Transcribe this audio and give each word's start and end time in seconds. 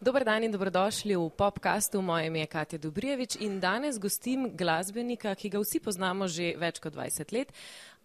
Dober 0.00 0.24
dan 0.24 0.40
in 0.40 0.48
dobrodošli 0.48 1.12
v 1.12 1.28
popkastu. 1.36 2.00
Moje 2.00 2.26
ime 2.26 2.40
je 2.40 2.46
Katja 2.46 2.78
Dubrijevič 2.78 3.36
in 3.36 3.60
danes 3.60 3.98
gostim 4.00 4.46
glasbenika, 4.56 5.34
ki 5.34 5.50
ga 5.52 5.60
vsi 5.60 5.76
poznamo 5.76 6.24
že 6.24 6.54
več 6.56 6.80
kot 6.80 6.94
20 6.96 7.32
let. 7.36 7.52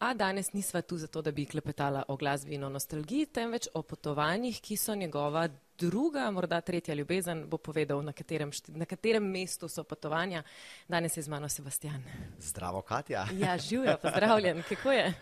A 0.04 0.11
danes 0.11 0.52
nisva 0.52 0.81
tu 0.84 0.97
zato, 1.00 1.21
da 1.23 1.31
bi 1.31 1.45
klepetala 1.47 2.04
o 2.11 2.18
glasbi 2.20 2.59
in 2.59 2.68
o 2.68 2.70
nostalgiji, 2.70 3.29
temveč 3.31 3.70
o 3.73 3.81
potovanjih, 3.81 4.59
ki 4.59 4.75
so 4.75 4.91
njegova 4.91 5.47
druga, 5.79 6.27
morda 6.36 6.59
tretja 6.61 6.91
ljubezen, 6.93 7.45
bo 7.47 7.57
povedal, 7.57 8.04
na 8.04 8.12
katerem, 8.12 8.52
na 8.75 8.86
katerem 8.86 9.23
mestu 9.23 9.71
so 9.71 9.84
potovanja. 9.88 10.43
Danes 10.88 11.16
je 11.16 11.23
z 11.23 11.32
mano 11.32 11.48
Sebastian. 11.48 12.04
Zdravo, 12.43 12.82
Katja. 12.82 13.23
Ja, 13.39 13.55
živijo, 13.57 13.96
pozdravljen. 14.04 14.64
Kako 14.68 14.91
je? 14.91 15.14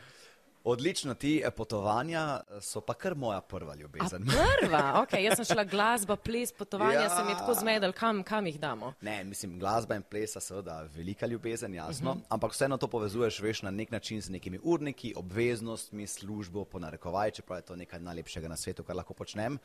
Odlično, 0.64 1.14
ti 1.14 1.42
eh, 1.46 1.52
potovanja 1.52 2.40
eh, 2.40 2.62
so 2.62 2.82
pa 2.82 2.94
kar 2.94 3.16
moja 3.16 3.42
prva 3.42 3.76
ljubezen. 3.76 4.24
A 4.30 4.46
prva, 4.62 5.02
ok, 5.02 5.14
jaz 5.20 5.36
sem 5.36 5.46
šla 5.46 5.64
glasba, 5.64 6.16
ples, 6.16 6.54
potovanja, 6.56 7.02
ja. 7.02 7.10
sem 7.10 7.28
jih 7.28 7.38
tako 7.38 7.56
zmedel, 7.60 7.92
kam, 7.92 8.22
kam 8.24 8.48
jih 8.48 8.60
damo. 8.60 8.94
Ne, 9.02 9.24
mislim, 9.24 9.58
glasba 9.60 9.98
in 10.00 10.06
ples 10.08 10.38
so 10.38 10.40
seveda 10.40 10.82
velika 10.96 11.28
ljubezen, 11.28 11.74
jasno, 11.74 12.12
uh 12.12 12.16
mhm. 12.16 12.24
-huh. 12.24 12.28
ampak 12.30 12.52
vseeno 12.52 12.78
to 12.78 12.88
povezuješ, 12.88 13.40
veš, 13.40 13.62
na 13.62 13.72
nek 13.72 13.92
način 13.92 14.22
z 14.22 14.30
nekimi 14.30 14.60
urniki, 14.64 15.14
obveznostmi, 15.18 16.08
službo, 16.08 16.66
po 16.66 16.80
narekovaj, 16.80 17.32
čeprav 17.32 17.60
je 17.60 17.66
to 17.66 17.76
nekaj 17.76 18.00
najlepšega 18.00 18.48
na 18.48 18.58
svetu, 18.58 18.84
kar 18.84 18.96
lahko 18.96 19.14
počnem. 19.14 19.60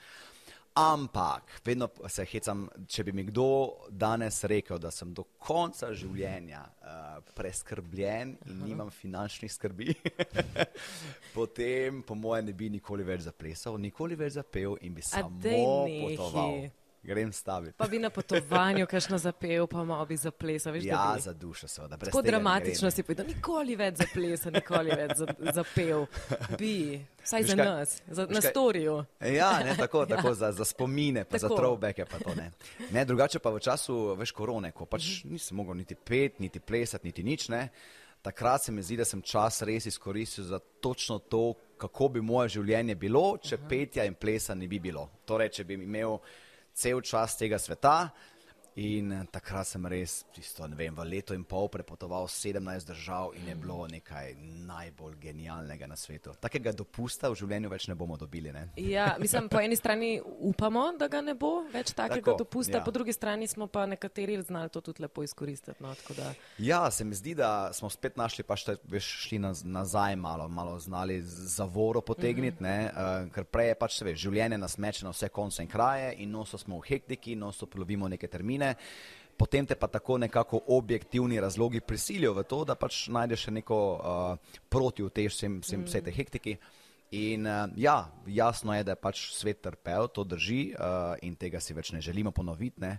Ampak, 0.79 1.61
vedno 1.65 1.89
se 2.07 2.23
hecam, 2.31 2.69
če 2.87 3.03
bi 3.09 3.13
mi 3.13 3.25
kdo 3.27 3.47
danes 3.91 4.45
rekel, 4.47 4.79
da 4.79 4.93
sem 4.95 5.11
do 5.11 5.25
konca 5.43 5.89
življenja 5.91 6.61
uh, 6.63 7.17
preskrbljen 7.35 8.37
in 8.47 8.53
Aha. 8.61 8.69
nimam 8.69 8.93
finančnih 8.95 9.51
skrbi, 9.51 9.97
potem, 11.37 12.05
po 12.07 12.15
mojem, 12.15 12.47
ne 12.47 12.55
bi 12.55 12.71
nikoli 12.71 13.03
več 13.03 13.27
zaplesal, 13.27 13.81
nikoli 13.83 14.15
več 14.21 14.37
zapel 14.39 14.79
in 14.87 14.95
bi 14.95 15.03
samo 15.03 15.35
potoval. 15.43 16.69
Grem 17.03 17.33
staviti. 17.33 17.75
Pa 17.77 17.87
bi 17.87 17.99
na 17.99 18.11
potovanju 18.11 18.87
kakšno 18.87 19.19
zapel, 19.19 19.67
pa 19.67 19.85
malo 19.85 20.07
bi 20.07 20.17
zaplesal. 20.17 20.73
Veš, 20.73 20.85
ja, 20.85 21.13
bi... 21.15 21.21
za 21.21 21.33
dušo 21.33 21.69
seveda. 21.69 21.97
Tako 21.97 22.23
dramatično 22.23 22.91
si 22.91 23.03
povedal, 23.03 23.27
nikoli 23.27 23.77
več 23.77 24.01
zaplesal, 24.03 24.53
nikoli 24.53 24.91
več 24.91 25.23
zapel. 25.55 26.07
Bi, 26.59 26.99
vsaj 27.23 27.43
za 27.43 27.57
nas, 27.57 28.03
za, 28.07 28.27
na 28.31 28.41
storiju. 28.41 29.05
Ja, 29.21 29.59
ne, 29.65 29.77
tako, 29.79 30.07
tako 30.13 30.29
ja. 30.29 30.35
za, 30.35 30.53
za 30.53 30.65
spomine, 30.65 31.25
pa 31.25 31.39
tako. 31.39 31.55
za 31.55 31.61
throwbacke, 31.61 32.05
pa 32.11 32.19
to 32.19 32.35
ne. 32.35 32.51
ne. 32.91 33.05
Drugače 33.05 33.39
pa 33.39 33.55
v 33.55 33.63
času, 33.63 34.17
veš, 34.19 34.35
korone, 34.35 34.73
ko 34.73 34.87
pač 34.87 35.23
mhm. 35.23 35.39
nisem 35.39 35.57
mogel 35.57 35.79
niti 35.79 35.95
pet, 35.95 36.43
niti 36.43 36.61
plesati, 36.61 37.07
niti 37.07 37.23
nič, 37.23 37.49
ne. 37.55 37.69
Takrat 38.23 38.63
se 38.63 38.73
mi 38.73 38.83
zdi, 38.83 38.97
da 38.99 39.07
sem 39.07 39.23
čas 39.23 39.63
res 39.63 39.87
izkoristil 39.87 40.45
za 40.45 40.59
točno 40.59 41.19
to, 41.19 41.55
kako 41.79 42.09
bi 42.09 42.21
moje 42.21 42.59
življenje 42.59 42.99
bilo, 42.99 43.39
če 43.39 43.55
Aha. 43.55 43.69
petja 43.71 44.05
in 44.05 44.19
plesa 44.19 44.59
ne 44.59 44.67
bi 44.69 44.81
bilo. 44.83 45.07
Torej, 45.25 45.53
če 45.55 45.65
bi 45.65 45.79
imel 45.79 46.19
cel 46.79 47.03
čas 47.03 47.35
tega 47.35 47.59
sveta. 47.59 48.15
In 48.79 49.11
eh, 49.11 49.25
takrat 49.27 49.67
sem 49.67 49.87
res, 49.91 50.21
tisto, 50.31 50.63
ne 50.71 50.77
vem, 50.79 50.95
v 50.95 51.03
leto 51.09 51.35
in 51.35 51.43
pol 51.43 51.67
prepotoval 51.73 52.29
17 52.31 52.87
držav 52.87 53.33
in 53.35 53.49
je 53.51 53.57
bilo 53.59 53.79
nekaj 53.91 54.37
najbolj 54.69 55.17
genialnega 55.19 55.89
na 55.91 55.97
svetu. 55.99 56.37
Takega 56.39 56.71
dopusta 56.77 57.27
v 57.33 57.39
življenju 57.41 57.73
več 57.73 57.89
ne 57.91 57.97
bomo 57.99 58.15
dobili. 58.21 58.53
Ne? 58.55 58.69
Ja, 58.79 59.17
mislim, 59.19 59.49
po 59.51 59.59
eni 59.59 59.75
strani 59.75 60.21
upamo, 60.23 60.93
da 60.99 61.09
ga 61.11 61.23
ne 61.27 61.35
bo 61.35 61.65
več 61.73 61.91
takega 61.91 62.23
Tako, 62.23 62.37
dopusta, 62.45 62.77
ja. 62.79 62.85
po 62.87 62.95
drugi 62.95 63.17
strani 63.17 63.49
smo 63.51 63.67
pa 63.67 63.83
nekateri 63.91 64.37
znali 64.47 64.71
to 64.71 64.85
tudi 64.85 65.03
lepo 65.03 65.27
izkoristiti. 65.27 65.83
No, 65.83 65.97
da... 66.15 66.31
Ja, 66.63 66.85
se 66.95 67.05
mi 67.05 67.19
zdi, 67.19 67.35
da 67.35 67.73
smo 67.75 67.91
spet 67.91 68.15
našli, 68.21 68.47
pa 68.47 68.55
še 68.55 68.77
šli 69.03 69.43
nazaj 69.43 70.15
malo, 70.17 70.47
malo 70.47 70.79
znali 70.79 71.19
zavoro 71.27 72.01
potegniti, 72.01 72.63
uh 72.63 72.71
-huh. 72.71 73.27
uh, 73.27 73.33
ker 73.35 73.45
prej 73.45 73.73
je 73.73 73.75
pač, 73.75 74.01
veš, 74.03 74.23
življenje 74.29 74.59
nas 74.59 74.79
meče 74.79 75.05
na 75.05 75.11
vse 75.11 75.29
konce 75.29 75.67
in 75.67 75.69
kraje 75.69 76.15
in 76.23 76.31
noso 76.31 76.59
smo 76.59 76.79
v 76.79 76.87
hektiki, 76.89 77.35
noso 77.35 77.67
plovimo 77.67 78.09
neke 78.09 78.29
termine 78.29 78.68
potem 79.39 79.67
te 79.67 79.77
pa 79.79 79.87
tako 79.87 80.19
nekako 80.19 80.61
objektivni 80.75 81.41
razlogi 81.41 81.81
prisilijo 81.81 82.35
v 82.35 82.43
to, 82.43 82.65
da 82.65 82.75
pač 82.75 83.07
najdeš 83.09 83.47
neko 83.55 83.79
uh, 83.79 84.59
protivtež 84.69 85.33
vsem, 85.33 85.61
vsem, 85.63 85.87
vsej 85.87 86.03
tej 86.09 86.17
hektiki. 86.19 86.57
In 87.15 87.47
uh, 87.47 87.71
ja, 87.77 88.11
jasno 88.27 88.75
je, 88.75 88.85
da 88.85 88.93
je 88.93 89.01
pač 89.01 89.29
svet 89.33 89.63
trpel, 89.65 90.11
to 90.13 90.27
drži 90.27 90.75
uh, 90.75 91.15
in 91.23 91.39
tega 91.39 91.63
si 91.63 91.77
več 91.77 91.95
ne 91.95 92.03
želimo 92.05 92.35
ponoviti. 92.35 92.83
Ne? 92.83 92.99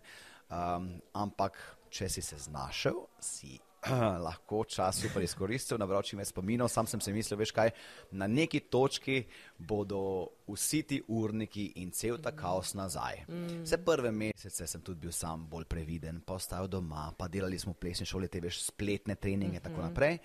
Um, 0.49 0.95
ampak, 1.13 1.59
če 1.91 2.07
si 2.09 2.23
se 2.25 2.39
znašel, 2.39 3.03
si 3.21 3.59
lahko 4.27 4.63
čas 4.67 4.99
super 5.01 5.23
izkoristil, 5.23 5.79
nabral 5.79 6.03
čim 6.03 6.19
več 6.19 6.33
spominov. 6.33 6.69
Sam 6.71 6.87
sem 6.89 7.01
si 7.01 7.13
mislil, 7.15 7.39
veš 7.39 7.53
kaj, 7.55 7.71
na 8.11 8.27
neki 8.27 8.65
točki 8.71 9.21
bodo 9.57 10.01
vsi 10.49 10.83
ti 10.83 10.99
urniki 11.07 11.65
in 11.83 11.91
cel 11.95 12.19
ta 12.23 12.33
kaos 12.35 12.73
nazaj. 12.75 13.23
Mm. 13.27 13.63
Vse 13.63 13.81
prve 13.85 14.11
mesece 14.11 14.67
sem 14.67 14.83
tudi 14.83 15.07
bil 15.07 15.15
sam 15.15 15.47
bolj 15.49 15.67
previden, 15.71 16.21
pa 16.25 16.35
ostal 16.39 16.67
doma, 16.67 17.09
pa 17.17 17.29
delali 17.31 17.59
smo 17.59 17.75
v 17.75 17.81
plesni 17.85 18.07
šoli, 18.09 18.27
te 18.27 18.43
veš, 18.43 18.63
spletne 18.71 19.15
treninge 19.15 19.57
in 19.57 19.61
mm 19.61 19.65
-hmm. 19.65 19.69
tako 19.69 19.81
naprej. 19.87 20.19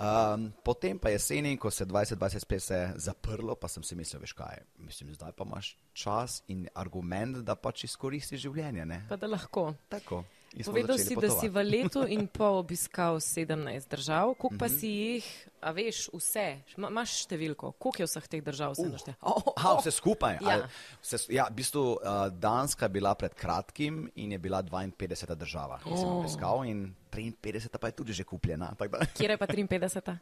Um, 0.00 0.52
potem 0.64 0.98
pa 0.98 1.10
jeseni, 1.12 1.58
ko 1.60 1.70
se 1.70 1.84
2020 1.84 2.38
spet 2.38 2.62
se 2.62 2.92
zaprlo, 2.96 3.54
pa 3.54 3.68
sem 3.68 3.82
si 3.82 3.94
mislil, 3.94 4.20
veš 4.20 4.32
kaj, 4.32 4.62
mislim, 4.78 5.12
zdaj 5.14 5.32
pa 5.36 5.44
imaš 5.44 5.76
čas 5.92 6.42
in 6.48 6.68
argument, 6.74 7.36
da 7.44 7.54
pač 7.54 7.84
izkoristiš 7.84 8.40
življenje. 8.40 8.86
Ne? 8.86 9.02
Pa 9.08 9.16
da 9.20 9.28
lahko. 9.28 9.74
Tako. 9.88 10.24
Povedal 10.50 10.98
si, 10.98 11.14
potovati. 11.14 11.34
da 11.34 11.40
si 11.40 11.48
v 11.48 11.62
letu 11.62 12.02
in 12.02 12.26
pol 12.26 12.58
obiskal 12.58 13.22
17 13.22 13.86
držav, 13.90 14.34
koliko 14.34 14.58
pa 14.58 14.66
mm 14.66 14.68
-hmm. 14.68 14.80
si 14.80 14.86
jih, 14.86 15.48
a 15.62 15.70
veš, 15.70 16.08
vse, 16.12 16.58
imaš 16.76 17.22
številko, 17.22 17.72
koliko 17.78 18.02
je 18.02 18.06
vseh 18.06 18.26
teh 18.28 18.42
držav 18.42 18.72
vse 18.72 18.88
našte? 18.88 19.14
Uh, 19.22 19.30
oh, 19.30 19.52
oh. 19.54 19.78
Vse 19.78 19.90
skupaj. 19.90 20.38
Ja. 20.42 20.66
Vse, 21.02 21.16
ja, 21.30 21.46
v 21.50 21.54
bistvu 21.54 21.82
uh, 21.94 22.26
Danska 22.34 22.84
je 22.84 22.88
bila 22.88 23.14
pred 23.14 23.34
kratkim 23.34 24.10
in 24.14 24.32
je 24.32 24.38
bila 24.38 24.62
52. 24.62 25.34
država, 25.34 25.78
ki 25.84 25.90
oh. 25.90 25.98
sem 25.98 26.08
obiskal 26.08 26.64
in 26.64 26.94
53. 27.10 27.78
pa 27.78 27.86
je 27.86 27.92
tudi 27.92 28.12
že 28.12 28.24
kupljena. 28.24 28.74
Kje 29.16 29.30
je 29.30 29.36
pa 29.36 29.46
53? 29.46 30.16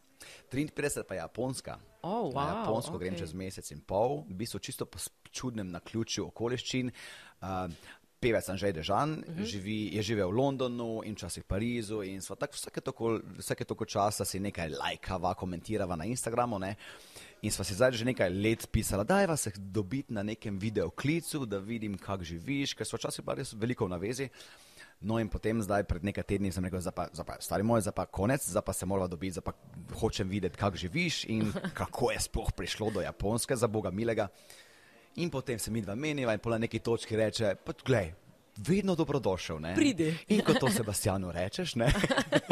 53 0.51 1.03
pa 1.09 1.15
je 1.15 1.19
Japonska. 1.19 1.79
Oh, 2.03 2.33
wow, 2.33 2.35
Na 2.35 2.49
Japonsko 2.49 2.97
okay. 2.97 3.01
grem 3.01 3.17
čez 3.19 3.33
mesec 3.33 3.71
in 3.71 3.81
pol, 3.81 4.25
v 4.29 4.35
bistvu 4.35 4.59
čisto 4.59 4.87
po 4.87 4.99
čudnem 5.31 5.71
naključju 5.71 6.27
okoliščin. 6.27 6.93
Uh, 7.39 7.71
pevec 8.21 8.49
Anžej 8.49 8.73
Dežan, 8.73 9.11
uh 9.11 9.17
mhm. 9.19 9.43
-huh. 9.43 9.47
živi, 9.47 9.97
je 9.97 10.03
živel 10.03 10.31
v 10.31 10.37
Londonu 10.37 11.03
in 11.05 11.15
včasih 11.15 11.43
v 11.43 11.47
Parizu 11.47 12.03
in 12.03 12.21
tak, 12.39 12.53
vsake, 12.53 12.81
toko, 12.81 13.21
vsake 13.39 13.65
toko 13.65 13.85
časa 13.85 14.25
si 14.25 14.41
nekaj 14.41 14.69
lajkava, 14.69 15.35
komentirava 15.35 15.97
na 15.97 16.05
Instagramu. 16.05 16.59
Ne? 16.59 16.77
In 17.43 17.51
sva 17.51 17.65
si 17.65 17.75
zdaj 17.75 17.93
že 17.93 18.05
nekaj 18.05 18.31
let 18.31 18.67
pisala, 18.71 19.05
da 19.05 19.21
je 19.21 19.27
vas 19.27 19.49
dobiti 19.57 20.13
na 20.13 20.23
nekem 20.23 20.59
videoklicu, 20.59 21.47
da 21.47 21.59
vidim, 21.59 21.99
kako 21.99 22.25
živiš, 22.25 22.75
ker 22.75 22.87
sva 22.87 22.99
včasih 22.99 23.25
pa 23.25 23.35
res 23.35 23.55
veliko 23.55 23.87
v 23.87 23.91
navezi. 23.91 24.29
No, 25.01 25.21
in 25.23 25.29
potem, 25.31 25.63
zdaj, 25.63 25.85
pred 25.87 26.03
nekaj 26.03 26.27
tedni, 26.27 26.51
sem 26.51 26.65
rekel, 26.65 26.83
da 26.83 27.07
je 27.07 27.39
stari 27.39 27.63
moj, 27.63 27.85
zdaj 27.87 27.95
pa 27.95 28.07
konec, 28.11 28.43
zdaj 28.43 28.65
pa 28.67 28.73
se 28.75 28.87
moramo 28.87 29.07
dobiti, 29.09 29.39
zdaj 29.39 29.47
pa 29.47 29.55
hočem 29.95 30.29
videti, 30.29 30.59
kako 30.59 30.77
živiš 30.77 31.25
in 31.31 31.53
kako 31.79 32.11
je 32.11 32.21
sploh 32.21 32.51
prišlo 32.53 32.91
do 32.91 33.01
Japonske, 33.01 33.57
za 33.57 33.71
Boga 33.71 33.95
milega. 33.95 34.27
In 35.19 35.31
potem 35.31 35.59
se 35.59 35.71
mi 35.71 35.81
dva 35.83 35.95
meniva 35.95 36.33
in 36.33 36.39
po 36.39 36.55
neki 36.59 36.79
točki 36.79 37.17
reče, 37.17 37.57
pa 37.65 37.73
gledaj, 37.85 38.13
vedno 38.67 38.95
dobrodošel. 38.95 39.61
Ne? 39.61 39.75
Pridi. 39.75 40.15
In 40.29 40.41
ko 40.41 40.55
to 40.55 40.71
Sebastianu 40.71 41.33
rečeš, 41.33 41.75
ne. 41.75 41.93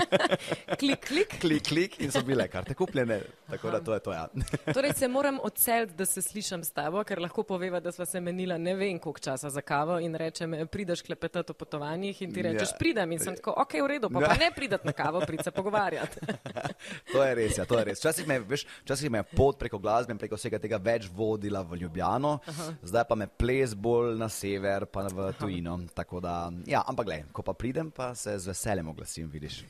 klik, 0.81 1.07
klik. 1.07 1.41
klik, 1.41 1.63
klik 1.67 2.01
in 2.01 2.13
so 2.13 2.23
bile 2.23 2.49
karte 2.49 2.75
kupljene. 2.75 3.21
Tako 3.51 3.71
da 3.71 3.81
to 3.81 3.95
je 3.95 4.01
to. 4.01 4.13
Ja. 4.13 4.29
torej 4.75 4.93
se 4.93 5.09
moram 5.09 5.39
odseliti, 5.43 5.95
da 5.95 6.07
se 6.07 6.23
slišam 6.23 6.65
s 6.65 6.71
tabo, 6.71 7.05
ker 7.05 7.21
lahko 7.21 7.43
poveva, 7.43 7.81
da 7.81 7.93
sva 7.93 8.07
se 8.07 8.21
menila 8.21 8.59
ne 8.59 8.75
vem 8.75 8.99
koliko 8.99 9.21
časa 9.21 9.51
za 9.51 9.61
kavo 9.61 9.99
in 10.01 10.15
rečem, 10.15 10.55
prideš 10.73 11.03
klepetati 11.03 11.53
o 11.53 11.55
potovanjih 11.55 12.23
in 12.23 12.35
ti 12.35 12.43
rečeš, 12.43 12.71
ja. 12.73 12.79
pridem 12.79 13.13
in 13.13 13.19
sem 13.19 13.37
tako, 13.37 13.55
ok, 13.63 13.75
v 13.83 13.87
redu, 13.87 14.11
pa, 14.11 14.21
pa 14.21 14.35
ne 14.41 14.51
pridati 14.55 14.87
na 14.87 14.93
kavo, 14.93 15.21
prid 15.27 15.45
se 15.45 15.51
pogovarjati. 15.51 16.21
to 17.13 17.25
je 17.25 17.35
res, 17.35 17.59
ja, 17.59 17.65
to 17.65 17.79
je 17.79 17.85
res. 17.85 18.01
Včasih 18.01 18.29
me, 18.29 18.39
veš, 18.41 18.67
včasih 18.85 19.11
me 19.11 19.23
pot 19.23 19.59
preko 19.59 19.79
glasbe 19.79 20.15
in 20.15 20.21
preko 20.23 20.39
vsega 20.39 20.61
tega 20.63 20.81
več 20.83 21.09
vodila 21.15 21.63
v 21.63 21.81
Ljubljano, 21.83 22.39
Aha. 22.47 22.71
zdaj 22.83 23.07
pa 23.09 23.19
me 23.19 23.27
ples 23.27 23.75
bolj 23.75 24.17
na 24.19 24.29
sever, 24.33 24.87
pa 24.91 25.07
v 25.11 25.31
tujino. 25.39 25.79
Da, 25.97 26.53
ja, 26.69 26.83
ampak, 26.85 27.07
gled, 27.09 27.29
ko 27.33 27.41
pa 27.43 27.55
pridem, 27.57 27.89
pa 27.91 28.11
se 28.15 28.35
z 28.39 28.51
veseljem 28.51 28.89
oglasim, 28.89 29.31
vidiš. 29.33 29.63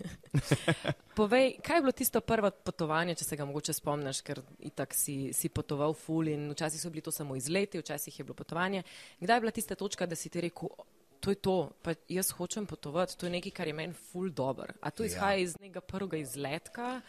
Povej, 1.18 1.52
kaj 1.62 1.78
je 1.78 1.84
bilo 1.84 1.92
tisto 1.94 2.20
prvo 2.20 2.50
potovanje, 2.50 3.14
če 3.20 3.24
se 3.28 3.38
ga 3.38 3.46
mogoče 3.46 3.76
spomniš, 3.76 4.24
ker 4.26 4.42
itak 4.66 4.94
si, 4.98 5.30
si 5.36 5.48
potoval 5.48 5.94
ful 5.94 6.26
in 6.32 6.48
včasih 6.50 6.82
so 6.82 6.90
bili 6.90 7.04
to 7.06 7.14
samo 7.14 7.36
izleti, 7.38 7.78
včasih 7.78 8.18
je 8.18 8.26
bilo 8.26 8.34
potovanje. 8.34 8.82
Kdaj 9.20 9.36
je 9.36 9.44
bila 9.46 9.54
tista 9.54 9.78
točka, 9.78 10.06
da 10.10 10.18
si 10.18 10.28
ti 10.28 10.42
rekel, 10.42 10.74
to 11.20 11.30
je 11.30 11.38
to, 11.42 11.70
pa 11.82 11.94
jaz 12.08 12.30
hočem 12.30 12.66
potovati, 12.66 13.16
to 13.18 13.26
je 13.26 13.30
nekaj, 13.30 13.52
kar 13.52 13.66
je 13.66 13.72
meni 13.74 13.94
ful 13.94 14.28
dobr. 14.30 14.72
A 14.80 14.90
to 14.90 15.04
izhaja 15.04 15.38
ja. 15.38 15.44
iz 15.46 15.54
nekega 15.60 15.80
prvega 15.80 16.16
izletka 16.16 17.00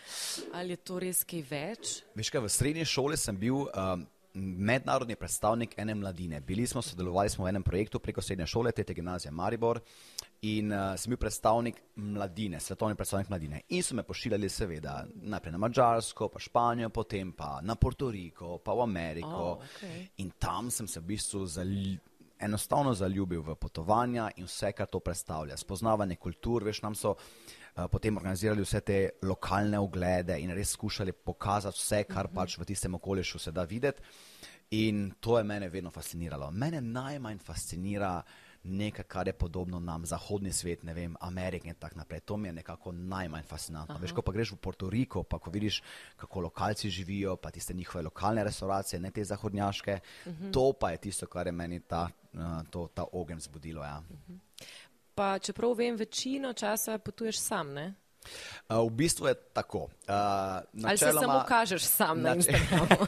ali 0.54 0.74
je 0.74 0.78
to 0.78 1.00
res 1.00 1.24
kaj 1.28 1.44
več? 1.50 1.98
Veš 2.16 2.32
kaj, 2.34 2.46
v 2.46 2.54
srednji 2.54 2.86
šoli 2.86 3.18
sem 3.18 3.38
bil. 3.38 3.66
Um, 3.74 4.08
mednarodni 4.38 5.16
predstavnik 5.16 5.74
ene 5.78 5.96
mladine. 5.96 6.40
Bili 6.42 6.68
smo, 6.68 6.82
sodelovali 6.82 7.30
smo 7.30 7.46
v 7.46 7.50
enem 7.50 7.64
projektu 7.64 8.00
preko 8.00 8.22
srednje 8.22 8.46
šole, 8.48 8.72
tete 8.72 8.94
gimnazije 8.94 9.32
Maribor 9.32 9.80
in 10.42 10.72
uh, 10.72 10.96
sem 10.96 11.10
bil 11.10 11.18
predstavnik 11.18 11.82
mladine, 11.96 12.60
svetovni 12.60 12.96
predstavnik 12.96 13.30
mladine. 13.30 13.62
In 13.70 13.84
so 13.84 13.96
me 13.96 14.04
pošiljali 14.04 14.50
seveda 14.50 15.06
najprej 15.14 15.52
na 15.52 15.58
Mačarsko, 15.58 16.30
pa 16.30 16.40
Španijo, 16.40 16.90
potem 16.90 17.32
pa 17.32 17.60
na 17.62 17.76
Porto 17.76 18.12
Riko, 18.12 18.58
pa 18.58 18.74
v 18.74 18.82
Ameriko. 18.82 19.28
Oh, 19.28 19.58
okay. 19.58 20.08
In 20.18 20.32
tam 20.40 20.72
sem 20.72 20.88
se 20.88 21.00
v 21.00 21.04
bistvu 21.04 21.46
zali 21.46 21.98
enostavno 22.40 22.94
zaljubil 22.94 23.42
v 23.42 23.56
potovanja 23.56 24.30
in 24.38 24.46
vse, 24.46 24.72
kar 24.72 24.88
to 24.88 25.00
predstavlja. 25.00 25.58
Spoznavanje 25.58 26.16
kultur, 26.16 26.64
veš, 26.64 26.82
nam 26.86 26.96
so 26.96 27.16
uh, 27.16 27.58
potem 27.92 28.18
organizirali 28.18 28.62
vse 28.62 28.82
te 28.82 29.10
lokalne 29.22 29.80
oglede 29.80 30.40
in 30.42 30.52
res 30.56 30.72
skušali 30.74 31.12
pokazati 31.12 31.78
vse, 31.78 32.04
kar 32.04 32.26
uh 32.26 32.32
-huh. 32.32 32.36
pač 32.36 32.58
v 32.58 32.66
tistem 32.66 32.96
okolišu 32.96 33.40
se 33.40 33.52
da 33.52 33.64
videti. 33.64 34.02
In 34.70 35.14
to 35.20 35.38
je 35.38 35.44
mene 35.44 35.70
vedno 35.70 35.92
fasciniralo. 35.92 36.52
Mene 36.52 36.82
najmanj 36.82 37.38
fascinira 37.38 38.24
nekaj, 38.64 39.04
kar 39.04 39.28
je 39.28 39.34
podobno 39.34 39.80
nam, 39.80 40.06
zahodni 40.06 40.54
svet, 40.54 40.84
ne 40.84 40.94
vem, 40.94 41.16
Amerika 41.20 41.68
in 41.68 41.76
tako 41.76 41.98
naprej. 41.98 42.20
To 42.20 42.38
mi 42.38 42.48
je 42.48 42.54
nekako 42.54 42.92
najmanj 42.92 43.44
fascinantno. 43.44 43.96
Aha. 43.96 44.02
Veš, 44.02 44.12
ko 44.12 44.22
pa 44.22 44.32
greš 44.32 44.52
v 44.52 44.58
Puerto 44.58 44.90
Rico, 44.90 45.24
pa 45.24 45.40
ko 45.40 45.50
vidiš, 45.50 45.82
kako 46.16 46.42
lokalci 46.42 46.90
živijo, 46.90 47.36
pa 47.36 47.52
tiste 47.52 47.74
njihove 47.74 48.04
lokalne 48.04 48.44
restauracije, 48.44 49.00
ne 49.00 49.12
te 49.12 49.24
zahodnjaške, 49.24 50.00
uh 50.26 50.32
mhm. 50.32 50.44
-huh. 50.44 50.54
to 50.54 50.74
pa 50.74 50.92
je 50.92 50.98
tisto, 50.98 51.28
kar 51.28 51.48
je 51.48 51.52
meni 51.52 51.80
ta, 51.80 52.10
uh, 52.34 52.40
to, 52.70 52.88
ta 52.94 53.06
ogen 53.12 53.40
zbudilo. 53.40 53.84
Ja. 53.84 54.04
Uh 54.10 54.16
mhm. 54.16 54.34
-huh. 54.34 54.66
Pa 55.18 55.40
čeprav 55.40 55.74
vem, 55.74 55.96
večino 55.96 56.54
časa 56.54 56.98
potuješ 56.98 57.40
sam, 57.42 57.74
ne? 57.74 57.94
V 58.70 58.90
bistvu 58.90 59.28
je 59.28 59.34
tako. 59.54 59.78
Uh, 59.78 59.90
načeloma, 60.74 60.90
Ali 60.90 60.98
se 60.98 61.12
samo 61.12 61.44
kažeš 61.48 61.84
sam 61.84 62.22
na 62.22 62.36
Instagramu? 62.36 63.06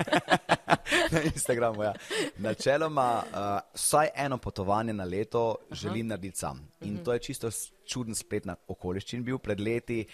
na 1.14 1.22
Instagramu, 1.22 1.84
ja. 1.84 1.94
Načeloma, 2.38 3.24
uh, 3.30 3.38
vsaj 3.74 4.10
eno 4.16 4.38
potovanje 4.38 4.94
na 4.94 5.04
leto 5.04 5.56
Aha. 5.60 5.76
želim 5.76 6.08
narediti 6.08 6.38
sam. 6.38 6.70
In 6.82 6.94
uh 6.94 7.00
-huh. 7.00 7.06
to 7.06 7.14
je 7.14 7.20
čisto 7.20 7.50
čuden 7.86 8.16
splet 8.16 8.46
na 8.46 8.56
okoliščin 8.68 9.24
bil. 9.24 9.38
Pred 9.38 9.60
leti 9.60 10.06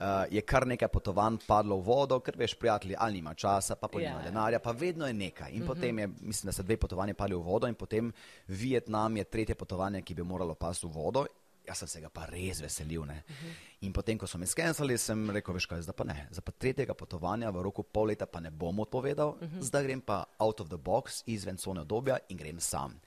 uh, 0.00 0.06
je 0.30 0.40
kar 0.40 0.66
nekaj 0.66 0.88
potovanj 0.88 1.36
padlo 1.46 1.76
v 1.76 1.82
vodo, 1.82 2.20
ker 2.20 2.34
veš, 2.36 2.54
prijatelji, 2.54 2.94
ali 2.98 3.12
nima 3.12 3.34
časa, 3.34 3.74
pa 3.74 3.88
nima 3.94 4.10
yeah. 4.10 4.16
Ja. 4.16 4.22
denarja, 4.22 4.58
pa 4.58 4.70
vedno 4.70 5.06
je 5.06 5.12
nekaj. 5.12 5.50
In 5.50 5.62
uh 5.62 5.68
-huh. 5.68 5.74
potem 5.74 5.98
je, 5.98 6.08
mislim, 6.20 6.48
da 6.48 6.52
so 6.52 6.62
dve 6.62 6.76
potovanje 6.76 7.14
padli 7.14 7.36
v 7.36 7.42
vodo 7.42 7.66
in 7.66 7.74
potem 7.74 8.12
Vietnam 8.46 9.16
je 9.16 9.24
tretje 9.24 9.54
potovanje, 9.54 10.02
ki 10.02 10.14
bi 10.14 10.22
moralo 10.22 10.54
pasti 10.54 10.86
v 10.86 10.90
vodo 10.90 11.26
jaz 11.70 11.82
sem 11.84 11.88
se 11.88 12.02
ga 12.02 12.10
pa 12.12 12.26
res 12.26 12.60
veselil. 12.60 13.02
Uh 13.02 13.08
-huh. 13.08 13.54
In 13.80 13.92
potem, 13.92 14.18
ko 14.18 14.26
so 14.26 14.38
me 14.38 14.46
skenzali, 14.46 14.98
sem 14.98 15.30
rekel, 15.30 15.54
veš 15.54 15.66
kaj, 15.66 15.82
zdaj 15.82 15.96
pa 15.96 16.04
ne. 16.04 16.28
Za 16.30 16.40
pa 16.40 16.52
tretjega 16.52 16.94
potovanja 16.94 17.50
v 17.50 17.62
roku 17.62 17.82
pol 17.82 18.06
leta 18.06 18.26
pa 18.26 18.40
ne 18.40 18.50
bom 18.50 18.80
odpovedal, 18.80 19.28
uh 19.28 19.40
-huh. 19.40 19.60
zdaj 19.60 19.82
grem 19.82 20.00
pa 20.00 20.24
out 20.38 20.60
of 20.60 20.68
the 20.68 20.76
box, 20.76 21.22
izven 21.26 21.56
cone 21.56 21.80
obdobja 21.80 22.18
in 22.28 22.36
grem 22.36 22.60
sam. 22.60 23.00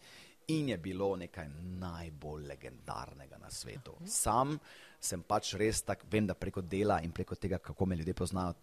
In 0.47 0.69
je 0.69 0.77
bilo 0.77 1.15
nekaj 1.15 1.47
najbolj 1.79 2.47
legendarnega 2.47 3.37
na 3.37 3.49
svetu. 3.49 3.91
Uh 3.91 3.97
-huh. 4.01 4.07
Sam 4.07 4.59
sem 4.99 5.23
pač 5.23 5.53
res 5.53 5.81
tak, 5.81 6.05
vem, 6.11 6.27
da 6.27 6.33
preko 6.33 6.61
dela 6.61 7.01
in 7.01 7.11
preko 7.11 7.35
tega, 7.35 7.57
kako 7.57 7.85
me 7.85 7.95
ljudje 7.95 8.13
poznajo, 8.13 8.53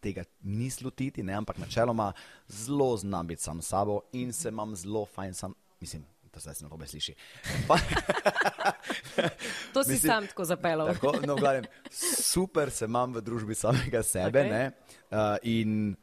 tega 0.00 0.24
ni 0.42 0.70
slutiti, 0.70 1.22
ne? 1.22 1.32
ampak 1.32 1.58
načeloma 1.58 2.12
zelo 2.48 2.96
znam 2.96 3.26
biti 3.26 3.42
sam 3.42 3.62
s 3.62 3.68
sabo 3.68 4.00
in 4.12 4.32
se 4.32 4.48
imam 4.48 4.76
zelo 4.76 5.04
fajn 5.04 5.34
sam, 5.34 5.54
mislim, 5.80 6.04
to 6.32 6.40
zdaj 6.40 6.54
se 6.54 6.64
narobe 6.64 6.86
sliši. 6.86 7.14
Pa, 7.68 7.76
to 9.74 9.84
si 9.84 9.90
mislim, 9.90 10.10
sam 10.10 10.26
tako 10.26 10.44
zapeljal. 10.44 10.86
Tako, 10.94 11.12
no, 11.26 11.36
gledam, 11.36 11.64
super 12.22 12.70
se 12.70 12.84
imam 12.84 13.12
v 13.14 13.20
družbi 13.20 13.54
samega 13.54 14.02
sebe. 14.02 14.40
Okay. 14.40 14.70
Uh, 15.10 15.36
in, 15.42 15.94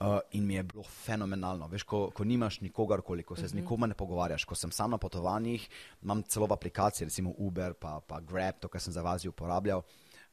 uh, 0.00 0.18
in 0.30 0.46
mi 0.46 0.54
je 0.54 0.62
bilo 0.62 0.82
fenomenalno. 0.82 1.68
Veš, 1.68 1.82
ko, 1.82 2.10
ko 2.10 2.24
nimaš 2.24 2.60
nikogar, 2.60 3.00
koliko 3.00 3.36
se 3.36 3.40
uh 3.40 3.44
-huh. 3.44 3.50
z 3.50 3.54
mhm. 3.54 3.62
nikomer 3.62 3.88
ne 3.88 3.94
pogovarjaš. 3.94 4.44
Ko 4.44 4.54
sem 4.54 4.70
sam 4.70 4.90
na 4.90 4.98
potovanjih, 4.98 5.68
imam 6.02 6.22
celo 6.22 6.46
v 6.46 6.52
aplikaciji, 6.52 7.04
recimo 7.04 7.34
Uber, 7.38 7.74
pa, 7.74 8.00
pa 8.06 8.20
Grab, 8.20 8.54
to, 8.60 8.68
kar 8.68 8.80
sem 8.80 8.92
za 8.92 9.02
vas 9.02 9.24
uporabljal 9.24 9.82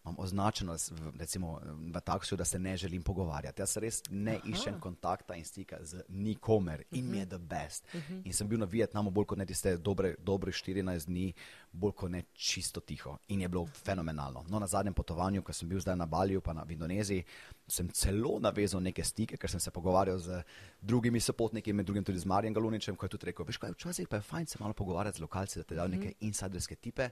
imam 0.05 0.15
označeno 0.17 0.77
recimo, 1.19 1.59
v 1.93 1.99
taksiju, 1.99 2.37
da 2.37 2.45
se 2.45 2.59
ne 2.59 2.77
želim 2.77 3.03
pogovarjati. 3.03 3.61
Jaz 3.61 3.77
res 3.77 4.01
ne 4.09 4.35
Aha. 4.35 4.49
iščem 4.49 4.79
kontakta 4.79 5.35
in 5.35 5.45
stika 5.45 5.77
z 5.81 6.03
nikomer 6.09 6.83
in 6.91 7.09
mi 7.11 7.17
je 7.17 7.25
the 7.25 7.37
best. 7.37 7.85
Uh 7.93 8.01
-huh. 8.01 8.21
In 8.25 8.33
sem 8.33 8.47
bil 8.47 8.59
na 8.59 8.65
Vietnamu 8.65 9.09
bolj 9.09 9.25
kot 9.25 9.37
ne 9.37 9.45
tiste 9.45 9.77
dobre, 9.77 10.15
dobre 10.19 10.51
14 10.51 11.05
dni, 11.05 11.33
bolj 11.71 11.91
kot 11.91 12.11
ne 12.11 12.23
čisto 12.33 12.79
tiho. 12.79 13.17
In 13.27 13.41
je 13.41 13.47
bilo 13.47 13.65
fenomenalno. 13.65 14.45
No, 14.49 14.59
na 14.59 14.67
zadnjem 14.67 14.93
potovanju, 14.93 15.41
ko 15.41 15.53
sem 15.53 15.69
bil 15.69 15.79
zdaj 15.79 15.95
na 15.95 16.05
Baliju, 16.05 16.41
pa 16.41 16.53
na 16.53 16.65
Indoneziji, 16.69 17.23
sem 17.67 17.89
celo 17.89 18.39
navezal 18.39 18.81
neke 18.81 19.03
stike, 19.03 19.37
ker 19.37 19.49
sem 19.49 19.59
se 19.59 19.71
pogovarjal 19.71 20.17
z 20.17 20.43
drugimi 20.81 21.19
sopotniki, 21.19 21.73
med 21.73 21.85
drugim 21.85 22.03
tudi 22.03 22.19
z 22.19 22.25
Marijem 22.25 22.53
Galuničem, 22.53 22.95
ko 22.95 23.05
je 23.05 23.09
tudi 23.09 23.25
rekel, 23.25 23.45
veš 23.45 23.57
kaj, 23.57 23.71
včasih 23.71 24.07
pa 24.07 24.15
je 24.15 24.21
fajn 24.21 24.45
se 24.45 24.57
malo 24.59 24.73
pogovarjati 24.73 25.17
z 25.17 25.21
lokalci, 25.21 25.59
da 25.59 25.63
te 25.63 25.75
dajo 25.75 25.87
uh 25.87 25.93
-huh. 25.93 25.99
neke 25.99 26.13
insiderske 26.19 26.75
tipe. 26.75 27.09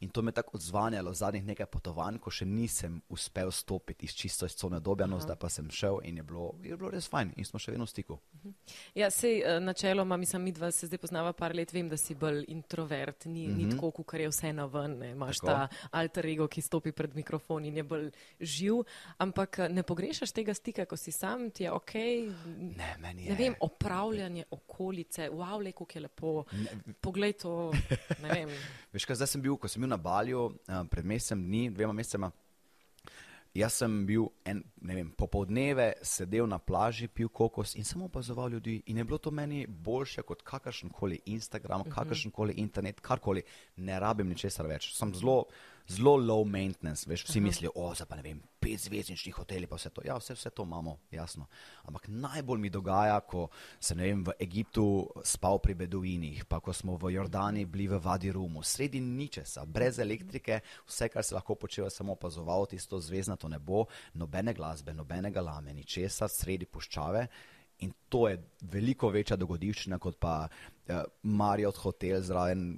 In 0.00 0.10
to 0.10 0.22
me 0.22 0.32
tako 0.32 0.56
odzvanjalo 0.56 1.12
zadnjih 1.14 1.44
nekaj 1.44 1.66
potovanj, 1.66 2.18
ko 2.18 2.30
še 2.30 2.46
nisem 2.46 3.00
uspel 3.08 3.50
stopiti 3.50 4.06
iz 4.06 4.14
čisto 4.14 4.46
iz 4.46 4.56
cone 4.58 4.80
dobja, 4.80 5.06
no 5.06 5.20
zdaj 5.20 5.36
pa 5.36 5.48
sem 5.48 5.70
šel 5.70 6.00
in 6.04 6.16
je 6.16 6.22
bilo, 6.26 6.52
je 6.62 6.76
bilo 6.76 6.90
res 6.90 7.06
fajn 7.08 7.32
in 7.36 7.46
smo 7.46 7.60
še 7.62 7.74
vedno 7.74 7.86
v 7.86 7.92
stiku. 7.92 8.18
Mhm. 8.40 8.54
Ja, 8.98 9.10
sej 9.10 9.40
eh, 9.40 9.60
načeloma, 9.60 10.16
mislim, 10.16 10.42
mi 10.42 10.52
dva 10.52 10.70
se 10.70 10.86
zdaj 10.86 10.98
poznava 10.98 11.32
par 11.32 11.54
let, 11.54 11.72
vem, 11.72 11.88
da 11.88 11.96
si 11.96 12.14
bolj 12.14 12.44
introvert, 12.48 13.26
ni, 13.26 13.46
mm 13.46 13.52
-hmm. 13.52 13.56
ni 13.56 13.66
mhm. 13.66 13.78
tako, 13.78 14.02
kar 14.02 14.20
je 14.20 14.28
vse 14.28 14.52
na 14.52 14.66
ven, 14.66 14.98
ne. 14.98 15.10
imaš 15.10 15.38
tako. 15.38 15.46
ta 15.46 15.68
alter 15.90 16.26
ego, 16.26 16.48
ki 16.48 16.62
stopi 16.62 16.92
pred 16.92 17.14
mikrofon 17.14 17.64
in 17.64 17.76
je 17.76 17.82
bolj 17.82 18.10
živ, 18.40 18.82
ampak 19.18 19.58
eh, 19.58 19.68
ne 19.68 19.82
pogrešaš 19.82 20.32
tega 20.32 20.54
stika, 20.54 20.84
ko 20.84 20.96
si 20.96 21.12
sam, 21.12 21.50
ti 21.50 21.62
je 21.62 21.72
ok. 21.72 21.94
Ne, 22.76 22.96
meni 22.98 23.24
je. 23.24 23.30
Ne 23.30 23.36
vem, 23.36 23.54
opravljanje 23.60 24.44
okolice, 24.50 25.30
wow, 25.30 25.62
le, 25.64 25.72
kako 25.72 25.92
je 25.94 26.00
lepo, 26.00 26.44
ne. 26.52 26.94
poglej 27.00 27.32
to, 27.32 27.72
ne 28.22 28.28
vem. 28.28 28.48
Veš, 28.92 29.04
kaj 29.04 29.16
zdaj 29.16 29.26
sem 29.26 29.42
bil, 29.42 29.56
ko 29.56 29.68
sem 29.68 29.82
bil 29.82 29.91
na 29.92 30.00
Balju 30.00 30.46
uh, 30.48 30.54
pred 30.90 31.06
mesecem 31.06 31.44
dni, 31.44 31.68
dvema 31.70 31.92
mesecema. 31.92 32.32
Jaz 33.52 33.74
sem 33.82 33.98
bil 34.08 34.30
en, 34.48 34.62
ne 34.80 34.94
vem, 34.96 35.10
popoldneve, 35.12 35.90
sedel 36.08 36.46
na 36.48 36.56
plaži, 36.56 37.10
pil 37.12 37.28
kokos 37.28 37.74
in 37.76 37.84
samo 37.84 38.06
opazoval 38.08 38.48
ljudi. 38.50 38.78
In 38.88 38.96
je 38.96 39.04
bilo 39.04 39.18
to 39.20 39.30
meni 39.30 39.66
boljše 39.66 40.24
kot 40.24 40.42
kakršen 40.42 40.88
koli 40.88 41.20
Instagram, 41.26 41.80
uh 41.80 41.86
mhm. 41.86 41.94
kakršen 41.94 42.30
koli 42.32 42.54
internet, 42.56 43.00
karkoli. 43.00 43.42
Ne 43.76 44.00
rabim 44.00 44.28
ničesar 44.28 44.66
več. 44.66 44.94
Sem 44.96 45.12
zelo 45.14 45.44
zelo 45.88 46.16
low 46.16 46.44
maintenance, 46.44 47.06
veš, 47.08 47.24
vsi 47.24 47.38
uh 47.38 47.42
-huh. 47.42 47.46
mislijo, 47.46 47.72
o, 47.74 47.94
za 47.94 48.06
pa 48.06 48.16
ne 48.16 48.22
vem, 48.22 48.42
pet 48.60 48.80
zvezdnični 48.80 49.32
hoteli, 49.32 49.66
pa 49.66 49.76
vse 49.76 49.90
to. 49.90 50.02
Ja, 50.04 50.16
vse, 50.16 50.34
vse 50.34 50.50
to 50.50 50.62
imamo, 50.62 50.98
jasno. 51.10 51.46
Ampak 51.82 52.08
najbolj 52.08 52.60
mi 52.60 52.70
dogaja, 52.70 53.20
ko 53.20 53.48
sem 53.80 53.98
vem, 53.98 54.24
v 54.24 54.32
Egiptu 54.40 55.08
spal 55.24 55.58
pri 55.58 55.74
Beduinih, 55.74 56.44
pa 56.44 56.60
ko 56.60 56.72
smo 56.72 56.96
v 56.96 57.12
Jordani 57.12 57.64
bili 57.66 57.88
v 57.88 57.98
Vadi 57.98 58.32
Rumu, 58.32 58.62
sredi 58.62 59.00
ničesa, 59.00 59.64
brez 59.64 59.98
elektrike, 59.98 60.60
vse, 60.86 61.08
kar 61.08 61.24
se 61.24 61.34
lahko 61.34 61.54
počeva, 61.54 61.90
samo 61.90 62.12
opazoval 62.12 62.66
tisto 62.66 63.00
zvezdnato 63.00 63.48
nebo, 63.48 63.86
nobene 64.14 64.54
glasbe, 64.54 64.94
nobenega 64.94 65.40
lame, 65.40 65.72
ničesa, 65.72 66.28
sredi 66.28 66.66
puščave. 66.66 67.28
In 67.82 67.92
to 68.08 68.28
je 68.28 68.38
veliko 68.70 69.08
večja 69.10 69.36
dogodivščina 69.36 69.98
kot 69.98 70.18
pa 70.22 70.46
uh, 70.46 71.02
Marriott 71.22 71.80
hotel 71.82 72.22
zraven 72.22 72.76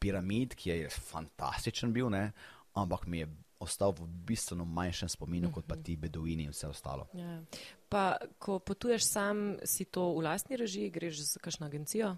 piramid, 0.00 0.54
ki 0.56 0.70
je 0.70 0.88
fantastičen 0.88 1.92
bil, 1.92 2.08
ne? 2.10 2.30
Ampak 2.76 3.06
mi 3.06 3.18
je 3.18 3.28
ostal 3.58 3.94
v 3.96 4.04
bistveno 4.06 4.64
manjšem 4.64 5.08
spominu 5.08 5.52
kot 5.52 5.64
pa 5.64 5.74
mhm. 5.74 5.82
ti 5.82 5.96
beduini 5.96 6.44
in 6.44 6.52
vse 6.52 6.68
ostalo. 6.68 7.08
Ja. 7.16 7.40
Pa, 7.88 8.18
ko 8.38 8.58
potuješ 8.58 9.08
sam, 9.08 9.56
si 9.64 9.84
to 9.84 10.12
v 10.12 10.26
lastni 10.26 10.56
režiji, 10.56 10.90
greš 10.90 11.22
z 11.22 11.42
kakšno 11.42 11.66
agencijo? 11.66 12.16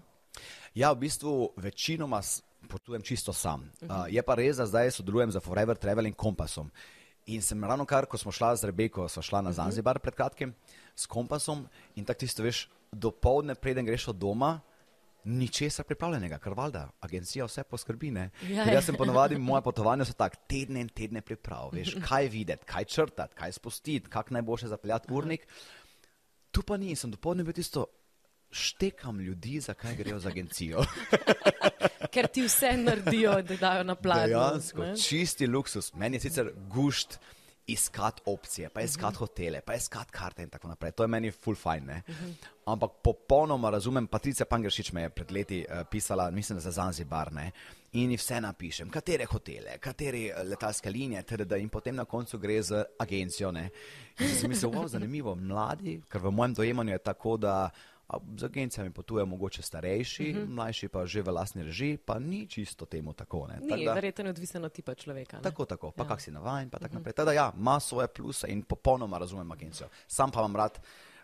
Ja, 0.75 0.91
v 0.91 1.05
bistvu 1.05 1.53
večinoma 1.57 2.21
potujem 2.67 3.01
čisto 3.01 3.33
sam. 3.33 3.71
Uh 3.81 3.87
-huh. 3.87 4.01
uh, 4.01 4.13
je 4.13 4.21
pa 4.21 4.35
res, 4.35 4.57
da 4.57 4.65
zdaj 4.65 4.91
sodelujem 4.91 5.31
z 5.31 5.39
Forever 5.39 5.77
Traveling 5.77 6.15
Kompassom. 6.15 6.71
In 7.25 7.41
sem 7.41 7.63
ravno 7.63 7.85
kar, 7.85 8.05
ko 8.05 8.17
smo 8.17 8.31
šla 8.31 8.55
z 8.55 8.63
Rebeko, 8.63 9.07
smo 9.09 9.21
šla 9.21 9.41
na 9.41 9.49
mhm. 9.49 9.55
Zanzibar 9.55 9.95
uh 9.95 9.99
-huh. 9.99 10.03
pred 10.03 10.15
kratkim 10.15 10.53
s 10.95 11.05
kompasom 11.05 11.67
in 11.95 12.05
tako 12.05 12.19
tisto 12.19 12.43
veš, 12.43 12.69
do 12.91 13.11
povdne, 13.11 13.55
preden 13.55 13.85
greš 13.85 14.07
od 14.07 14.15
doma, 14.15 14.59
ničesar 15.29 15.85
pripravljenega, 15.85 16.39
ker 16.41 16.55
valjda 16.57 16.85
agencija 17.05 17.45
vse 17.45 17.63
poskrbi. 17.69 18.09
Ja, 18.15 18.29
ja. 18.49 18.65
Jaz 18.73 18.89
sem 18.89 18.97
ponovadi, 18.97 19.37
moje 19.37 19.61
potovanje 19.65 20.09
so 20.09 20.15
tako 20.17 20.41
tedne 20.49 20.81
in 20.81 20.89
tedne 20.89 21.21
priprav, 21.21 21.69
veš, 21.73 21.95
kaj 22.05 22.29
videti, 22.33 22.65
kaj 22.65 22.89
črtati, 22.89 23.35
kaj 23.37 23.55
spustiti, 23.59 24.09
kak 24.09 24.31
najboljše 24.31 24.71
zapeljati 24.73 25.13
urnik. 25.13 25.47
Tu 26.51 26.65
pa 26.65 26.77
ni, 26.77 26.95
sem 26.97 27.11
dopolnil 27.13 27.45
bil 27.45 27.53
tisto, 27.53 27.85
štekam 28.51 29.19
ljudi, 29.21 29.59
zakaj 29.61 29.95
grejo 29.95 30.19
z 30.19 30.31
agencijo. 30.31 30.85
ker 32.13 32.27
ti 32.27 32.43
vse 32.45 32.73
naredijo, 32.77 33.41
da 33.41 33.55
dajo 33.55 33.83
na 33.83 33.95
plažo. 33.95 34.27
Dejansko, 34.27 34.93
čisti 35.03 35.47
luksus. 35.47 35.93
Meni 35.93 36.17
je 36.17 36.25
sicer 36.27 36.51
gušt 36.73 37.19
iskati 37.71 38.21
opcije, 38.25 38.69
pa 38.69 38.81
iskati 38.81 39.05
uh 39.05 39.13
-huh. 39.13 39.19
hotele, 39.19 39.61
pa 39.61 39.75
iskati 39.75 40.11
karte 40.11 40.43
in 40.43 40.49
tako 40.49 40.67
naprej. 40.67 40.91
To 40.91 41.03
je 41.03 41.07
meni 41.07 41.31
full 41.31 41.55
fine. 41.55 42.01
Uh 42.07 42.15
-huh. 42.15 42.33
Ampak 42.65 42.91
popolnoma 43.03 43.69
razumem, 43.69 44.07
Patricija 44.07 44.45
Pangršič 44.45 44.91
me 44.91 45.01
je 45.01 45.09
pred 45.09 45.31
leti 45.31 45.65
uh, 45.69 45.81
pisala, 45.91 46.31
mislim, 46.31 46.59
za 46.59 46.71
Zanzibar, 46.71 47.33
ne? 47.33 47.51
in 47.91 48.11
vse 48.15 48.41
napišem, 48.41 48.89
katere 48.89 49.25
hotele, 49.25 49.77
katere 49.81 50.25
eh, 50.27 50.43
letalske 50.43 50.89
linije, 50.89 51.23
td. 51.23 51.57
in 51.57 51.69
potem 51.69 51.95
na 51.95 52.05
koncu 52.05 52.37
gre 52.37 52.61
z 52.61 52.83
agencijo. 52.99 53.51
Ne? 53.51 53.69
In 54.19 54.35
sem 54.35 54.49
mislil, 54.49 54.71
wow, 54.71 54.87
zanimivo, 54.87 55.35
mladi, 55.35 56.01
ker 56.09 56.21
v 56.21 56.31
mojem 56.31 56.53
dojemanju 56.53 56.91
je 56.91 56.97
tako, 56.97 57.37
da 57.37 57.69
z 58.37 58.43
agencijami 58.43 58.91
potujejo 58.91 59.25
mogoče 59.25 59.61
starejši, 59.61 60.29
uh 60.29 60.35
mhm. 60.35 60.45
-huh. 60.45 60.55
mlajši 60.55 60.87
pa 60.87 61.05
že 61.05 61.21
v 61.21 61.29
lastni 61.29 61.63
režiji, 61.63 61.97
pa 61.97 62.19
ni 62.19 62.47
čisto 62.47 62.85
temu 62.85 63.13
tako. 63.13 63.47
Ne. 63.47 63.59
Ni, 63.61 63.85
tak, 63.85 63.95
verjetno 63.95 64.25
je 64.25 64.29
odvisno 64.29 64.65
od 64.65 64.71
tipa 64.71 64.95
človeka. 64.95 65.37
Ne? 65.37 65.43
Tako, 65.43 65.65
tako, 65.65 65.91
pa 65.91 66.03
ja. 66.03 66.07
kak 66.09 66.21
si 66.21 66.31
navajen, 66.31 66.69
pa 66.69 66.77
tako 66.77 66.85
uh 66.85 66.91
-huh. 66.91 66.95
naprej. 66.95 67.13
Teda 67.13 67.31
ja, 67.31 67.53
ima 67.57 67.79
svoje 67.79 68.07
pluse 68.07 68.47
in 68.47 68.61
popolnoma 68.63 69.17
razumem 69.17 69.51
agencijo. 69.51 69.89
Sam 70.07 70.31
pa 70.31 70.41
vam 70.41 70.55
rad 70.55 70.79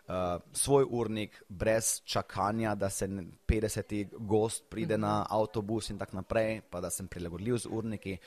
uh, 0.08 0.14
svoj 0.52 0.86
urnik, 0.90 1.42
brez 1.48 2.02
čakanja, 2.04 2.74
da 2.74 2.90
se 2.90 3.06
50 3.08 4.08
gost 4.18 4.64
pride 4.68 4.98
na 4.98 5.26
avtobus 5.30 5.90
in 5.90 5.98
tako 5.98 6.16
naprej, 6.16 6.60
pa 6.70 6.80
da 6.80 6.90
sem 6.90 7.08
prilagodljiv 7.08 7.58
z 7.58 7.66
urniki. 7.70 8.18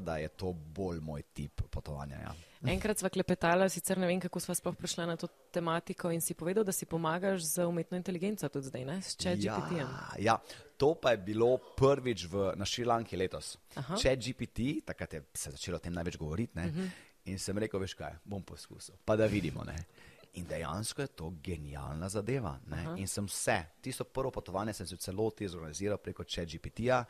Da 0.00 0.16
je 0.16 0.28
to 0.28 0.52
bolj 0.52 1.00
moj 1.00 1.22
tip 1.34 1.62
potovanja. 1.70 2.18
Ja. 2.20 2.34
Enkrat 2.72 2.98
sva 2.98 3.10
klepetala, 3.12 3.68
sicer 3.70 3.98
ne 4.00 4.08
vem, 4.08 4.20
kako 4.20 4.40
sva 4.42 4.54
sploh 4.56 4.74
prišla 4.76 5.06
na 5.06 5.16
to 5.20 5.28
tematiko 5.54 6.10
in 6.10 6.20
si 6.24 6.34
povedal, 6.34 6.64
da 6.64 6.72
si 6.72 6.88
pomagaš 6.88 7.44
z 7.52 7.66
umetno 7.68 7.98
inteligenco 7.98 8.48
tudi 8.48 8.70
zdaj, 8.70 8.84
ne? 8.88 8.96
s 9.02 9.16
ChatGPT-jem. 9.20 9.86
Ja, 9.86 10.14
ja, 10.18 10.36
to 10.80 10.94
pa 10.98 11.14
je 11.14 11.22
bilo 11.28 11.56
prvič 11.78 12.26
v, 12.32 12.52
na 12.56 12.64
Šrilanki 12.64 13.16
letos. 13.16 13.56
ChatGPT, 13.74 14.82
takrat 14.86 15.18
je 15.18 15.22
se 15.34 15.52
začelo 15.54 15.76
o 15.76 15.84
tem 15.84 15.94
največ 15.94 16.16
govoriti. 16.16 16.58
Uh 16.58 16.64
-huh. 16.64 16.90
In 17.26 17.38
sem 17.42 17.58
rekel, 17.58 17.80
veš 17.82 17.94
kaj, 17.98 18.18
bom 18.24 18.42
poskusil, 18.42 18.94
pa 19.04 19.16
da 19.16 19.26
vidimo. 19.26 19.64
Ne? 19.64 19.74
In 20.36 20.44
dejansko 20.44 21.02
je 21.02 21.06
to 21.06 21.30
genialna 21.42 22.08
zadeva. 22.08 22.58
In 22.96 23.08
sem 23.08 23.24
vse, 23.24 23.56
tisto 23.80 24.04
prvo 24.04 24.30
potovanje 24.30 24.72
sem 24.72 24.86
se 24.86 24.96
v 24.96 24.98
celoti 24.98 25.48
zorganiziral 25.48 25.98
preko 25.98 26.24
ChatGPT-ja, 26.24 27.04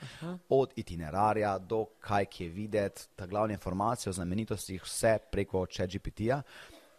od 0.48 0.72
itinerarja 0.76 1.58
do 1.58 1.84
kaj 2.00 2.26
je 2.38 2.48
videti, 2.48 3.08
ta 3.16 3.26
glavna 3.26 3.52
informacija 3.52 4.10
o 4.10 4.12
znamenitostih, 4.12 4.82
vse 4.82 5.18
preko 5.30 5.66
ChatGPT-ja, 5.66 6.42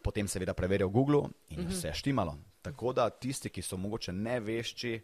potem 0.03 0.27
seveda 0.27 0.53
preverjal 0.53 0.89
Google 0.89 1.29
in 1.49 1.59
uh 1.59 1.65
-huh. 1.65 1.71
vse 1.71 1.93
štimalo. 1.93 2.37
Tako 2.61 2.93
da 2.93 3.09
tisti, 3.09 3.49
ki 3.49 3.61
so 3.61 3.77
mogoče 3.77 4.11
nevešči. 4.11 5.01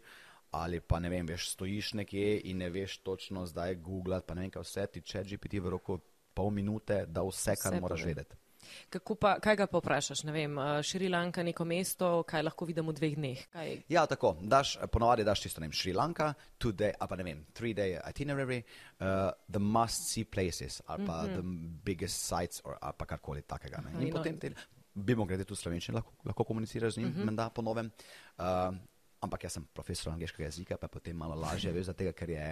Ali 0.50 0.80
pa 0.80 1.00
ne 1.00 1.08
vem, 1.08 1.26
veš, 1.26 1.48
stojiš 1.50 1.92
nekje 1.92 2.40
in 2.40 2.58
ne 2.58 2.70
veš 2.70 2.98
točno 2.98 3.46
zdaj 3.46 3.74
Google, 3.74 4.20
pa 4.20 4.34
ne 4.34 4.40
vem, 4.40 4.50
kaj 4.50 4.62
vse 4.62 4.86
ti 4.86 5.00
če 5.00 5.24
GPT 5.24 5.58
v 5.58 5.70
roku 5.70 5.98
pol 6.34 6.50
minute, 6.50 7.06
da 7.06 7.22
vse, 7.22 7.56
kar 7.56 7.72
vse 7.72 7.80
moraš 7.80 8.02
povem. 8.02 8.24
Vedeti. 8.64 9.18
Pa, 9.20 9.36
kaj 9.40 9.56
ga 9.56 9.66
poprašaš? 9.66 10.24
Ne 10.24 10.32
vem, 10.32 10.58
Šrilanka, 10.82 11.42
neko 11.42 11.64
mesto, 11.64 12.22
kaj 12.28 12.42
lahko 12.42 12.68
vidim 12.68 12.88
v 12.88 12.96
dveh 12.98 13.16
dneh? 13.16 13.46
Kaj? 13.52 13.72
Ja, 13.88 14.06
tako. 14.06 14.36
Daš, 14.42 14.76
ponovadi 14.92 15.24
daš 15.24 15.42
čisto 15.46 15.60
ne 15.60 15.68
vem, 15.68 15.72
Šrilanka, 15.72 16.34
today, 16.58 16.92
ali 16.98 17.08
pa 17.08 17.16
ne 17.16 17.24
vem, 17.24 17.44
three 17.52 17.74
day 17.74 17.96
itinerary, 18.08 18.62
uh, 19.00 19.30
the 19.48 19.60
must 19.60 20.08
see 20.10 20.24
places, 20.24 20.82
ali 20.86 21.06
pa 21.06 21.22
mm 21.22 21.28
-hmm. 21.28 21.34
the 21.34 21.42
biggest 21.84 22.22
sites, 22.22 22.62
ali 22.64 22.94
pa 22.98 23.04
karkoli 23.06 23.42
takega. 23.42 23.82
Ne? 23.84 23.90
In 23.90 24.08
Aha, 24.08 24.18
potem 24.18 24.38
te, 24.38 24.52
bimo 24.94 25.24
grede 25.24 25.44
tu 25.44 25.54
slovenčine, 25.54 25.94
lahko, 25.94 26.12
lahko 26.24 26.44
komuniciraš 26.44 26.94
z 26.94 26.98
njim, 26.98 27.08
mm 27.08 27.14
-hmm. 27.14 27.24
menda 27.24 27.50
po 27.50 27.62
novem. 27.62 27.90
Uh, 28.38 28.74
ampak 29.24 29.46
jaz 29.48 29.58
sem 29.58 29.66
profesor 29.74 30.12
angliškega 30.12 30.48
jezika, 30.48 30.78
pa 30.80 30.88
potem 30.88 31.16
malo 31.16 31.36
lažje, 31.40 31.72
veš, 31.72 31.92
tega, 31.96 32.12
ker 32.16 32.30
je 32.34 32.46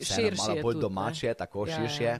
vse 0.00 0.30
malo 0.36 0.56
bolj 0.62 0.78
tudi, 0.78 0.86
domače, 0.86 1.34
tako 1.34 1.66
ja, 1.68 1.78
širše. 1.80 2.04
Ja. 2.04 2.18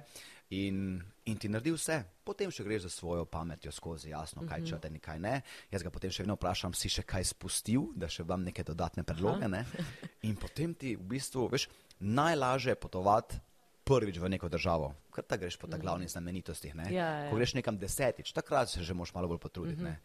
In, 0.50 0.98
in 1.30 1.36
ti 1.38 1.46
naredi 1.46 1.70
vse, 1.76 2.00
potem 2.26 2.50
še 2.50 2.64
greš 2.66 2.88
za 2.88 2.90
svojo 2.90 3.26
pametjo 3.30 3.70
skozi, 3.70 4.08
jasno, 4.10 4.42
kaj 4.48 4.64
če 4.66 4.80
te 4.82 4.90
nekaj 4.90 5.20
ne. 5.22 5.36
Jaz 5.70 5.84
ga 5.86 5.92
potem 5.94 6.10
še 6.10 6.24
vedno 6.24 6.34
vprašam, 6.34 6.74
si 6.74 6.90
še 6.90 7.04
kaj 7.06 7.28
spustil, 7.30 7.92
da 7.94 8.08
še 8.10 8.26
vam 8.26 8.42
neke 8.42 8.64
dodatne 8.66 9.06
predloge. 9.06 9.46
Ne? 9.46 9.62
In 10.26 10.34
potem 10.34 10.74
ti 10.74 10.96
v 10.98 11.06
bistvu, 11.14 11.46
veš, 11.52 11.68
najlažje 12.02 12.74
je 12.74 12.82
potovati 12.82 13.38
prvič 13.90 14.18
v 14.22 14.30
neko 14.30 14.50
državo, 14.50 14.92
ker 15.14 15.26
ta 15.26 15.38
greš 15.40 15.56
po 15.58 15.66
ta 15.70 15.78
glavnih 15.80 16.10
znamenitostih. 16.10 16.74
Ja, 16.90 16.90
ja. 16.90 17.06
Ko 17.30 17.38
greš 17.38 17.56
nekam 17.58 17.78
desetič, 17.78 18.30
takrat 18.34 18.70
se 18.70 18.82
že 18.82 18.94
moš 18.94 19.14
malo 19.14 19.30
bolj 19.30 19.42
potruditi. 19.42 19.82
Uh 19.82 19.88
-huh. 19.88 19.96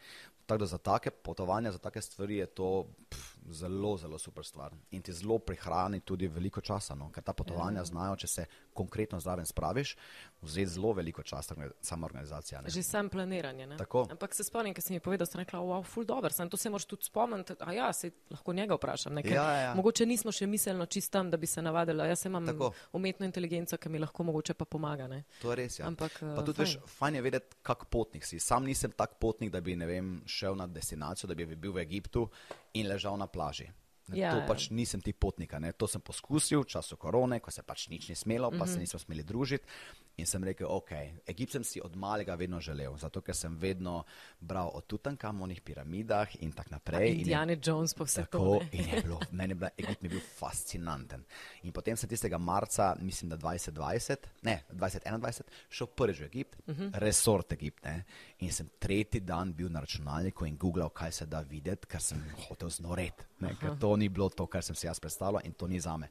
Tako 0.46 0.60
da 0.60 0.66
za 0.66 0.78
take 0.78 1.12
potovanja, 1.12 1.72
za 1.72 1.78
take 1.78 2.02
stvari 2.02 2.38
je 2.38 2.46
to 2.46 2.86
pff, 3.10 3.35
zelo, 3.50 3.98
zelo 3.98 4.18
super 4.18 4.46
stvar. 4.46 4.74
In 4.92 5.02
ti 5.02 5.14
zelo 5.14 5.40
prihrani 5.40 6.00
tudi 6.00 6.28
veliko 6.28 6.62
časa, 6.62 6.96
no? 6.96 7.10
ker 7.12 7.24
ta 7.24 7.34
potovanja 7.34 7.80
ja. 7.80 7.86
znajo, 7.86 8.16
če 8.16 8.28
se 8.28 8.46
konkretno 8.74 9.20
zraven 9.20 9.46
spraviš, 9.46 9.96
vzeti 10.42 10.72
zelo 10.76 10.94
veliko 10.94 11.24
časa, 11.24 11.56
sama 11.82 12.06
organizacija. 12.06 12.62
Ne? 12.62 12.70
Že 12.70 12.84
sam 12.84 13.10
planiranje. 13.10 13.68
Ampak 14.12 14.36
se 14.36 14.44
spomnim, 14.44 14.74
ker 14.74 14.84
si 14.84 14.94
mi 14.94 15.00
povedal, 15.00 15.28
sem 15.30 15.42
rekla, 15.42 15.60
wow, 15.60 15.84
ful 15.86 16.06
dobro, 16.06 16.30
sem 16.34 16.50
to 16.50 16.58
se 16.58 16.70
moraš 16.70 16.86
tudi 16.86 17.10
spomniti. 17.10 17.58
A 17.60 17.74
ja, 17.74 17.94
se 17.94 18.12
lahko 18.32 18.54
njega 18.54 18.76
vprašam. 18.76 19.18
Ja, 19.18 19.34
ja, 19.36 19.58
ja. 19.62 19.74
Mogoče 19.76 20.06
nismo 20.06 20.32
še 20.32 20.48
miselno 20.48 20.86
čistam, 20.86 21.32
da 21.32 21.38
bi 21.38 21.48
se 21.48 21.62
navadila. 21.62 22.06
Jaz 22.06 22.26
imam 22.26 22.46
Tako. 22.46 22.72
umetno 22.94 23.26
inteligenco, 23.26 23.78
ki 23.78 23.90
mi 23.90 24.00
lahko 24.00 24.24
mogoče 24.24 24.54
pa 24.54 24.66
pomaga. 24.66 25.08
Ne? 25.08 25.24
To 25.42 25.52
je 25.54 25.60
res. 25.62 25.80
Ja. 25.80 25.88
Ampak, 25.88 26.20
pa 26.20 26.44
tudi, 26.44 26.58
fajn. 26.62 26.66
veš, 26.66 26.98
fajn 26.98 27.16
je 27.16 27.22
vedeti, 27.22 27.62
kak 27.62 27.86
potnik 27.92 28.26
si. 28.26 28.40
Sam 28.40 28.66
nisem 28.66 28.92
tak 28.92 29.18
potnik, 29.20 29.52
da 29.54 29.62
bi, 29.62 29.76
ne 29.76 29.90
vem, 29.90 30.16
šel 30.26 30.58
na 30.58 30.68
destinacijo, 30.68 31.30
da 31.30 31.36
bi 31.38 31.48
bil 31.56 31.76
v 31.76 31.84
Egiptu 31.86 32.28
in 32.76 32.90
ležal 32.92 33.18
na 33.18 33.28
plaži. 33.36 33.68
Ja, 34.14 34.36
to 34.36 34.44
ja. 34.44 34.46
pač 34.46 34.70
nisem 34.70 35.02
ti 35.02 35.14
potnika. 35.14 35.58
Ne. 35.60 35.72
To 35.74 35.88
sem 35.90 36.02
poskusil 36.02 36.62
v 36.62 36.70
času 36.70 36.98
korone, 37.02 37.40
ko 37.42 37.50
se 37.50 37.64
pač 37.66 37.88
nič 37.90 38.10
ni 38.10 38.16
smelo, 38.16 38.52
pa 38.52 38.56
mm 38.56 38.62
-hmm. 38.62 38.66
se 38.68 38.72
mhm. 38.72 38.80
nismo 38.82 39.00
smeli 39.00 39.24
družiti. 39.24 39.66
In 40.16 40.26
sem 40.26 40.44
rekel, 40.44 40.68
ok, 40.72 40.92
Egipt 41.28 41.52
sem 41.52 41.64
si 41.64 41.82
od 41.84 41.96
malega 42.00 42.36
vedno 42.40 42.60
želel, 42.64 42.96
zato 42.98 43.20
ker 43.22 43.36
sem 43.36 43.58
vedno 43.60 44.04
bral 44.40 44.70
o 44.74 44.82
Tutankamonih 44.82 45.62
piramidah 45.62 46.36
in 46.40 46.52
tako 46.52 46.70
naprej. 46.72 47.18
Indiana 47.18 47.58
Jones 47.64 47.94
pa 47.94 48.04
vse 48.04 48.24
tako. 48.24 48.38
To, 48.38 48.62
in 48.72 48.88
je 48.94 49.02
bilo, 49.02 49.20
meni 49.32 49.52
je 49.52 49.56
bil 49.56 49.68
Egipt 49.78 50.04
je 50.04 50.10
bil 50.10 50.22
fascinanten. 50.40 51.26
In 51.64 51.74
potem 51.74 51.98
sem 51.98 52.10
tistega 52.10 52.38
marca, 52.38 52.96
mislim, 53.02 53.30
da 53.30 53.38
2020, 53.38 54.16
ne, 54.42 54.64
2021, 54.72 55.42
šel 55.70 55.88
prvič 55.88 56.20
v 56.20 56.24
Egipt, 56.24 56.68
mm 56.68 56.74
-hmm. 56.74 56.90
resort 56.94 57.52
Egipt. 57.52 57.84
Ne. 57.84 58.04
In 58.40 58.52
sem 58.52 58.70
tretji 58.80 59.20
dan 59.20 59.54
bil 59.54 59.70
na 59.72 59.80
računalniku 59.80 60.46
in 60.46 60.58
googlal, 60.58 60.90
kaj 60.90 61.12
se 61.12 61.26
da 61.26 61.42
videti, 61.42 61.88
ker 61.88 62.02
sem 62.02 62.24
hotel 62.48 62.70
znoreti. 62.70 63.24
Ker 63.40 63.76
to 63.80 63.96
ni 63.96 64.10
bilo 64.10 64.30
to, 64.30 64.48
kar 64.48 64.64
sem 64.64 64.76
si 64.76 64.88
jaz 64.88 65.00
predstavljal 65.00 65.46
in 65.46 65.54
to 65.54 65.68
ni 65.68 65.80
za 65.80 65.98
me. 65.98 66.10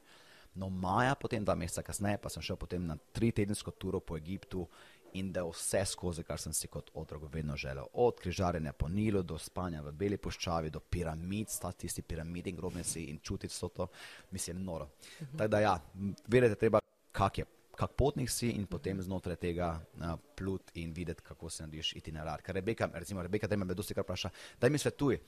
No, 0.55 0.69
maja, 0.69 1.15
potem 1.19 1.43
dva 1.43 1.55
meseca 1.55 1.83
kasneje, 1.83 2.17
pa 2.17 2.29
sem 2.29 2.43
šel 2.43 2.57
na 2.79 2.95
tri 3.11 3.31
tedensko 3.31 3.71
turo 3.71 3.99
po 3.99 4.15
Egiptu 4.17 4.67
in 5.15 5.31
da 5.31 5.43
vse 5.43 5.85
skozi, 5.85 6.23
kar 6.23 6.39
sem 6.39 6.53
si 6.53 6.67
kot 6.67 6.91
otrok 6.93 7.27
vedno 7.33 7.55
želel. 7.57 7.85
Od 7.93 8.19
križarjenja 8.19 8.73
po 8.73 8.87
Nilu 8.87 9.23
do 9.23 9.37
spanja 9.39 9.81
v 9.81 9.91
Beli 9.91 10.17
puščavi, 10.17 10.69
do 10.69 10.79
piramid, 10.79 11.49
sta 11.49 11.71
tisti 11.71 12.01
piramidi 12.01 12.51
in 12.51 12.55
grobnici 12.55 13.03
in 13.09 13.19
čutiti 13.19 13.53
so 13.53 13.69
to, 13.69 13.87
mislim, 14.31 14.63
noro. 14.63 14.85
Uh 14.85 15.27
-huh. 15.27 15.37
Tako 15.37 15.47
da 15.47 15.59
ja, 15.59 15.79
vedeti 16.27 16.59
treba, 16.59 16.79
kak 17.11 17.37
je. 17.37 17.45
Kak 17.75 17.91
potnik 17.91 18.29
si 18.29 18.49
in 18.49 18.65
potem 18.65 19.01
znotraj 19.01 19.35
tega 19.35 19.81
uh, 19.97 20.19
plut 20.35 20.71
in 20.73 20.93
videti, 20.93 21.21
kako 21.21 21.49
se 21.49 21.63
narediš 21.63 21.95
itinerar. 21.95 22.41
Ker 22.41 22.55
Rebeka, 22.55 22.89
recimo, 22.93 23.21
Rebeka, 23.21 23.47
da 23.47 23.55
me 23.55 23.73
dosti 23.73 23.93
kar 23.93 24.03
vpraša, 24.03 24.29
da 24.61 24.69
mi 24.69 24.77
svetuj, 24.77 25.19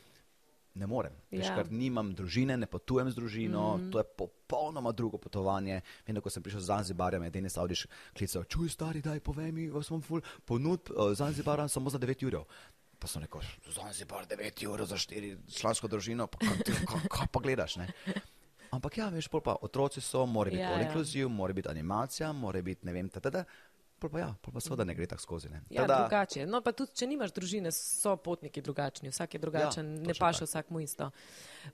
ne 0.78 0.88
morem, 0.88 1.14
ja. 1.32 1.42
veš, 1.42 1.52
ker 1.58 1.72
nimam 1.74 2.14
družine, 2.16 2.58
ne 2.58 2.70
potujem 2.70 3.10
z 3.12 3.18
družino, 3.18 3.64
mm 3.78 3.82
-hmm. 3.82 3.92
to 3.92 4.00
je 4.00 4.04
popolnoma 4.22 4.92
drugo 4.92 5.18
potovanje. 5.18 5.82
Vem, 6.08 6.22
ko 6.22 6.30
sem 6.30 6.44
prišel 6.44 6.62
z 6.62 6.66
Zanzibarja, 6.66 7.20
me 7.20 7.26
je 7.26 7.32
Denis 7.32 7.58
Audiš 7.58 7.88
klical, 8.18 8.44
čuj 8.44 8.70
stari, 8.70 9.02
daj 9.02 9.20
povej 9.20 9.52
mi, 9.52 9.70
vas 9.70 9.90
bom 9.90 10.02
ful, 10.02 10.22
ponud 10.46 10.90
uh, 10.90 11.14
Zanzibarja 11.14 11.68
samo 11.68 11.90
za 11.90 12.00
9 12.00 12.26
ur. 12.28 12.46
Pa 13.00 13.08
sem 13.08 13.22
rekel, 13.22 13.42
Zanzibar 13.70 14.26
9 14.26 14.68
ur 14.68 14.86
za 14.86 14.96
4 14.96 15.38
člansko 15.60 15.88
družino, 15.88 16.28
pa 16.28 16.38
kaj 17.10 17.28
pa 17.32 17.40
gledaš, 17.40 17.76
ne? 17.76 17.94
Ampak 18.72 18.98
ja, 18.98 19.10
veš, 19.10 19.28
pa 19.28 19.56
otroci 19.62 20.02
so, 20.02 20.26
mora 20.26 20.50
biti 20.50 20.62
ja, 20.62 20.72
ja. 20.72 20.88
inkluziv, 20.88 21.30
mora 21.30 21.54
biti 21.54 21.70
animacija, 21.70 22.34
mora 22.34 22.62
biti 22.62 22.86
ne 22.86 22.94
vem, 22.94 23.10
tada. 23.10 23.44
Pa, 24.00 24.10
pa 24.10 24.20
ja, 24.20 24.36
pa, 24.42 24.52
pa 24.54 24.62
seveda 24.62 24.86
ne 24.86 24.94
gre 24.94 25.08
tako 25.10 25.22
skozi. 25.22 25.50
Ne. 25.50 25.62
Ja, 25.70 25.82
Tada... 25.82 26.04
drugače. 26.04 26.46
No, 26.46 26.62
pa 26.62 26.72
tudi, 26.72 26.94
če 26.94 27.08
nimaš 27.10 27.34
družine, 27.34 27.72
so 27.74 28.14
potniki 28.22 28.62
drugačni, 28.62 29.10
vsak 29.10 29.34
je 29.34 29.42
drugačen, 29.42 29.90
ja, 29.98 30.08
ne 30.12 30.16
paše 30.20 30.46
vsak 30.46 30.70
mu 30.70 30.84
isto. 30.84 31.10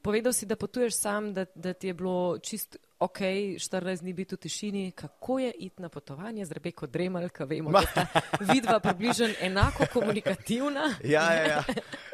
Povedal 0.02 0.34
si, 0.34 0.48
da 0.48 0.56
potuješ 0.56 0.96
sam, 0.98 1.34
da, 1.34 1.46
da 1.56 1.74
ti 1.74 1.92
je 1.92 1.94
bilo 1.94 2.38
čist 2.40 2.78
ok, 3.04 3.20
14 3.60 4.02
dni 4.02 4.14
biti 4.14 4.36
v 4.36 4.38
tišini. 4.38 4.92
Kako 4.92 5.40
je 5.40 5.52
iti 5.52 5.82
na 5.82 5.90
potovanje 5.90 6.46
z 6.46 6.52
Rebeko 6.56 6.88
Dremelj, 6.88 7.30
ki 7.30 7.48
vemo, 7.50 7.72
da 7.76 7.82
sta 7.82 8.06
vidva 8.54 8.80
približno 8.80 9.28
enako 9.42 9.86
komunikativna? 9.94 10.94
ja, 11.04 11.26
ja, 11.34 11.44
ja. 11.48 11.64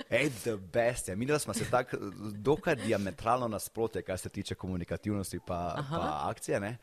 Ej, 0.09 0.29
the 0.41 0.57
best. 0.57 1.07
Ja. 1.07 1.15
Mi 1.15 1.27
smo 1.39 1.53
se 1.53 1.69
tako 1.69 1.97
dokaj 2.33 2.75
diametralno 2.75 3.47
nasprotje, 3.47 4.01
kar 4.01 4.17
se 4.17 4.29
tiče 4.29 4.55
komunikativnosti 4.55 5.39
pa, 5.39 5.83
pa 5.89 6.21
akcije. 6.29 6.59
Ne? 6.59 6.77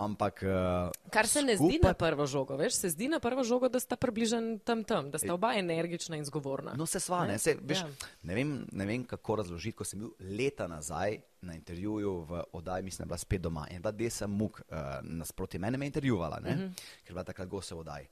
Ampak, 0.00 0.42
uh, 0.42 1.10
Kar 1.12 1.28
se 1.28 1.42
ne 1.42 1.56
skupaj... 1.56 1.76
zdi 1.76 1.80
na 1.84 1.92
prvo 1.94 2.26
žogo, 2.26 2.56
veš, 2.56 2.78
se 2.80 2.90
zdi 2.94 3.08
na 3.08 3.20
prvo 3.20 3.44
žogo, 3.44 3.68
da 3.68 3.80
sta 3.80 3.96
približen 4.00 4.58
tam 4.64 4.84
tam, 4.84 5.10
da 5.12 5.20
sta 5.20 5.34
oba 5.34 5.52
energična 5.58 6.16
in 6.16 6.24
zgovorna. 6.24 6.72
No, 6.76 6.86
se 6.88 7.00
sva, 7.00 7.26
ne, 7.28 7.36
se, 7.38 7.56
veš, 7.60 7.82
ja. 7.84 8.08
ne, 8.22 8.34
vem, 8.34 8.54
ne 8.72 8.86
vem, 8.88 9.04
kako 9.04 9.40
razložiti, 9.42 9.76
ko 9.76 9.84
sem 9.84 10.00
bil 10.00 10.14
leta 10.38 10.68
nazaj 10.70 11.18
na 11.44 11.54
intervjuju 11.54 12.14
v 12.28 12.42
oddaji, 12.52 12.84
mislim, 12.84 13.04
da 13.04 13.04
je 13.04 13.12
bila 13.12 13.18
spet 13.18 13.42
doma 13.42 13.66
in 13.70 13.82
je 13.98 14.10
sem 14.10 14.30
muk 14.30 14.60
uh, 14.60 14.76
nasproti 15.02 15.58
mene 15.58 15.78
me 15.78 15.86
intervjuvala, 15.86 16.40
ne, 16.40 16.50
uh 16.50 16.56
mhm. 16.56 16.66
-huh. 16.66 17.02
ker 17.04 17.10
je 17.10 17.14
bila 17.14 17.24
takrat 17.24 17.48
gosa 17.48 17.74
v 17.74 17.78
oddaji. 17.78 18.06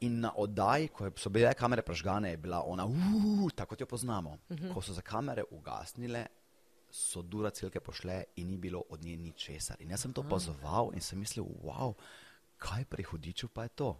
In 0.00 0.20
na 0.20 0.32
oddaji, 0.36 0.88
ko 0.88 1.10
so 1.16 1.30
bile 1.30 1.54
kamere 1.54 1.82
pražgane, 1.82 2.30
je 2.30 2.36
bila 2.36 2.62
ona, 2.62 2.84
uh, 2.84 3.50
tako 3.54 3.68
kot 3.68 3.80
jo 3.80 3.86
poznamo. 3.86 4.30
Uh 4.30 4.56
mhm. 4.56 4.66
-huh. 4.66 4.74
Ko 4.74 4.82
so 4.82 4.92
za 4.92 5.00
kamere 5.00 5.42
ugasnile, 5.50 6.26
so 6.90 7.22
dura 7.22 7.50
celke 7.50 7.80
pošle 7.80 8.24
in 8.36 8.48
ni 8.48 8.56
bilo 8.56 8.82
od 8.90 9.04
nje 9.04 9.16
ničesar. 9.16 9.76
In 9.80 9.90
jaz 9.90 10.00
sem 10.00 10.12
to 10.12 10.20
opazoval 10.20 10.90
in 10.94 11.00
sem 11.00 11.18
mislil, 11.18 11.44
wow, 11.62 11.94
kaj 12.58 12.84
pri 12.84 13.02
hudiču 13.02 13.48
pa 13.48 13.62
je 13.62 13.68
to. 13.68 13.90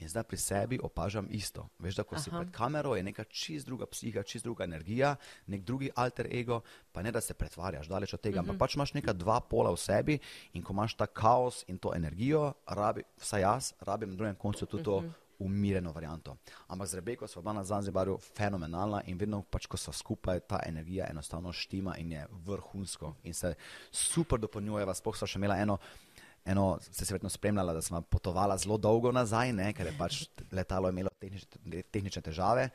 In 0.00 0.08
zdaj 0.08 0.24
pri 0.24 0.36
sebi 0.36 0.78
opažam 0.82 1.26
isto. 1.30 1.68
Veš, 1.78 1.94
da 2.00 2.02
ko 2.02 2.14
Aha. 2.14 2.22
si 2.24 2.30
pred 2.30 2.50
kamero, 2.50 2.96
je 2.96 3.02
neka 3.02 3.24
čist 3.24 3.66
druga 3.66 3.86
psiha, 3.86 4.22
čist 4.22 4.44
druga 4.44 4.64
energija, 4.64 5.16
nek 5.46 5.62
drugi 5.62 5.90
alter 5.94 6.28
ego, 6.32 6.62
pa 6.92 7.02
ne 7.02 7.12
da 7.12 7.20
se 7.20 7.34
pretvarjaš 7.34 7.88
daleč 7.88 8.14
od 8.14 8.20
tega, 8.20 8.34
uh 8.34 8.36
-huh. 8.36 8.40
ampak 8.40 8.54
mhm. 8.54 8.58
pač 8.58 8.74
imaš 8.74 8.94
neka 8.94 9.12
dva 9.12 9.40
pola 9.40 9.70
v 9.70 9.76
sebi 9.76 10.18
in 10.52 10.62
ko 10.62 10.72
imaš 10.72 10.94
ta 10.94 11.06
kaos 11.06 11.64
in 11.68 11.78
to 11.78 11.94
energijo, 11.94 12.52
rabi, 12.66 13.02
vsaj 13.16 13.40
jaz, 13.40 13.72
rabim 13.80 14.10
na 14.10 14.16
drugem 14.16 14.34
koncu 14.34 14.66
tudi 14.66 14.82
uh 14.82 14.86
-huh. 14.86 15.00
to 15.00 15.00
mhm 15.00 15.29
umirjeno 15.40 15.92
varianto. 15.92 16.36
Ampak 16.68 16.88
z 16.88 16.94
Rebeko 16.94 17.26
smo 17.26 17.42
bila 17.42 17.52
na 17.52 17.64
Zanzibarju 17.64 18.18
fenomenalna 18.36 19.02
in 19.06 19.18
vedno, 19.18 19.42
pač, 19.42 19.66
ko 19.66 19.76
so 19.80 19.92
skupaj, 19.92 20.40
ta 20.40 20.60
energija 20.66 21.08
enostavno 21.10 21.52
štima 21.52 21.96
in 21.98 22.12
je 22.12 22.26
vrhunsko 22.46 23.14
in 23.24 23.34
se 23.34 23.54
super 23.90 24.40
dopolnjujeva. 24.40 24.94
Sploh 24.94 25.16
so 25.16 25.26
še 25.26 25.40
imela 25.40 25.58
eno. 25.58 25.78
Eno, 26.44 26.78
ste 26.80 27.04
se 27.04 27.12
verjetno 27.12 27.28
spremljali, 27.28 27.74
da 27.76 27.82
smo 27.82 28.00
potovali 28.00 28.56
zelo 28.58 28.78
dolgo 28.80 29.12
nazaj, 29.12 29.52
ne, 29.52 29.72
ker 29.76 29.90
je 29.90 29.96
pač 29.98 30.22
letalo 30.52 30.88
imelo 30.88 31.10
tehnične, 31.20 31.82
tehnične 31.92 32.22
težave. 32.22 32.70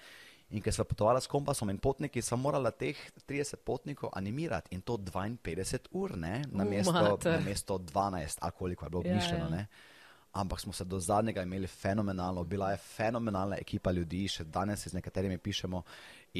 In 0.54 0.62
ker 0.62 0.74
smo 0.74 0.86
potovali 0.86 1.22
s 1.22 1.28
kompasom 1.28 1.72
in 1.74 1.80
potniki, 1.82 2.22
smo 2.22 2.38
morali 2.38 2.70
teh 2.78 3.00
30 3.26 3.64
potnikov 3.66 4.14
animirati 4.14 4.76
in 4.76 4.82
to 4.86 4.98
52 4.98 5.90
ur, 5.92 6.14
na 6.18 6.64
mesto, 6.64 6.94
na 6.94 7.40
mesto 7.42 7.78
12, 7.78 8.38
ali 8.42 8.52
koliko 8.52 8.86
je 8.86 8.90
bilo 8.90 9.04
mišljeno. 9.04 9.50
Ja, 9.50 9.66
ja. 9.66 9.95
Ampak 10.36 10.60
smo 10.60 10.74
se 10.74 10.84
do 10.84 11.00
zadnjega 11.00 11.44
imeli 11.44 11.68
fenomenalno, 11.68 12.44
bila 12.44 12.72
je 12.72 12.78
fenomenalna 12.78 13.56
ekipa 13.62 13.92
ljudi, 13.92 14.26
še 14.28 14.44
danes 14.44 14.84
se 14.84 14.92
z 14.92 14.98
nekaterimi 15.00 15.38
pišemo 15.38 15.82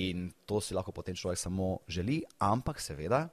in 0.02 0.28
to 0.46 0.60
si 0.62 0.76
lahko 0.76 0.92
potem 0.92 1.16
človek 1.16 1.40
samo 1.40 1.78
želi, 1.88 2.20
ampak 2.44 2.82
seveda 2.84 3.28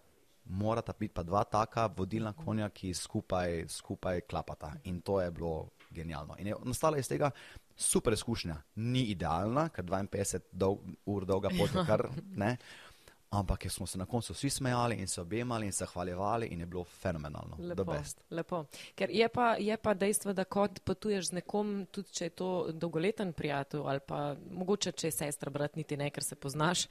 morata 0.45 0.95
biti 0.99 1.15
pa 1.15 1.23
dva 1.23 1.45
taka 1.45 1.87
vodilna 1.97 2.33
konja, 2.33 2.69
ki 2.71 2.95
skupaj, 2.95 3.65
skupaj 3.69 4.21
klapata 4.31 4.73
in 4.85 5.01
to 5.01 5.21
je 5.21 5.31
bilo 5.31 5.69
genialno. 5.91 6.37
In 6.39 6.47
je 6.47 6.57
nastala 6.65 6.99
iz 6.99 7.09
tega 7.09 7.31
super 7.77 8.13
izkušnja. 8.13 8.57
Ni 8.75 9.05
idealna, 9.13 9.69
ker 9.69 9.85
52 9.85 10.41
dolg, 10.53 10.81
ur 11.07 11.27
dolga 11.27 11.51
pot 11.59 11.75
kar 11.87 12.09
ne. 12.43 12.57
Ampak 13.33 13.71
smo 13.71 13.87
se 13.87 13.99
na 13.99 14.07
koncu 14.07 14.33
vsi 14.33 14.51
smejali 14.51 14.97
in 14.97 15.09
se 15.09 15.21
objemali 15.21 15.67
in 15.67 15.73
se 15.73 15.87
hvaljevali 15.87 16.47
in 16.47 16.61
je 16.61 16.67
bilo 16.67 16.85
fenomenalno. 16.85 17.57
Lepo, 17.59 17.95
lepo. 18.31 18.65
Ker 18.95 19.11
je 19.11 19.29
pa, 19.29 19.57
je 19.59 19.77
pa 19.77 19.95
dejstvo, 19.95 20.33
da 20.33 20.45
kot 20.45 20.81
potuješ 20.85 21.31
z 21.31 21.33
nekom, 21.33 21.87
tudi 21.91 22.13
če 22.13 22.25
je 22.25 22.31
to 22.31 22.49
dolgoleten 22.73 23.33
prijatelj 23.33 23.81
ali 23.87 24.01
pa 24.07 24.37
mogoče, 24.51 24.93
če 24.93 25.07
je 25.07 25.13
sestra, 25.17 25.51
brat, 25.51 25.77
niti 25.81 25.97
ne, 25.97 26.11
ker 26.11 26.25
se 26.25 26.37
poznaš. 26.37 26.85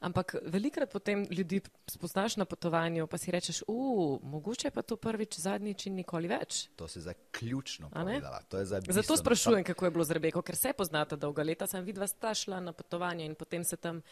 Ampak 0.00 0.36
velikrat 0.44 0.92
potem 0.92 1.24
ljudi 1.30 1.62
spoznaš 1.88 2.36
na 2.36 2.44
potovanju, 2.44 3.06
pa 3.06 3.16
si 3.18 3.32
rečeš, 3.32 3.62
uf, 3.66 4.20
mogoče 4.22 4.70
pa 4.70 4.82
to 4.82 5.00
prvič, 5.00 5.40
zadnjič 5.40 5.86
in 5.88 5.96
nikoli 5.96 6.28
več. 6.28 6.66
To 6.76 6.88
si 6.88 7.00
zdaj 7.00 7.16
ključno 7.32 7.88
povedala. 7.90 8.42
Zato 8.88 9.16
sprašujem, 9.16 9.64
kako 9.64 9.84
je 9.84 9.90
bilo 9.96 10.04
z 10.04 10.20
Rebeko, 10.20 10.44
ker 10.44 10.60
se 10.60 10.76
poznate 10.76 11.16
dolga 11.16 11.42
leta, 11.42 11.66
sem 11.66 11.84
vidva 11.84 12.06
sta 12.06 12.34
šla 12.36 12.60
na 12.60 12.76
potovanje 12.76 13.24
in 13.24 13.34
potem 13.34 13.64
se 13.64 13.80
tam 13.80 14.02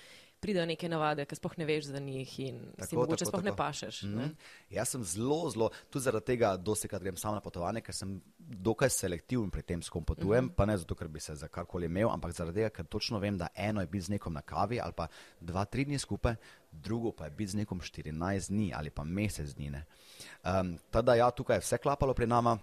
pridejo 0.44 0.66
neke 0.68 0.88
navade, 0.92 1.24
ki 1.28 1.38
spoh 1.38 1.56
ne 1.60 1.66
veš 1.68 1.88
za 1.88 2.00
njih 2.04 2.32
in 2.44 2.58
tako, 2.76 2.88
si 2.88 2.96
mogoče 2.98 3.24
tako, 3.24 3.30
spoh 3.30 3.40
tako. 3.40 3.50
ne 3.50 3.56
pašeš. 3.56 4.02
Mm 4.02 4.08
-hmm. 4.08 4.16
ne? 4.16 4.28
Jaz 4.76 4.88
sem 4.92 5.04
zelo, 5.04 5.38
zelo, 5.50 5.70
tudi 5.90 6.02
zaradi 6.04 6.26
tega, 6.26 6.56
dosti 6.56 6.88
krat 6.88 7.02
grem 7.02 7.16
sam 7.16 7.34
na 7.34 7.40
potovanje, 7.40 7.80
ker 7.80 7.94
sem 7.94 8.20
dokaj 8.38 8.90
selektiven 8.90 9.50
pri 9.50 9.62
tem, 9.62 9.82
s 9.82 9.88
kom 9.88 10.04
potujem, 10.04 10.44
mm 10.44 10.48
-hmm. 10.48 10.56
pa 10.56 10.66
ne 10.66 10.76
zato, 10.78 10.94
ker 10.94 11.08
bi 11.08 11.20
se 11.20 11.34
za 11.34 11.48
karkoli 11.48 11.86
imel, 11.86 12.10
ampak 12.10 12.32
zaradi 12.32 12.60
tega, 12.60 12.70
ker 12.70 12.86
točno 12.86 13.18
vem, 13.18 13.38
da 13.38 13.48
eno 13.54 13.80
je 13.80 13.86
biti 13.86 14.04
z 14.04 14.10
nekom 14.10 14.32
na 14.32 14.42
kavi 14.42 14.80
ali 14.80 14.92
pa 14.92 15.06
dva, 15.40 15.64
tri 15.64 15.84
dni 15.84 15.98
skupaj, 15.98 16.34
drugo 16.72 17.12
pa 17.12 17.24
je 17.24 17.30
biti 17.30 17.50
z 17.50 17.54
nekom 17.54 17.80
14 17.80 18.48
dni 18.48 18.72
ali 18.74 18.90
pa 18.90 19.04
mesec 19.04 19.54
dni. 19.54 19.72
Um, 20.44 20.78
Teda 20.90 21.14
ja, 21.14 21.30
tukaj 21.30 21.56
je 21.56 21.60
vse 21.60 21.78
klapalo 21.78 22.14
pri 22.14 22.26
nama. 22.26 22.58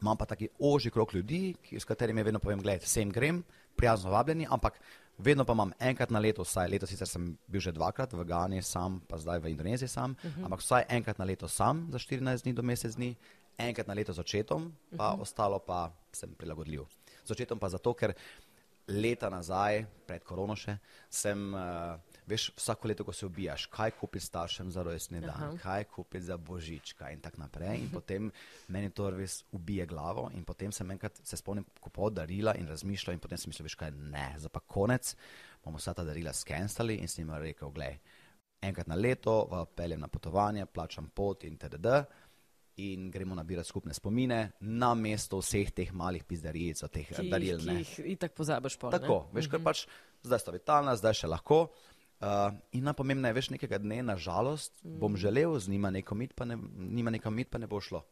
Imam 0.00 0.16
pa 0.16 0.24
taki 0.24 0.48
oži 0.58 0.90
krok 0.90 1.14
ljudi, 1.14 1.54
s 1.72 1.84
katerimi 1.84 2.22
vedno 2.22 2.40
povem, 2.40 2.60
gledaj, 2.60 2.86
sem 2.86 3.10
grem, 3.10 3.44
prijazno 3.76 4.10
vabljeni, 4.10 4.46
ampak 4.50 4.80
Vedno 5.18 5.44
pa 5.44 5.52
imam 5.52 5.72
enkrat 5.78 6.10
na 6.10 6.18
leto, 6.18 6.42
vsaj 6.42 6.68
leto 6.68 6.86
sicer 6.86 7.08
sem 7.08 7.36
bil 7.46 7.60
že 7.60 7.72
dvakrat 7.72 8.12
v 8.12 8.24
Gani, 8.24 8.62
sam, 8.62 9.00
pa 9.08 9.18
zdaj 9.18 9.38
v 9.40 9.52
Indoneziji 9.52 9.88
sam, 9.88 10.16
uh 10.16 10.24
mhm. 10.24 10.40
-huh. 10.40 10.44
ampak 10.44 10.60
vsaj 10.60 10.84
enkrat 10.88 11.18
na 11.18 11.24
leto 11.24 11.48
sam 11.48 11.88
za 11.90 11.98
14 11.98 12.42
dni 12.42 12.52
do 12.52 12.62
mesec 12.62 12.94
dni, 12.94 13.16
enkrat 13.58 13.86
na 13.86 13.94
leto 13.94 14.12
z 14.12 14.18
očetom, 14.18 14.72
pa 14.96 15.06
uh 15.06 15.10
mhm. 15.12 15.18
-huh. 15.18 15.22
ostalo 15.22 15.58
pa 15.58 15.92
sem 16.12 16.34
prilagodljiv. 16.34 16.82
Z 17.24 17.30
očetom 17.30 17.58
pa 17.58 17.68
zato, 17.68 17.94
ker 17.94 18.14
leta 18.88 19.30
nazaj, 19.30 19.86
pred 20.06 20.24
korono 20.24 20.56
še, 20.56 20.78
sem. 21.10 21.54
Uh, 21.54 22.00
veš, 22.32 22.48
vsako 22.56 22.88
leto, 22.88 23.04
ko 23.04 23.12
se 23.12 23.26
obijaš, 23.26 23.66
kaj 23.72 23.94
kupiti 24.00 24.24
staršem 24.26 24.70
za 24.72 24.82
rojstni 24.82 25.20
dan, 25.20 25.48
Aha. 25.48 25.58
kaj 25.62 25.84
kupiti 25.92 26.24
za 26.24 26.36
božička 26.36 27.10
in 27.12 27.20
tako 27.20 27.44
naprej. 27.44 27.78
In 27.84 27.90
potem 27.92 28.30
meni 28.68 28.90
to 28.90 29.10
res 29.10 29.42
ubije 29.52 29.86
glavo. 29.86 30.30
In 30.34 30.44
potem 30.48 30.72
sem 30.72 30.90
enkrat 30.90 31.20
se 31.24 31.36
spomnil, 31.36 31.68
ko 31.80 31.90
pa 31.90 32.10
darila 32.10 32.56
in 32.58 32.68
razmišljal, 32.68 33.14
in 33.14 33.22
potem 33.22 33.38
sem 33.38 33.52
mislil, 33.52 33.68
veš 33.68 33.78
kaj, 33.78 33.92
ne, 33.92 34.32
za 34.38 34.48
pa 34.48 34.60
konec 34.60 35.14
bomo 35.62 35.78
vsa 35.78 35.94
ta 35.94 36.04
darila 36.04 36.32
skenstali 36.32 36.96
in 36.98 37.08
s 37.08 37.18
njima 37.18 37.38
rekel, 37.38 37.70
gledaj, 37.70 37.98
enkrat 38.62 38.86
na 38.86 38.94
leto 38.94 39.66
peljem 39.76 40.00
na 40.00 40.08
potovanje, 40.08 40.66
plačam 40.66 41.10
pot 41.14 41.44
in 41.44 41.56
td. 41.56 41.86
In 42.76 43.10
gremo 43.10 43.34
nabirati 43.34 43.68
skupne 43.68 43.94
spomine 43.94 44.52
na 44.60 44.94
mesto 44.94 45.42
vseh 45.42 45.70
teh 45.76 45.90
malih 45.92 46.24
pizdaric, 46.24 46.80
teh 46.88 47.10
ki, 47.10 47.28
daril. 47.28 47.60
Ki 47.60 47.74
jih 47.82 48.14
itak 48.14 48.32
pozabiš 48.32 48.78
po. 48.80 48.88
Tako, 48.90 49.18
veš, 49.32 49.50
ker 49.52 49.60
mhm. 49.60 49.66
pač 49.66 49.82
zdaj 50.24 50.40
sta 50.40 50.54
vitalna, 50.54 50.94
zdaj 50.96 51.18
še 51.20 51.28
lahko. 51.28 51.66
Uh, 52.22 52.54
in 52.70 52.84
najpomembnejše, 52.86 53.34
veš, 53.34 53.46
nekega 53.50 53.80
dne, 53.82 53.98
na 54.06 54.14
žalost, 54.14 54.76
mm. 54.84 54.98
bom 55.02 55.16
želel 55.18 55.58
z 55.58 55.68
njima 55.68 55.90
neko 55.90 56.14
mit, 56.14 56.36
pa 56.38 56.46
ne, 56.46 56.54
nima 56.78 57.10
neko 57.10 57.30
mit, 57.34 57.50
pa 57.50 57.58
ne 57.58 57.66
bo 57.66 57.80
šlo. 57.82 58.04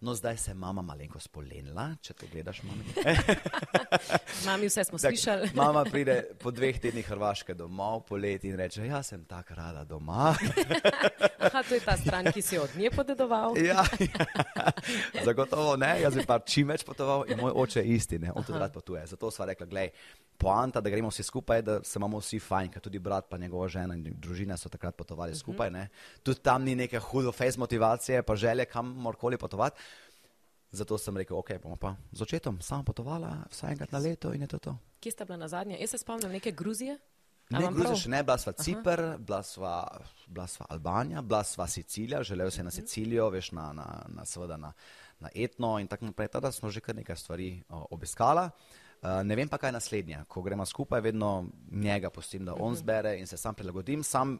No, 0.00 0.14
zdaj 0.14 0.36
se 0.36 0.50
je 0.50 0.54
mama 0.54 0.80
malenko 0.82 1.20
spolenila, 1.20 1.90
če 2.00 2.14
te 2.16 2.26
gledaš, 2.32 2.62
mami. 2.64 2.84
mami, 4.48 4.70
vse 4.70 4.84
smo 4.88 4.96
tak, 5.02 5.12
slišali. 5.12 5.50
mama 5.60 5.82
pride 5.84 6.22
po 6.40 6.48
dveh 6.50 6.78
tednih 6.80 7.04
Hrvaške 7.04 7.52
domov, 7.54 8.06
poleti 8.08 8.48
in 8.48 8.56
reče: 8.56 8.86
Jaz 8.88 9.12
sem 9.12 9.26
tako 9.28 9.58
rada 9.58 9.84
doma. 9.84 10.30
Aha, 11.40 11.62
to 11.68 11.76
je 11.76 11.82
ta 11.84 11.98
stran, 12.00 12.30
ki 12.32 12.40
si 12.40 12.56
od 12.58 12.72
nje 12.80 12.88
podedoval. 12.96 13.58
ja, 13.60 13.84
ja. 14.00 15.24
zagotovo 15.24 15.76
ne, 15.76 15.92
jaz 16.00 16.16
bi 16.16 16.24
pa 16.24 16.38
čim 16.48 16.72
več 16.72 16.86
potoval 16.88 17.28
in 17.28 17.36
moj 17.36 17.52
oče 17.66 17.84
je 17.84 18.00
isti, 18.00 18.22
ne? 18.24 18.32
on 18.32 18.44
tudi 18.44 18.56
rad 18.56 18.72
potuje. 18.72 19.04
Zato 19.12 19.28
sva 19.28 19.50
rekla: 19.52 19.68
Glej, 19.68 19.92
poanta, 20.40 20.80
da 20.80 20.88
gremo 20.88 21.12
vsi 21.12 21.28
skupaj, 21.28 21.60
da 21.62 21.76
se 21.84 22.00
imamo 22.00 22.22
vsi 22.24 22.40
fajn, 22.40 22.72
ker 22.72 22.88
tudi 22.88 23.04
brat, 23.04 23.28
pa 23.28 23.36
njegova 23.36 23.68
žena 23.68 24.00
in 24.00 24.16
družina 24.16 24.56
so 24.56 24.72
takrat 24.72 24.96
potovali 24.96 25.36
uh 25.36 25.36
-huh. 25.36 25.44
skupaj. 25.44 25.70
Ne? 25.70 25.88
Tudi 26.22 26.40
tam 26.40 26.64
ni 26.64 26.74
neke 26.74 26.98
hudo 26.98 27.32
face 27.32 27.60
motivacije, 27.60 28.22
pa 28.22 28.36
želje 28.36 28.64
kamorkoli 28.64 29.36
potovati. 29.36 29.89
Zato 30.72 30.98
sem 30.98 31.16
rekel, 31.16 31.36
ok, 31.36 31.50
bomo 31.62 31.76
pa 31.76 31.96
z 32.12 32.22
očetom 32.22 32.60
samo 32.62 32.84
potovala, 32.86 33.44
vsaj 33.50 33.72
enkrat 33.72 33.92
na 33.92 33.98
leto 33.98 34.32
in 34.34 34.42
je 34.42 34.48
to 34.48 34.58
to. 34.58 34.76
Kje 35.00 35.12
ste 35.12 35.24
bila 35.24 35.36
na 35.36 35.48
zadnje? 35.48 35.78
Jaz 35.80 35.90
se 35.90 35.98
spomnim 35.98 36.30
neke 36.30 36.52
Gruzije. 36.52 36.98
Ne, 37.50 37.66
Gruzija 37.74 37.96
še 37.98 38.10
ne, 38.12 38.20
bila 38.22 38.36
sva 38.38 38.52
Cipr, 38.54 39.00
bila 39.18 39.40
sva, 39.42 39.74
bila 40.28 40.46
sva 40.46 40.68
Albanija, 40.70 41.22
bila 41.22 41.42
sva 41.44 41.66
Sicilija, 41.66 42.22
želel 42.22 42.52
sem 42.54 42.64
na 42.64 42.70
Sicilijo, 42.70 43.26
veš, 43.34 43.50
na, 43.58 43.72
na, 43.74 43.86
na, 44.14 44.26
seveda 44.26 44.56
na, 44.56 44.70
na 45.18 45.32
etno 45.34 45.72
in 45.82 45.90
tako 45.90 46.12
naprej. 46.12 46.30
Tada 46.36 46.52
smo 46.54 46.70
že 46.70 46.80
kar 46.80 46.94
nekaj 46.94 47.18
stvari 47.18 47.50
o, 47.68 47.88
obiskala. 47.90 48.50
Uh, 49.00 49.24
ne 49.24 49.34
vem 49.34 49.48
pa, 49.48 49.58
kaj 49.58 49.72
je 49.72 49.72
naslednje. 49.72 50.22
Ko 50.28 50.42
gremo 50.46 50.66
skupaj, 50.66 51.00
vedno 51.00 51.48
njega 51.70 52.10
pustim, 52.10 52.44
da 52.44 52.54
on 52.54 52.76
mhm. 52.76 52.78
zbere 52.78 53.16
in 53.18 53.26
se 53.26 53.36
sam 53.36 53.54
prilagodim. 53.54 54.04
Sam 54.04 54.38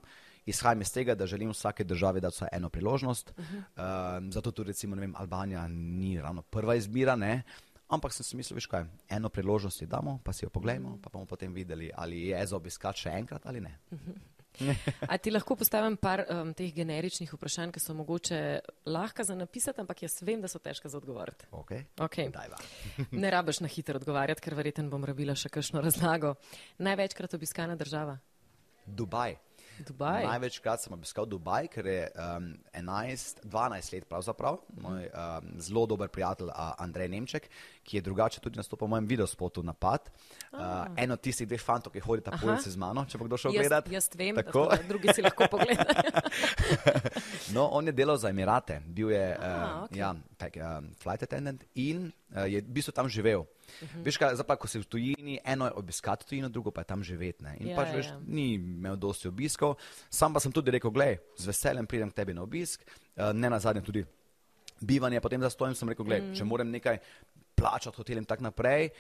izhajam 0.50 0.80
iz 0.80 0.92
tega, 0.92 1.14
da 1.14 1.26
želim 1.26 1.50
vsake 1.50 1.84
državi 1.84 2.20
dati 2.20 2.44
eno 2.52 2.68
priložnost. 2.68 3.32
Uh 3.36 3.44
-huh. 3.44 4.26
uh, 4.26 4.32
zato 4.32 4.50
tudi, 4.50 4.68
recimo, 4.68 4.96
vem, 4.96 5.14
Albanija 5.16 5.68
ni 5.68 6.20
ravno 6.20 6.42
prva 6.42 6.74
izbira, 6.74 7.16
ne? 7.16 7.42
ampak 7.90 8.14
sem 8.14 8.24
si 8.24 8.36
mislil, 8.38 8.54
veš 8.54 8.66
kaj, 8.70 8.84
eno 9.10 9.28
priložnost 9.28 9.82
damo, 9.84 10.20
pa 10.24 10.32
si 10.32 10.44
jo 10.44 10.50
pogledamo, 10.50 10.98
pa 11.02 11.10
bomo 11.10 11.26
potem 11.26 11.54
videli, 11.54 11.90
ali 11.94 12.28
je 12.28 12.46
za 12.46 12.56
obiskati 12.56 13.00
še 13.00 13.10
enkrat 13.10 13.46
ali 13.46 13.60
ne. 13.60 13.78
Uh. 13.90 13.98
-huh. 13.98 14.14
A 15.08 15.18
ti 15.18 15.30
lahko 15.30 15.56
postavim 15.56 15.96
par 15.96 16.24
um, 16.28 16.52
teh 16.54 16.72
generičnih 16.74 17.32
vprašanj, 17.32 17.72
ki 17.72 17.80
so 17.80 17.94
mogoče 17.94 18.40
lahka 18.86 19.24
za 19.24 19.34
napisati, 19.34 19.80
ampak 19.80 20.02
jaz 20.02 20.18
vem, 20.22 20.40
da 20.40 20.48
so 20.48 20.58
težka 20.58 20.88
za 20.88 20.98
odgovoriti. 20.98 21.46
Okay. 21.50 21.84
Okay. 21.96 22.30
ne 23.22 23.30
rabiš 23.30 23.60
na 23.60 23.68
hitro 23.68 23.96
odgovarjati, 23.96 24.42
ker 24.42 24.54
verjetno 24.54 24.90
bom 24.90 25.04
rabila 25.04 25.34
še 25.34 25.48
kakšno 25.48 25.80
razlago. 25.80 26.34
Največkrat 26.78 27.34
obiskana 27.34 27.76
država? 27.76 28.18
Dubaj. 28.86 29.36
Dubaj. 29.86 30.24
Največkrat 30.26 30.82
sem 30.84 30.92
obiskal 30.92 31.26
Dubaj, 31.26 31.68
ker 31.72 31.86
je 31.86 32.00
um, 32.12 32.52
11, 32.76 33.42
12 33.44 33.94
let 33.94 34.06
pravzaprav. 34.08 34.60
Moj 34.80 35.08
um, 35.08 35.50
zelo 35.60 35.86
dober 35.86 36.08
prijatelj 36.12 36.52
uh, 36.52 36.74
Andrej 36.78 37.08
Nemček, 37.08 37.48
ki 37.82 37.98
je 37.98 38.02
drugače 38.04 38.40
tudi 38.40 38.60
nastopil 38.60 38.86
v 38.86 38.96
mojem 38.96 39.06
videospotu 39.10 39.62
Napad. 39.62 40.10
Uh, 40.52 40.90
eno 40.96 41.14
od 41.14 41.22
tistih 41.22 41.48
dveh 41.48 41.62
fantov, 41.62 41.92
ki 41.94 42.02
hodita 42.04 42.34
po 42.34 42.50
ulici 42.50 42.70
z 42.70 42.76
mano, 42.80 43.04
če 43.06 43.18
bo 43.18 43.28
kdo 43.28 43.38
šel 43.40 43.56
gledat. 43.56 43.90
Jaz 43.90 44.10
vem, 44.16 44.36
tako 44.36 44.66
da 44.70 44.80
drugi 44.88 45.14
si 45.14 45.22
lahko 45.24 45.48
pogledajo. 45.50 45.94
no, 47.56 47.68
on 47.72 47.86
je 47.86 47.94
delal 47.94 48.18
za 48.20 48.30
Emirate, 48.30 48.80
bil 48.86 49.14
je 49.14 49.24
uh, 49.36 49.86
okay. 49.86 50.00
ja, 50.02 50.14
tak, 50.36 50.58
uh, 50.58 50.82
flight 51.00 51.24
attendant 51.24 51.64
in 51.74 52.10
uh, 52.34 52.44
je 52.44 52.60
v 52.60 52.68
bistvu 52.68 52.92
tam 52.92 53.08
živel. 53.08 53.46
Uh 53.82 53.88
-huh. 53.88 54.04
Veš, 54.04 54.18
kaj, 54.18 54.34
zapra, 54.36 54.56
ko 54.56 54.68
si 54.68 54.78
v 54.78 54.84
tujini, 54.84 55.38
eno 55.44 55.66
je 55.66 55.72
obiskati 55.72 56.26
tujino, 56.26 56.48
drugo 56.48 56.70
pa 56.70 56.80
je 56.80 56.84
tam 56.84 57.04
živeti. 57.04 57.44
In 57.58 57.68
ja, 57.68 57.76
pač, 57.76 57.88
veš, 57.94 58.06
ja. 58.06 58.20
ni 58.26 58.54
imel 58.54 58.96
dosti 58.96 59.28
obiskov. 59.28 59.74
Sam 60.10 60.34
pa 60.34 60.40
sem 60.40 60.52
tudi 60.52 60.70
rekel, 60.70 60.90
gledaj, 60.90 61.18
z 61.36 61.46
veseljem 61.46 61.86
pridem 61.86 62.10
k 62.10 62.14
tebi 62.14 62.34
na 62.34 62.42
obisk, 62.42 62.84
uh, 63.16 63.32
ne 63.32 63.50
na 63.50 63.58
zadnje 63.58 63.82
tudi 63.82 64.04
bivanje, 64.80 65.20
potem 65.20 65.40
za 65.40 65.50
stojim 65.50 65.74
sem 65.74 65.88
rekel, 65.88 66.04
gledaj, 66.04 66.28
mm. 66.28 66.34
če 66.34 66.44
moram 66.44 66.70
nekaj 66.70 66.98
plačati 67.54 67.96
hotel 67.96 68.18
in 68.18 68.24
tako 68.24 68.48
naprej. 68.48 68.90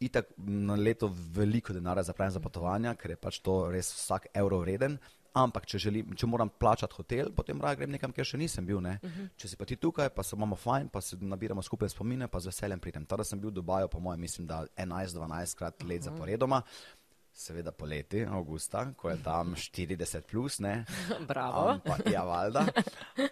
Itak 0.00 0.32
na 0.36 0.74
leto 0.74 1.10
veliko 1.32 1.72
denarja 1.72 2.02
zapravim 2.02 2.32
za 2.32 2.40
potovanja, 2.40 2.94
ker 2.94 3.10
je 3.10 3.16
pač 3.16 3.38
to 3.44 3.70
res 3.70 3.92
vsak 3.92 4.30
evro 4.34 4.58
vreden. 4.58 4.98
Ampak, 5.38 5.66
če, 5.70 5.78
želim, 5.78 6.14
če 6.18 6.26
moram 6.26 6.50
plačati 6.50 6.96
hotel, 6.98 7.28
potem 7.34 7.60
raje 7.62 7.78
grem 7.78 7.92
nekam, 7.94 8.10
kjer 8.14 8.26
še 8.26 8.38
nisem 8.38 8.66
bil. 8.66 8.80
Uh 8.80 8.98
-huh. 9.00 9.28
Če 9.36 9.48
si 9.48 9.56
pa 9.56 9.64
ti 9.64 9.76
tukaj, 9.76 10.08
pa 10.10 10.22
se 10.22 10.36
imamo 10.36 10.56
fajn, 10.56 10.88
pa 10.88 11.00
se 11.00 11.16
nabiramo 11.20 11.62
skupaj 11.62 11.88
spomine, 11.88 12.28
pa 12.28 12.40
z 12.40 12.46
veseljem 12.46 12.80
pridem. 12.80 13.06
Tada 13.06 13.24
sem 13.24 13.40
bil 13.40 13.50
v 13.50 13.54
Dubaju, 13.54 13.88
po 13.88 14.00
mojem, 14.00 14.20
mislim, 14.20 14.46
da 14.46 14.66
11-12 14.76 15.56
krat 15.56 15.82
let 15.82 16.00
uh 16.00 16.06
-huh. 16.06 16.10
zaporedoma. 16.10 16.62
Seveda 17.32 17.72
poleti, 17.72 18.24
avgusta, 18.24 18.92
ko 18.96 19.10
je 19.10 19.22
tam 19.22 19.54
40 19.54 20.20
plus, 20.20 20.58
ne. 20.58 20.84
Bravo. 21.28 21.68
Ampak, 21.68 22.10
ja, 22.10 22.24
valjda. 22.24 22.66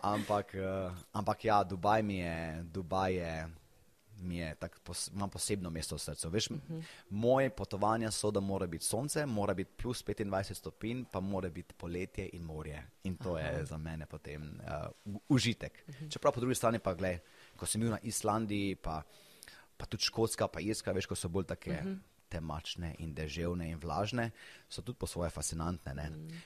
Ampak, 0.03 0.55
uh, 0.55 0.93
ampak 1.13 1.45
ja, 1.45 1.65
Dubaj 1.65 2.03
mi 2.03 2.19
je, 2.19 2.63
Dubaj 2.63 3.15
je 3.15 3.49
mi 4.21 4.37
je 4.37 4.55
tako, 4.55 4.79
pos, 4.85 5.09
imam 5.15 5.31
posebno 5.31 5.71
mesto 5.71 5.97
v 5.97 5.99
srcu. 5.99 6.29
Veš, 6.29 6.51
uh 6.51 6.57
-huh. 6.57 6.83
Moje 7.11 7.51
potovanja 7.51 8.11
so, 8.11 8.31
da 8.31 8.41
mora 8.41 8.67
biti 8.67 8.85
sonce, 8.85 9.27
mora 9.27 9.55
biti 9.55 9.71
plus 9.77 10.05
25 10.05 10.55
stopinj, 10.55 11.05
pa 11.13 11.21
mora 11.21 11.49
biti 11.49 11.75
poletje 11.75 12.31
in 12.33 12.43
morje. 12.43 12.87
In 13.05 13.17
to 13.17 13.35
Aha. 13.35 13.47
je 13.49 13.65
za 13.65 13.77
mene 13.77 14.07
potem 14.07 14.43
uh, 14.43 15.19
užitek. 15.29 15.85
Uh 15.89 15.95
-huh. 15.95 16.13
Čeprav 16.13 16.33
po 16.33 16.41
drugi 16.41 16.55
strani 16.55 16.79
pa 16.79 16.95
gledaj, 16.95 17.19
ko 17.57 17.67
sem 17.67 17.81
bil 17.81 17.91
na 17.91 17.99
Islandiji, 18.03 18.75
pa, 18.75 19.03
pa 19.77 19.87
tudi 19.87 20.03
Škotska, 20.03 20.49
pa 20.49 20.61
Irska, 20.61 20.93
veš, 20.93 21.07
ko 21.07 21.15
so 21.15 21.29
bolj 21.29 21.45
take 21.45 21.71
uh 21.71 21.77
-huh. 21.77 21.99
temačne 22.29 22.95
in 22.99 23.15
deževne 23.15 23.71
in 23.71 23.79
vlažne, 23.79 24.31
so 24.69 24.83
tudi 24.83 24.99
po 24.99 25.07
svoje 25.07 25.31
fascinantne. 25.31 25.93
Uh 25.93 26.17
-huh. 26.17 26.41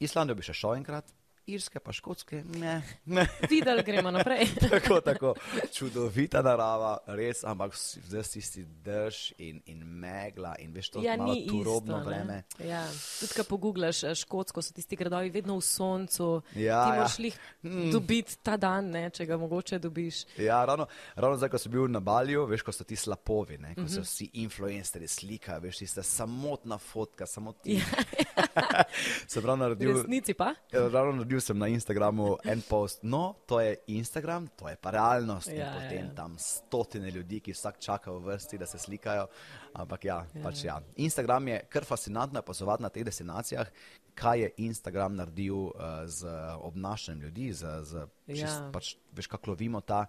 Islandijo 0.00 0.34
bi 0.34 0.42
še 0.42 0.52
šel 0.52 0.74
enkrat, 0.74 1.12
irske, 1.46 1.80
pa 1.80 1.92
škotske. 1.92 2.42
Ne, 2.56 2.82
ne. 3.04 3.26
Videli 3.50 3.82
gremo 3.82 4.10
naprej. 4.10 4.46
tako, 4.70 5.00
tako. 5.00 5.34
Čudovita 5.72 6.42
narava, 6.42 6.98
res, 7.06 7.44
ampak 7.44 7.74
zdaj 7.76 8.24
si 8.24 8.42
ti 8.52 8.64
drž 8.84 9.32
in, 9.38 9.60
in 9.66 9.84
megla 9.84 10.54
in 10.60 10.72
veš, 10.74 10.90
to 10.90 11.02
je 11.02 11.08
ja, 11.08 11.16
malo 11.16 11.34
turobno 11.48 11.98
isto, 11.98 12.08
vreme. 12.08 12.42
Ja. 12.64 12.84
Tudi, 13.20 13.32
ko 13.36 13.44
poguglaš 13.48 14.02
eh, 14.04 14.14
škotsko, 14.14 14.62
so 14.62 14.74
tisti 14.76 14.96
gradovi 14.96 15.30
vedno 15.30 15.56
v 15.58 15.64
soncu. 15.64 16.30
Ja, 16.54 16.84
ti 16.84 16.96
moraš 16.96 17.18
jih 17.18 17.38
ja. 17.38 17.70
mm. 17.70 17.90
dobiti 17.94 18.38
ta 18.42 18.56
dan, 18.56 18.90
ne, 18.90 19.06
če 19.10 19.26
ga 19.26 19.38
mogoče 19.40 19.78
dobiš. 19.78 20.24
Ja, 20.38 20.64
ravno, 20.64 20.86
ravno 21.14 21.40
zdaj, 21.40 21.52
ko 21.54 21.62
si 21.62 21.72
bil 21.72 21.88
na 21.90 22.00
Balju, 22.04 22.46
veš, 22.50 22.66
ko 22.66 22.74
so 22.74 22.84
ti 22.84 22.98
slapovi, 22.98 23.58
ne, 23.58 23.74
ko 23.74 23.80
mm 23.80 23.86
-hmm. 23.86 23.94
so 23.94 24.06
vsi 24.06 24.30
influencerji 24.44 25.08
slikajo, 25.08 25.60
veš, 25.60 25.82
tista 25.84 26.02
samotna 26.02 26.78
fotka, 26.78 27.26
samo 27.26 27.52
ti. 27.52 27.80
Ja, 27.80 27.84
ja. 28.18 28.84
sem 29.30 29.46
ravno 29.46 29.64
naredil. 29.64 29.92
V 29.92 29.96
resnici 30.02 30.34
pa? 30.34 30.54
Ja, 30.72 30.88
ravno 30.88 31.12
naredil 31.12 31.29
sem 31.38 31.58
na 31.58 31.68
Instagramu 31.70 32.32
en 32.42 32.62
post, 32.66 33.04
no, 33.06 33.36
to 33.46 33.60
je 33.62 33.76
Instagram, 33.94 34.48
to 34.58 34.68
je 34.68 34.74
pa 34.74 34.90
realnost. 34.90 35.52
Ja, 35.52 35.68
in 35.68 35.76
potem 35.76 36.06
ja. 36.08 36.14
tam 36.16 36.34
stotine 36.38 37.10
ljudi, 37.14 37.38
ki 37.40 37.54
vsak 37.54 37.78
čaka 37.78 38.10
v 38.10 38.24
vrsti, 38.24 38.58
da 38.58 38.66
se 38.66 38.78
slikajo. 38.82 39.28
Ampak 39.78 40.04
ja, 40.04 40.18
ja. 40.34 40.42
Pač, 40.42 40.64
ja. 40.64 40.80
Instagram 40.96 41.48
je 41.48 41.60
kar 41.70 41.86
fascinantno 41.86 42.42
opazovati 42.42 42.82
na 42.82 42.90
teh 42.90 43.06
destinacijah, 43.06 43.70
kaj 44.18 44.42
je 44.42 44.50
Instagram 44.66 45.14
naredil 45.20 45.70
uh, 45.70 46.02
z 46.10 46.26
obnašanjem 46.58 47.22
ljudi, 47.28 47.52
z, 47.52 47.78
z, 47.84 48.06
ja. 48.26 48.36
čist, 48.42 48.62
pač, 48.72 48.94
veš, 49.14 49.30
kako 49.30 49.54
lovimo 49.54 49.80
ta. 49.80 50.06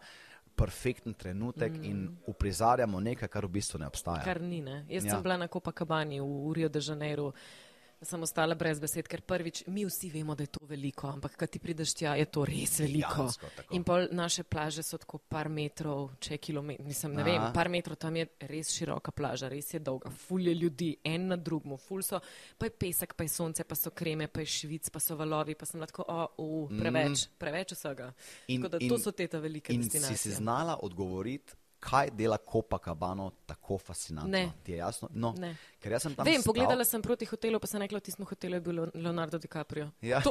Perfekten 0.52 1.14
trenutek 1.16 1.72
mm. 1.72 1.84
in 1.88 2.00
uprizarjamo 2.28 3.00
nekaj, 3.00 3.30
kar 3.32 3.46
v 3.48 3.56
bistvu 3.56 3.80
ne 3.80 3.88
obstaja. 3.88 4.20
Kar 4.26 4.42
ni. 4.44 4.60
Ne? 4.62 4.84
Jaz 4.92 5.08
ja. 5.08 5.16
sem 5.16 5.24
bila 5.24 5.38
na 5.40 5.48
Copacabani 5.48 6.20
v 6.20 6.52
Rio 6.58 6.70
de 6.70 6.82
Janeiro, 6.84 7.32
uh, 7.32 7.71
sem 8.02 8.24
ostala 8.24 8.56
brez 8.58 8.80
besed, 8.82 9.06
ker 9.10 9.22
prvič 9.22 9.64
mi 9.70 9.84
vsi 9.86 10.10
vemo, 10.10 10.36
da 10.36 10.44
je 10.44 10.52
to 10.58 10.66
veliko, 10.66 11.12
ampak 11.12 11.36
kad 11.38 11.52
ti 11.54 11.60
prideš 11.62 11.94
tja, 12.00 12.16
je 12.18 12.26
to 12.34 12.46
res 12.46 12.80
veliko. 12.82 13.28
Jansko, 13.28 13.52
in 13.78 13.86
pol 13.86 14.08
naše 14.18 14.44
plaže 14.44 14.84
so 14.86 14.98
tako 15.02 15.20
par 15.30 15.50
metrov, 15.54 16.16
če 16.24 16.40
kilometrov, 16.42 16.88
nisem 16.90 17.14
ne 17.14 17.26
vem, 17.28 17.46
par 17.54 17.70
metrov 17.70 18.00
tam 18.02 18.18
je 18.18 18.26
res 18.50 18.74
široka 18.74 19.14
plaža, 19.14 19.52
res 19.52 19.74
je 19.76 19.84
dolga, 19.86 20.10
ful 20.26 20.50
je 20.50 20.56
ljudi, 20.58 20.92
en 21.06 21.30
na 21.34 21.38
drugmu, 21.38 21.78
ful 21.82 22.02
so, 22.06 22.20
pa 22.58 22.70
je 22.70 22.76
pesek, 22.86 23.16
pa 23.18 23.28
je 23.28 23.36
sonce, 23.36 23.68
pa 23.68 23.78
so 23.78 23.94
kreme, 23.94 24.28
pa 24.28 24.42
je 24.42 24.52
švic, 24.58 24.90
pa 24.90 25.02
so 25.04 25.18
valovi, 25.20 25.56
pa 25.56 25.70
sem 25.70 25.82
lahko, 25.84 26.08
o, 26.08 26.28
oh, 26.42 26.58
uh, 26.66 26.78
preveč, 26.78 27.28
mm. 27.28 27.40
preveč 27.42 27.76
vsega. 27.78 28.12
In, 28.48 28.62
tako 28.62 28.76
da 28.76 28.82
in, 28.82 28.90
to 28.90 29.02
so 29.02 29.14
te 29.14 29.30
ta 29.30 29.42
velike 29.44 29.74
in 29.76 29.86
destinacije. 29.86 30.18
In 30.18 30.24
si 30.26 30.30
si 30.32 30.42
znala 30.42 30.80
odgovoriti, 30.82 31.61
kaj 31.82 32.12
dela 32.13 32.38
Copacabana 32.38 33.32
tako 33.46 33.78
fascinantno? 33.78 34.32
Ne. 34.32 34.52
Ti 34.63 34.72
je 34.72 34.78
jasno? 34.78 35.10
No, 35.13 35.34
ne. 35.38 35.56
Ker 35.82 35.96
jaz 35.96 36.04
sem 36.06 36.13
tam. 36.15 36.28
Vem, 36.30 36.44
pogledala 36.46 36.86
sem 36.86 37.02
proti 37.02 37.26
hotelu, 37.26 37.60
pa 37.60 37.67
sem 37.67 37.82
rekla, 37.82 37.98
da 37.98 38.06
tisto 38.06 38.26
hotel 38.30 38.54
je 38.54 38.60
bil 38.62 38.84
Leonardo 38.94 39.39
DiCaprio. 39.41 39.88
Ja. 40.06 40.22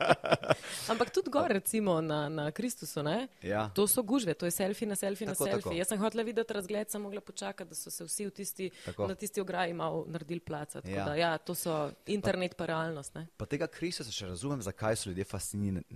Ampak 0.92 1.10
tudi 1.16 1.32
gor, 1.32 1.48
recimo 1.48 1.96
na, 2.04 2.26
na 2.28 2.50
Kristusu, 2.52 3.00
ja. 3.42 3.70
to 3.74 3.86
so 3.88 4.04
gužve, 4.04 4.34
to 4.34 4.44
je 4.44 4.52
selfie 4.52 4.88
na 4.88 4.96
selfie 4.96 5.26
tako, 5.26 5.46
na 5.46 5.52
selfie. 5.52 5.70
Tako. 5.70 5.78
Jaz 5.80 5.88
sem 5.88 6.00
hotela 6.00 6.26
videti 6.28 6.52
razgled, 6.52 6.92
sem 6.92 7.02
mogla 7.02 7.20
počakati, 7.24 7.70
da 7.72 7.78
so 7.78 7.90
se 7.90 8.04
vsi 8.04 8.28
tisti, 8.30 8.70
na 8.98 9.14
tisti 9.14 9.40
ograji 9.40 9.72
malo 9.72 10.04
naredili 10.08 10.40
placa. 10.40 10.84
Ja. 10.84 11.08
Da, 11.08 11.16
ja, 11.16 11.32
to 11.38 11.54
so 11.56 11.88
internet 12.06 12.52
pa, 12.52 12.64
pa 12.66 12.72
realnost. 12.74 13.14
Ne? 13.16 13.26
Pa 13.36 13.48
tega 13.48 13.66
Kristusa 13.72 14.12
še 14.12 14.28
razumem, 14.28 14.60
zakaj 14.62 15.00
so 15.00 15.08
ljudje 15.08 15.24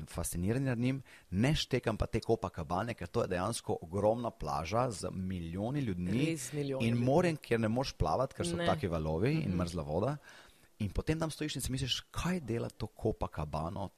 fascinirani 0.09 0.73
nad 0.73 0.79
njim, 0.79 1.03
ne 1.31 1.53
štekam 1.55 2.01
pa 2.01 2.09
te 2.09 2.25
Copacabane, 2.25 2.97
ker 2.97 3.13
to 3.13 3.27
je 3.27 3.35
dejansko 3.37 3.77
ogromna 3.85 4.33
plaža 4.33 4.70
z 4.91 5.11
milijoni 5.13 5.81
ljudmi 5.81 6.37
in 6.81 6.97
morem, 6.97 7.37
kjer 7.37 7.61
ne 7.61 7.69
moreš 7.69 7.93
plavati, 7.93 8.35
ker 8.35 8.47
so 8.47 8.57
ne 8.57 8.67
taki 8.67 8.89
valovi 8.89 9.35
mm 9.35 9.41
-hmm. 9.41 9.45
in 9.45 9.51
mhm. 9.51 9.63
mrzla 9.63 9.83
voda. 9.83 10.17
In 10.79 10.91
potem 10.91 11.19
tam 11.21 11.31
stojiš 11.31 11.57
in 11.57 11.63
si 11.63 11.73
misliš, 11.73 12.01
kaj 12.11 12.41
dela 12.41 12.69
to 12.69 12.87
kopa 12.87 13.29
kabano. 13.29 13.91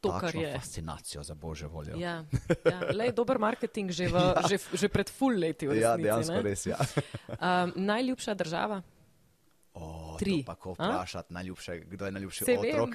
To, 0.00 0.12
kar 0.20 0.34
je 0.36 0.52
fascinacijo 0.54 1.22
za 1.22 1.34
božjo 1.34 1.68
voljo. 1.68 1.96
Ja, 1.98 2.24
ja. 2.64 2.80
Le, 2.94 3.12
dober 3.12 3.38
marketing 3.38 3.90
že, 3.90 4.06
v, 4.06 4.14
ja. 4.36 4.42
že, 4.48 4.58
že 4.72 4.88
pred 4.88 5.10
full 5.10 5.34
leti. 5.34 5.66
Resnici, 5.66 5.82
ja, 5.82 5.96
dejansko 5.96 6.34
ne? 6.34 6.42
res. 6.42 6.66
Ja. 6.66 6.78
um, 7.64 7.72
najljubša 7.74 8.34
država? 8.34 8.82
O, 9.74 10.16
Tri. 10.18 10.42
Pa 10.46 10.54
ko 10.54 10.72
vprašati, 10.72 11.32
najljubše, 11.34 11.78
kdo 11.78 12.06
je 12.06 12.12
najljubši 12.12 12.44
Se 12.44 12.58
otrok? 12.58 12.88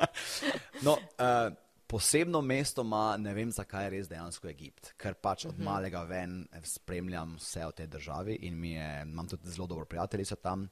no, 0.86 0.92
uh, 0.92 1.52
posebno 1.90 2.40
mesto 2.40 2.82
ima, 2.82 3.16
ne 3.18 3.34
vem 3.34 3.50
zakaj, 3.50 3.88
res 3.90 4.08
dejansko 4.08 4.48
Egipt, 4.52 4.92
ker 5.00 5.16
pač 5.18 5.44
od 5.44 5.52
uh 5.52 5.58
mhm. 5.58 5.62
-huh. 5.62 5.72
malega 5.72 6.02
ven 6.04 6.46
spremljam 6.64 7.36
vse 7.36 7.66
v 7.66 7.72
tej 7.72 7.86
državi 7.86 8.38
in 8.42 8.64
je, 8.64 9.02
imam 9.02 9.28
tudi 9.28 9.50
zelo 9.50 9.66
dobro 9.66 9.84
prijateljico 9.84 10.36
tam. 10.36 10.68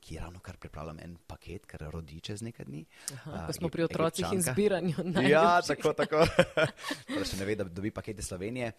Ki 0.00 0.18
ravno 0.18 0.40
kar 0.40 0.56
pripravljam 0.56 0.98
en 1.00 1.16
paket, 1.26 1.66
ker 1.66 1.80
rodi 1.90 2.20
čez 2.20 2.42
nekaj 2.42 2.64
dni. 2.64 2.84
Aha, 3.12 3.46
uh, 3.48 3.54
smo 3.54 3.68
pri 3.68 3.82
otrocih 3.82 4.26
in 4.32 4.42
zbiranju. 4.42 4.94
Ja, 5.30 5.62
tako, 5.62 5.92
tako. 5.92 6.26
Torej 7.08 7.24
še 7.24 7.36
ne 7.36 7.44
ve, 7.44 7.54
da 7.54 7.64
dobi 7.64 7.90
pakete 7.90 8.22
Slovenije. 8.22 8.72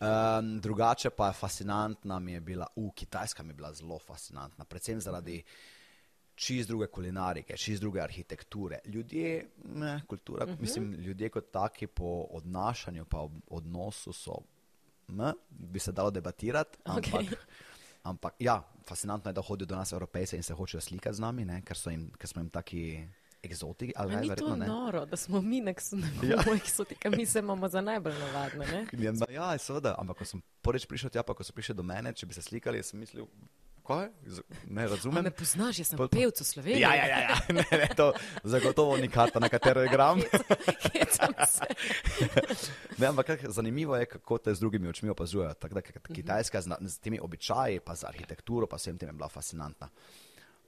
Um, 0.00 0.60
drugače 0.60 1.10
pa 1.10 1.32
fascinantna 1.32 2.18
mi 2.18 2.32
je 2.32 2.40
bila, 2.40 2.66
v 2.76 2.90
Kitajska 2.94 3.42
mi 3.42 3.50
je 3.50 3.54
bila 3.54 3.72
zelo 3.74 3.98
fascinantna, 3.98 4.64
predvsem 4.64 5.00
zaradi 5.00 5.42
uh, 5.42 5.79
čist 6.40 6.68
druge 6.68 6.86
kulinarike, 6.86 7.56
čist 7.56 7.82
druge 7.82 8.00
arhitekture. 8.00 8.78
Ljudje, 8.84 9.46
ne, 9.64 10.00
kultura, 10.08 10.44
uh 10.44 10.50
mhm. 10.50 10.58
-huh. 10.58 10.60
mislim, 10.60 10.92
ljudje 10.92 11.28
kot 11.28 11.50
taki 11.50 11.86
po 11.86 12.26
odnašanju, 12.30 13.04
pa 13.04 13.18
ob 13.18 13.32
odnosu 13.46 14.12
so, 14.12 14.32
ne, 15.08 15.32
bi 15.48 15.78
se 15.78 15.92
dalo 15.92 16.10
debatirati, 16.10 16.78
ampak, 16.84 17.12
okay. 17.12 17.34
ampak 18.02 18.34
ja, 18.38 18.62
fascinantno 18.88 19.28
je, 19.28 19.32
da 19.32 19.42
hodijo 19.42 19.66
do 19.66 19.76
nas 19.76 19.92
evropejce 19.92 20.36
in 20.36 20.42
se 20.42 20.54
hočejo 20.54 20.80
slikati 20.80 21.16
z 21.16 21.20
nami, 21.20 21.44
ne, 21.44 21.62
ker, 21.62 21.76
jim, 21.86 22.10
ker 22.18 22.28
smo 22.28 22.42
jim 22.42 22.50
taki. 22.50 23.08
Eksotiki, 23.42 23.92
ali 23.96 24.16
ne? 24.16 24.36
To 24.36 24.48
je 24.48 24.56
noro, 24.56 25.06
da 25.06 25.16
smo 25.16 25.40
mi 25.40 25.60
nek 25.60 25.80
ja. 26.30 26.54
eksotika, 26.54 27.10
mi 27.10 27.26
se 27.26 27.38
imamo 27.38 27.68
za 27.68 27.80
najbolj 27.80 28.14
navadne. 28.18 28.86
Ja, 29.28 29.58
seveda, 29.58 29.94
ampak 29.98 30.18
ko 30.18 30.24
sem 30.24 30.42
prvič 30.62 30.84
prišel 30.86 31.10
tja, 31.10 31.22
pa 31.22 31.34
ko 31.34 31.44
so 31.44 31.52
prišli 31.52 31.74
do 31.74 31.82
mene, 31.82 32.12
če 32.12 32.26
bi 32.26 32.34
se 32.34 32.42
slikali, 32.42 32.82
sem 32.82 33.00
mislil, 33.00 33.26
Kaj? 33.90 34.06
Ne 34.70 34.86
razumem. 34.88 35.18
A 35.18 35.22
me 35.22 35.30
poznaš, 35.30 35.78
jaz 35.78 35.88
sem 35.90 35.98
pa... 35.98 36.06
pevec 36.06 36.40
v 36.40 36.44
Sloveniji. 36.46 36.82
Ja, 36.84 36.94
ja, 36.94 37.06
ja, 37.10 37.18
ja. 37.26 37.36
Ne, 37.58 37.64
ne, 37.72 37.88
to 37.96 38.12
zagotovo 38.44 38.96
ni 38.96 39.08
karta, 39.10 39.40
na 39.42 39.48
katero 39.50 39.82
igram. 39.84 40.20
ne, 43.00 43.06
ampak 43.06 43.26
kak, 43.26 43.50
zanimivo 43.50 43.96
je, 43.96 44.06
kako 44.06 44.38
te 44.38 44.54
z 44.54 44.62
drugimi 44.62 44.88
očmi 44.88 45.10
opazujejo. 45.10 45.54
Tako 45.54 45.74
da 45.74 45.80
Kitajska 46.14 46.62
z, 46.62 46.68
z 46.86 46.98
temi 46.98 47.18
običaji, 47.18 47.80
pa 47.80 47.94
z 47.98 48.04
arhitekturo, 48.04 48.66
pa 48.70 48.78
vsem 48.78 48.98
tem 48.98 49.10
je 49.10 49.18
bila 49.18 49.28
fascinantna. 49.28 49.88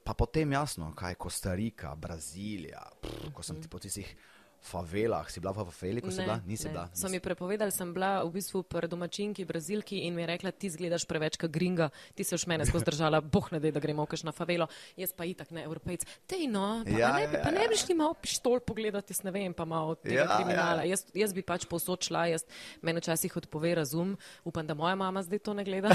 Pa 0.02 0.14
potem 0.18 0.52
jasno, 0.52 0.90
kaj 0.98 1.14
je 1.14 1.14
Kostarika, 1.14 1.94
Brazilija, 1.94 2.82
pff, 3.02 3.30
ko 3.34 3.42
sem 3.46 3.62
ti 3.62 3.70
po 3.70 3.78
tistih 3.78 4.16
favelah. 4.62 5.26
Si 5.26 5.42
bila 5.42 5.50
v 5.50 5.66
faveli, 5.66 5.98
ko 5.98 6.10
si 6.14 6.22
bila? 6.22 6.38
Nisi 6.46 6.70
ne. 6.70 6.72
bila. 6.72 6.84
So 6.94 7.10
mi 7.10 7.18
prepovedali, 7.18 7.74
sem 7.74 7.90
bila 7.90 8.22
v 8.22 8.30
bistvu 8.30 8.62
pri 8.62 8.86
domačinki, 8.86 9.42
brazilki 9.42 10.06
in 10.06 10.14
mi 10.14 10.22
je 10.22 10.28
rekla, 10.30 10.54
ti 10.54 10.70
zgledaš 10.70 11.04
preveč 11.10 11.36
kot 11.36 11.50
gringa, 11.50 11.90
ti 12.14 12.22
se 12.22 12.38
už 12.38 12.46
mene 12.46 12.62
skozi 12.62 12.86
držala, 12.86 13.18
boh 13.34 13.50
ne 13.50 13.58
da, 13.58 13.74
da 13.74 13.82
gremo 13.82 14.06
kaš 14.06 14.22
na 14.22 14.32
favelo. 14.32 14.70
Jaz 14.94 15.10
pa 15.10 15.26
itak 15.26 15.50
ne, 15.50 15.66
evropejc. 15.66 16.06
Tej 16.30 16.46
no, 16.46 16.86
pa, 16.86 16.94
ja, 16.94 17.10
ne, 17.18 17.26
bi, 17.26 17.36
ja, 17.36 17.42
pa 17.42 17.50
ne 17.50 17.66
bi 17.66 17.78
šli 17.78 17.98
malo 17.98 18.14
pištol 18.14 18.62
pogledati, 18.62 19.16
ne 19.26 19.34
vem, 19.34 19.50
pa 19.50 19.66
malo 19.66 19.98
tega 19.98 20.22
ja, 20.22 20.38
kriminala. 20.38 20.86
Ja. 20.86 20.94
Jaz, 20.94 21.04
jaz 21.16 21.34
bi 21.34 21.42
pač 21.42 21.66
posod 21.66 22.06
šla, 22.06 22.28
jaz 22.30 22.46
meni 22.86 23.02
včasih 23.02 23.34
odpove 23.42 23.74
razum, 23.82 24.14
upam, 24.46 24.66
da 24.66 24.78
moja 24.78 24.94
mama 24.94 25.24
zdaj 25.26 25.42
to 25.42 25.56
ne 25.58 25.66
gleda. 25.66 25.90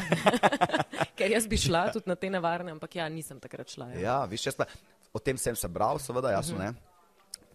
Ker 1.17 1.31
jaz 1.31 1.47
bi 1.47 1.57
šla 1.57 1.87
tudi 1.95 2.11
na 2.11 2.19
te 2.19 2.29
nevarne, 2.29 2.75
ampak 2.75 2.99
ja, 2.99 3.07
nisem 3.09 3.39
takrat 3.39 3.71
šla. 3.71 3.93
Ja, 3.95 4.03
ja 4.03 4.19
viš, 4.27 4.51
jaz 4.51 4.59
pa 4.59 4.67
o 5.15 5.23
tem 5.23 5.39
sem 5.39 5.55
se 5.55 5.71
bral, 5.71 5.97
seveda, 6.03 6.35
jasno, 6.35 6.59
uh 6.59 6.67
-huh. 6.67 6.75
ne 6.75 6.96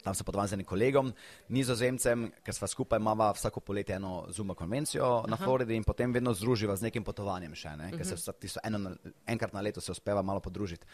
tam 0.03 0.15
sem 0.15 0.27
potoval 0.27 0.49
z 0.51 0.59
enim 0.59 0.67
kolegom, 0.67 1.13
nizozemcem, 1.55 2.29
ker 2.45 2.57
sva 2.57 2.69
skupaj 2.71 3.01
imala 3.01 3.31
vsako 3.37 3.63
poletje 3.65 3.97
eno 3.97 4.27
zuma 4.35 4.55
konvencijo 4.59 5.07
Aha. 5.23 5.31
na 5.31 5.39
Floridi 5.41 5.79
in 5.79 5.87
potem 5.87 6.13
vedno 6.13 6.35
združiva 6.35 6.77
z 6.77 6.89
nekim 6.89 7.05
potovanjem 7.07 7.55
še, 7.55 7.77
ne? 7.79 7.93
ker 7.95 8.07
se 8.07 8.19
mhm. 8.19 8.59
eno, 8.65 8.97
enkrat 9.27 9.55
na 9.55 9.63
leto 9.63 9.81
se 9.81 9.93
uspeva 9.93 10.23
malo 10.23 10.41
podružiti. 10.41 10.87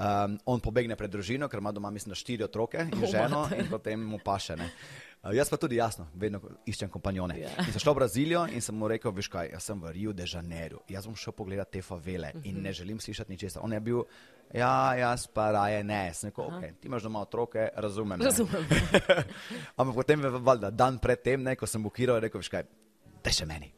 Um, 0.00 0.38
on 0.48 0.62
pobegne 0.64 0.96
pred 0.96 1.12
družino, 1.12 1.44
ker 1.52 1.60
ima 1.60 1.74
doma, 1.76 1.90
mislim, 1.92 2.14
štiri 2.16 2.46
otroke 2.46 2.80
in 2.80 3.02
ženo, 3.04 3.42
in 3.52 3.66
potem 3.68 4.00
mu 4.00 4.16
paše. 4.24 4.56
Ne. 4.56 4.70
Uh, 5.22 5.34
jaz 5.36 5.50
pa 5.52 5.56
tudi 5.60 5.76
jasno, 5.76 6.06
vedno 6.16 6.40
iščem 6.64 6.88
kompanjone. 6.88 7.34
Yeah. 7.36 7.66
In 7.66 7.74
sem 7.74 7.82
šel 7.82 7.92
v 7.92 7.98
Brazilijo 7.98 8.46
in 8.48 8.62
sem 8.64 8.76
mu 8.76 8.88
rekel, 8.88 9.12
veš 9.12 9.28
kaj, 9.28 9.50
jaz 9.52 9.66
sem 9.68 9.80
v 9.82 9.92
Rio 9.92 10.14
de 10.16 10.24
Janeiro, 10.24 10.80
jaz 10.88 11.04
bom 11.04 11.16
šel 11.18 11.34
pogledat 11.36 11.68
te 11.68 11.82
favele 11.84 12.32
in 12.48 12.62
ne 12.64 12.72
želim 12.72 13.00
slišati 13.00 13.34
ničesar. 13.34 13.60
On 13.60 13.72
je 13.72 13.80
bil, 13.84 14.00
ja, 14.56 14.94
jaz 14.96 15.26
pa 15.28 15.50
raje 15.52 15.82
ne, 15.84 16.06
sem 16.16 16.32
rekel, 16.32 16.48
ok, 16.48 16.80
ti 16.80 16.88
imaš 16.88 17.04
doma 17.04 17.20
otroke, 17.20 17.68
razumem. 17.76 18.22
Razumem. 18.24 18.64
Ampak 19.78 19.94
potem, 19.94 20.24
valjda, 20.40 20.70
dan 20.70 20.96
predtem, 20.98 21.52
ko 21.52 21.68
sem 21.68 21.84
bukiral, 21.84 22.22
rekel, 22.24 22.40
veš 22.40 22.52
kaj, 22.56 22.64
da 23.20 23.36
še 23.36 23.44
meni. 23.44 23.68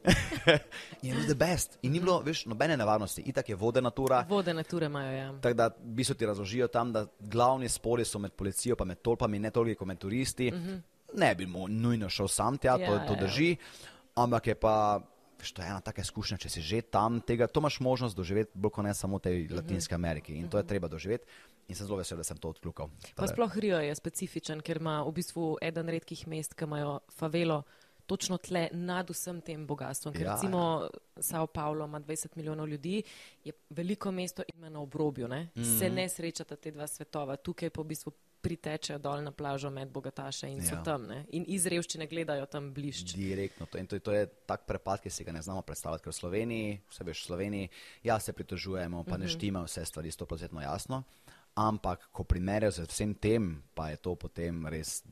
je 1.02 1.11
bil 1.11 1.26
the 1.26 1.35
best. 1.35 1.74
In 1.83 1.90
ni 1.96 1.98
bilo, 1.98 2.20
veš, 2.22 2.44
nobene 2.50 2.76
nevarnosti. 2.78 3.26
Itak 3.26 3.50
je 3.50 3.59
vode 3.59 3.83
natura. 3.83 4.22
Vode 4.31 4.55
nature 4.55 4.87
imajo, 4.87 5.11
ja. 5.16 5.28
Tako 5.42 5.59
da 5.59 5.68
bi 5.74 6.07
so 6.07 6.14
ti 6.14 6.26
razložijo 6.26 6.70
tam, 6.70 6.94
da 6.94 7.02
glavni 7.18 7.66
spori 7.66 8.07
so 8.07 8.22
med 8.22 8.38
policijo 8.38 8.78
pa 8.78 8.87
med 8.87 9.02
tolpami, 9.02 9.42
ne 9.42 9.50
toliko 9.50 9.90
med 9.90 9.98
turisti. 9.98 10.50
Mm 10.55 10.62
-hmm. 10.62 10.81
Ne 11.14 11.35
bi 11.35 11.46
mu 11.46 11.68
nujno 11.68 12.09
šel 12.09 12.29
sam 12.29 12.59
tja, 12.59 12.77
ja, 12.81 12.87
to, 12.87 12.98
to 13.07 13.14
ja. 13.18 13.20
drži. 13.20 13.51
Ja. 13.51 13.90
Ampak 14.25 14.46
je 14.46 14.55
pa, 14.55 15.01
veš, 15.40 15.53
to 15.53 15.62
je 15.62 15.68
ena 15.68 15.81
taka 15.81 16.05
izkušnja, 16.05 16.37
če 16.44 16.48
si 16.53 16.62
že 16.62 16.83
tam, 16.83 17.20
tega, 17.20 17.46
to 17.46 17.61
imaš 17.61 17.81
možnost 17.81 18.16
doživeti, 18.16 18.53
bolj 18.55 18.75
kot 18.77 18.85
ne 18.85 18.94
samo 18.94 19.20
v 19.20 19.25
tej 19.29 19.38
mhm. 19.44 19.55
Latinski 19.57 19.94
Ameriki. 19.94 20.37
In 20.37 20.48
to 20.48 20.61
je 20.61 20.64
mhm. 20.64 20.68
treba 20.68 20.88
doživeti. 20.88 21.27
In 21.68 21.79
sem 21.79 21.87
zelo 21.87 22.01
vesel, 22.01 22.18
da 22.18 22.25
sem 22.27 22.37
to 22.37 22.51
odkljukal. 22.51 22.90
Pa 23.16 23.29
sploh 23.31 23.55
Rio 23.57 23.79
je 23.81 23.94
specifičen, 23.94 24.61
ker 24.61 24.83
ima 24.83 25.01
v 25.07 25.12
bistvu 25.14 25.57
eden 25.62 25.88
redkih 25.88 26.27
mest, 26.29 26.57
ki 26.59 26.66
imajo 26.66 26.98
favelo 27.14 27.62
točno 28.07 28.37
tle 28.37 28.68
nad 28.72 29.11
vsem 29.11 29.40
tem 29.40 29.66
bogatstvom. 29.66 30.14
Ker 30.14 30.27
ja, 30.27 30.35
recimo 30.35 30.83
ja. 30.83 31.22
Sao 31.22 31.46
Paulo 31.46 31.87
ima 31.87 32.01
20 32.01 32.37
milijonov 32.37 32.68
ljudi, 32.68 33.03
je 33.44 33.53
veliko 33.70 34.11
mesto 34.11 34.42
in 34.42 34.59
ima 34.59 34.68
na 34.68 34.81
obrobju. 34.81 35.29
Ne? 35.29 35.42
Mm 35.42 35.62
-hmm. 35.62 35.79
Se 35.79 35.90
ne 35.90 36.09
srečata 36.09 36.57
te 36.57 36.70
dva 36.70 36.87
svetova. 36.87 37.37
Tukaj 37.37 37.70
pa 37.70 37.83
v 37.83 37.85
bistvu 37.85 38.12
pritečejo 38.42 38.98
dol 38.98 39.22
na 39.22 39.31
plažo 39.33 39.70
med 39.70 39.90
bogataše 39.94 40.50
in 40.50 40.59
ja. 40.59 40.70
so 40.70 40.81
tam. 40.85 41.07
Ne? 41.07 41.22
In 41.38 41.46
iz 41.46 41.66
revščine 41.70 42.09
gledajo 42.11 42.46
tam 42.50 42.72
bližje. 42.74 43.14
Direktno. 43.16 43.66
To, 43.70 43.85
to, 43.87 43.98
to 43.98 44.16
je 44.16 44.26
tak 44.46 44.66
prepad, 44.66 45.00
ki 45.02 45.11
si 45.11 45.24
ga 45.24 45.33
ne 45.33 45.42
znamo 45.42 45.62
predstavljati, 45.62 46.05
ker 46.05 46.12
v 46.12 46.18
Sloveniji, 46.18 46.78
vse 46.90 47.07
veš 47.07 47.22
v 47.22 47.26
Sloveniji, 47.31 47.70
ja 48.09 48.18
se 48.20 48.33
pritožujemo, 48.33 49.05
pa 49.05 49.11
mm 49.11 49.14
-hmm. 49.14 49.18
ne 49.18 49.26
mhm. 49.26 49.35
štima 49.35 49.64
vse 49.64 49.85
stvari 49.85 50.11
100% 50.11 50.62
jasno. 50.62 51.02
Ampak, 51.55 52.09
ko 52.12 52.24
primerjajo 52.24 52.72
z 52.72 52.88
vsem 52.88 53.14
tem, 53.14 53.62
pa 53.74 53.90
je 53.90 53.96
to 53.96 54.14
potem 54.14 54.66
res 54.66 55.02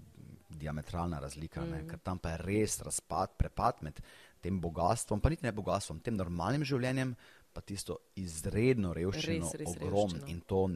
diametralna 0.48 1.20
razlika, 1.20 1.60
mm. 1.60 1.88
ker 1.88 1.98
tam 1.98 2.18
pa 2.18 2.30
je 2.34 2.42
res 2.42 2.80
razpad, 2.82 3.36
prepad 3.38 3.82
med 3.82 4.00
tem 4.40 4.60
bogatstvom, 4.60 5.20
pa 5.20 5.30
niti 5.30 5.44
ne 5.44 5.52
bogatstvom, 5.52 6.00
tem 6.00 6.16
normalnim 6.16 6.64
življenjem, 6.64 7.14
pa 7.52 7.60
tisto 7.60 7.96
izredno 8.14 8.92
revščino, 8.94 9.50
ogromno 9.66 10.26
in 10.30 10.40
to 10.46 10.68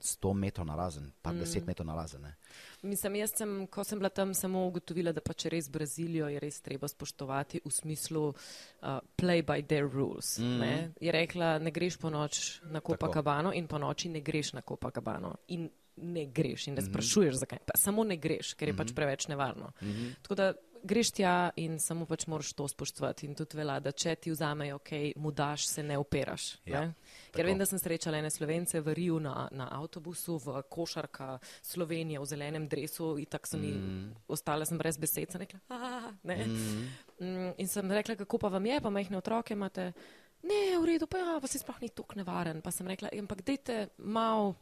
100 0.00 0.32
metrov 0.34 0.66
na 0.68 0.76
razen, 0.76 1.10
pa 1.22 1.32
mm. 1.32 1.40
10 1.40 1.66
metrov 1.66 1.86
na 1.88 1.96
razen. 1.96 2.22
Ne. 2.22 2.34
Mislim, 2.82 3.16
jaz 3.22 3.32
sem, 3.36 3.54
ko 3.66 3.84
sem 3.84 3.98
bila 3.98 4.10
tam, 4.14 4.34
samo 4.34 4.66
ugotovila, 4.68 5.12
da 5.16 5.24
pa 5.24 5.34
če 5.34 5.52
res 5.56 5.70
Brazilijo 5.72 6.28
je 6.28 6.42
res 6.42 6.60
treba 6.64 6.88
spoštovati 6.88 7.62
v 7.64 7.72
smislu 7.72 8.28
uh, 8.28 9.00
play 9.16 9.42
by 9.42 9.64
their 9.64 9.88
rules. 9.88 10.36
Mm. 10.38 10.60
Ne. 10.60 10.72
Je 11.00 11.12
rekla, 11.12 11.56
ne 11.58 11.72
greš 11.74 11.98
po 11.98 12.12
noč 12.12 12.60
na 12.68 12.84
Copacabano 12.84 13.54
in 13.56 13.66
po 13.66 13.80
noči 13.80 14.12
ne 14.12 14.20
greš 14.24 14.54
na 14.58 14.62
Copacabano. 14.62 15.34
In 15.56 15.68
ne 16.02 16.26
greš 16.26 16.66
in 16.68 16.74
ne 16.74 16.82
mhm. 16.82 16.90
sprašuješ, 16.90 17.34
zakaj. 17.34 17.58
Pa 17.66 17.78
samo 17.78 18.04
ne 18.04 18.16
greš, 18.16 18.54
ker 18.54 18.70
je 18.70 18.76
pač 18.76 18.92
mhm. 18.92 18.96
preveč 18.96 19.28
nevarno. 19.28 19.72
Tako 20.22 20.34
da 20.34 20.52
greš 20.82 21.10
tja 21.16 21.50
in 21.56 21.78
samo 21.82 22.06
pač 22.06 22.26
moraš 22.26 22.52
to 22.56 22.68
spoštovati. 22.68 23.26
In 23.26 23.34
tudi 23.38 23.58
vela, 23.58 23.78
da 23.80 23.92
če 23.92 24.14
ti 24.16 24.32
vzamejo, 24.32 24.78
ok, 24.80 24.92
mu 25.16 25.32
daš, 25.32 25.66
se 25.68 25.82
ne 25.82 25.98
operaš. 25.98 26.50
Ja, 26.68 26.84
ne? 26.86 26.94
Ker 27.34 27.48
vem, 27.48 27.58
da 27.60 27.66
sem 27.68 27.80
srečala 27.80 28.20
ene 28.20 28.30
slovence 28.30 28.80
v 28.80 28.94
Riju 28.96 29.18
na, 29.22 29.48
na 29.52 29.68
avtobusu, 29.78 30.38
v 30.44 30.62
košarka 30.70 31.38
Slovenije, 31.62 32.20
v 32.22 32.30
zelenem 32.30 32.68
dresu 32.68 33.16
in 33.18 33.28
tako 33.30 33.52
sem 33.52 33.66
mm. 33.66 34.06
ostala 34.28 34.68
sem 34.68 34.78
brez 34.78 35.00
besed. 35.00 35.32
Sem 35.32 35.44
rekla, 35.44 35.60
ne. 36.28 36.38
Mm. 36.46 37.52
In 37.58 37.68
sem 37.68 37.92
rekla, 37.92 38.18
kako 38.22 38.38
pa 38.44 38.52
vam 38.54 38.66
je, 38.66 38.80
pa 38.80 38.94
majhne 38.94 39.20
otroke 39.20 39.56
imate. 39.56 39.92
Ne, 40.46 40.78
v 40.78 40.86
redu, 40.86 41.08
pa 41.10 41.18
ja, 41.18 41.36
pa 41.42 41.50
si 41.50 41.58
sploh 41.58 41.80
ni 41.82 41.90
tako 41.90 42.20
nevaren. 42.20 42.62
Pa 42.62 42.70
sem 42.70 42.86
rekla, 42.86 43.10
ampak 43.18 43.42
dejte 43.42 43.88
malo 43.98 44.54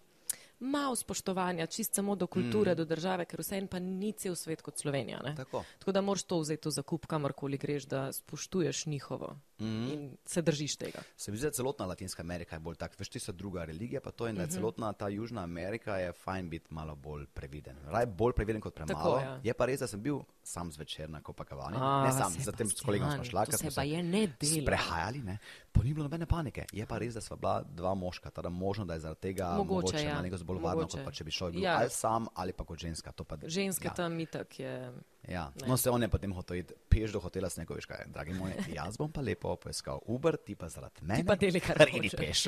malo 0.58 0.96
spoštovanja, 0.96 1.66
čist 1.66 1.94
samo 1.94 2.16
do 2.16 2.26
kulture, 2.26 2.72
mm. 2.72 2.76
do 2.76 2.84
države, 2.84 3.24
ker 3.24 3.40
vse 3.40 3.58
en 3.58 3.66
pa 3.68 3.78
ni 3.78 4.12
cel 4.12 4.34
svet 4.34 4.62
kot 4.62 4.78
Slovenija. 4.78 5.20
Tako. 5.36 5.64
Tako 5.78 5.92
da 5.92 6.00
moraš 6.00 6.22
to 6.22 6.38
vzeti 6.40 6.68
v 6.68 6.72
zakup, 6.72 7.06
kamorkoli 7.06 7.58
greš, 7.58 7.86
da 7.86 8.12
spoštuješ 8.12 8.86
njihovo 8.86 9.36
mm. 9.58 9.88
in 9.92 10.16
se 10.24 10.42
držiš 10.42 10.76
tega. 10.76 11.02
Se 11.16 11.30
mi 11.30 11.36
zdi, 11.36 11.46
da 11.46 11.50
celotna 11.50 11.86
Latinska 11.86 12.22
Amerika 12.22 12.56
je 12.56 12.60
bolj 12.60 12.76
tak, 12.76 12.98
veš, 12.98 13.08
ti 13.08 13.20
so 13.20 13.32
druga 13.32 13.64
religija, 13.64 14.00
pa 14.00 14.10
to 14.10 14.26
je, 14.26 14.32
da 14.32 14.42
mm 14.42 14.46
-hmm. 14.46 14.54
celotna 14.54 14.92
ta 14.92 15.08
Južna 15.08 15.42
Amerika 15.42 15.96
je 15.96 16.12
fajn 16.12 16.50
biti 16.50 16.74
malo 16.74 16.96
bolj 16.96 17.26
previden. 17.26 17.76
Raj 17.84 18.06
bolj 18.06 18.32
previden 18.32 18.60
kot 18.60 18.74
premalo. 18.74 19.14
Tako, 19.14 19.18
ja. 19.18 19.40
Je 19.42 19.54
pa 19.54 19.66
res, 19.66 19.80
da 19.80 19.86
sem 19.86 20.02
bil 20.02 20.20
sam 20.42 20.72
zvečer 20.72 21.10
na 21.10 21.22
Kopakavani. 21.22 21.76
Ne 22.06 22.12
sam, 22.12 22.32
zatem 22.44 22.68
s 22.68 22.80
kolegom 22.80 23.10
smo 23.14 23.24
šla, 23.24 23.46
ker 23.46 23.58
smo 23.58 23.70
se 23.70 24.60
sprehajali, 24.60 25.22
ne. 25.22 25.38
Pa 25.72 25.82
ni 25.82 25.94
bilo 25.94 26.02
nobene 26.02 26.26
panike. 26.26 26.64
Je 26.72 26.86
pa 26.86 26.98
res, 26.98 27.14
da 27.14 27.20
sva 27.20 27.36
bila 27.36 27.62
dva 27.62 27.94
moška, 27.94 28.30
teda 28.30 28.48
možno, 28.48 28.84
da 28.84 28.94
je 28.94 29.00
zaradi 29.00 29.20
tega 29.20 29.50
mogoče, 29.56 29.74
mogoče 29.74 30.04
ja. 30.04 30.22
neko 30.22 30.44
bolj 30.44 30.62
varno, 30.62 30.88
kot 30.88 31.04
pa 31.04 31.12
če 31.12 31.24
bi 31.24 31.30
šel 31.30 31.58
ja. 31.58 31.78
ali 31.80 31.90
sam 31.90 32.26
ali 32.34 32.52
pa 32.52 32.64
kot 32.64 32.78
ženska. 32.78 33.12
Pa, 33.12 33.36
Ženske 33.46 33.88
ja. 33.88 33.94
tam 33.94 34.20
itak 34.20 34.60
je. 34.60 34.92
Ja. 35.28 35.52
No, 35.66 35.76
se 35.76 35.90
on 35.90 36.02
je 36.02 36.08
potem 36.08 36.32
hotel 36.32 36.56
iti 36.56 36.74
peš 36.88 37.16
do 37.16 37.20
hotela 37.20 37.50
s 37.50 37.58
nekoga, 37.58 37.82
kaj, 37.88 38.04
dragi 38.14 38.34
moj, 38.34 38.52
jaz 38.74 38.96
bom 38.98 39.10
pa 39.12 39.24
lepo 39.26 39.56
poiskal 39.58 39.98
Uber, 40.06 40.36
ti 40.36 40.54
pa 40.54 40.68
zaradi 40.70 41.02
mene. 41.02 41.24
Ti 41.24 41.26
pa 41.26 41.36
deli 41.40 41.60
kar 41.60 41.78
kar 41.78 41.90
idi 41.98 42.10
peš. 42.14 42.46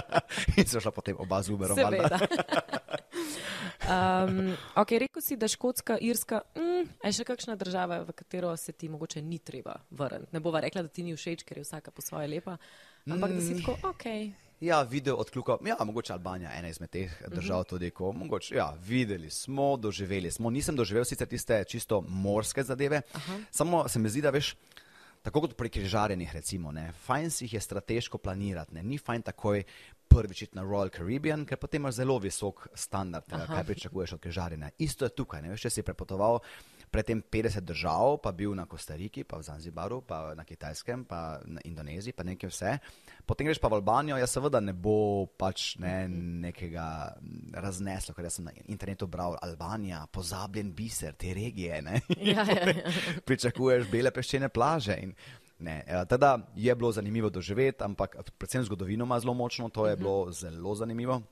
In 0.58 0.66
so 0.66 0.82
šla 0.82 0.90
potem 0.94 1.18
oba 1.22 1.38
z 1.42 1.54
Uberom. 1.54 1.78
Seveda. 1.78 2.18
um, 3.94 4.56
ok, 4.82 4.96
rekel 5.06 5.22
si, 5.22 5.38
da 5.38 5.48
Škotska, 5.48 5.98
Irska, 6.02 6.42
mm, 6.58 6.90
je 7.06 7.14
še 7.20 7.28
kakšna 7.28 7.54
država, 7.60 8.00
v 8.08 8.16
katero 8.16 8.50
se 8.58 8.74
ti 8.74 8.90
mogoče 8.90 9.22
ni 9.22 9.38
treba 9.38 9.78
vrniti. 9.90 10.34
Ne 10.34 10.42
bova 10.42 10.64
rekla, 10.66 10.82
da 10.82 10.90
ti 10.90 11.06
ni 11.06 11.14
všeč, 11.14 11.46
ker 11.46 11.62
je 11.62 11.68
vsaka 11.68 11.94
po 11.94 12.02
svoje 12.02 12.26
lepa, 12.32 12.58
ampak 13.06 13.30
mm. 13.30 13.38
da 13.38 13.46
si 13.46 13.54
mm. 13.54 13.62
tako, 13.62 13.94
ok. 13.94 14.45
Ja, 14.60 14.82
video 14.82 15.16
odkljukal, 15.16 15.58
ja, 15.66 15.76
mogoče 15.84 16.12
Albanija, 16.12 16.50
ena 16.56 16.68
izmed 16.68 16.90
teh 16.90 17.12
držav, 17.28 17.60
mhm. 17.60 17.68
tudi 17.68 17.90
ko, 17.90 18.12
mogoče, 18.12 18.54
ja, 18.54 18.72
videli 18.86 19.30
smo, 19.30 19.76
doživeli 19.76 20.30
smo. 20.30 20.50
Nisem 20.50 20.76
doživel 20.76 21.04
sicer 21.04 21.28
tiste 21.28 21.64
čisto 21.64 22.00
morske 22.00 22.62
zadeve, 22.62 23.02
Aha. 23.12 23.38
samo 23.50 23.88
se 23.88 23.98
mi 23.98 24.08
zdi, 24.08 24.22
da 24.22 24.30
veš, 24.30 24.54
tako 25.22 25.40
kot 25.40 25.56
pri 25.56 25.68
križarjenih, 25.68 26.32
recimo, 26.34 26.72
ne, 26.72 26.92
fajn 27.04 27.30
si 27.30 27.44
jih 27.44 27.54
je 27.54 27.60
strateško 27.60 28.18
planirati, 28.18 28.74
ne, 28.74 28.82
ni 28.82 28.98
fajn 28.98 29.22
takoj 29.22 29.62
prvič 30.08 30.46
na 30.52 30.62
Royal 30.62 30.90
Caribbean, 30.96 31.44
ker 31.44 31.58
potem 31.58 31.82
imaš 31.82 31.94
zelo 32.00 32.16
visok 32.18 32.68
standard, 32.74 33.24
Aha. 33.32 33.46
kaj 33.54 33.64
pričakuješ 33.64 34.12
od 34.12 34.20
križarjenja. 34.20 34.70
Isto 34.78 35.04
je 35.04 35.14
tukaj, 35.14 35.42
ne 35.42 35.52
veš, 35.52 35.66
če 35.66 35.70
si 35.70 35.82
prepotoval 35.82 36.40
predtem 36.90 37.20
50 37.22 37.60
držav, 37.60 38.22
pa 38.22 38.32
bil 38.32 38.54
na 38.54 38.64
Kostariki, 38.66 39.24
pa 39.24 39.36
v 39.36 39.42
Zanzibaru, 39.42 40.00
pa 40.00 40.34
na 40.34 40.44
Kitajskem, 40.44 41.04
pa 41.04 41.40
na 41.44 41.60
Indoneziji, 41.64 42.16
pa 42.16 42.24
nekaj 42.24 42.50
vse. 42.50 42.78
Potem 43.26 43.48
greš 43.48 43.58
pa 43.58 43.68
v 43.68 43.80
Albanijo, 43.80 44.16
ja 44.20 44.26
seveda 44.30 44.60
ne 44.62 44.70
bo 44.72 45.26
pač 45.38 45.74
ne, 45.82 46.06
nekega 46.46 47.16
razneslo, 47.58 48.14
ker 48.14 48.28
sem 48.30 48.46
na 48.46 48.54
internetu 48.70 49.08
bral 49.10 49.34
Albanija, 49.42 50.04
pozabljen 50.14 50.70
biser 50.74 51.16
te 51.18 51.34
regije. 51.34 51.82
Ja, 52.22 52.44
ja, 52.46 52.46
ja. 52.46 52.92
Pričakuješ 53.28 53.90
bele 53.90 54.14
peščene 54.14 54.48
plaže. 54.48 54.98
In, 55.02 55.16
Ne, 55.56 55.80
ja, 55.88 56.02
teda 56.04 56.34
je 56.52 56.74
bilo 56.76 56.90
zanimivo 56.92 57.30
doživeti, 57.32 57.80
ampak 57.80 58.18
predvsem 58.36 58.64
zgodovino 58.64 59.06
ima 59.08 59.16
zelo 59.20 59.34
močno, 59.34 59.70
to 59.72 59.86
je 59.86 59.96
-huh. 59.96 59.98
bilo 59.98 60.32
zelo 60.32 60.74
zanimivo. 60.74 61.22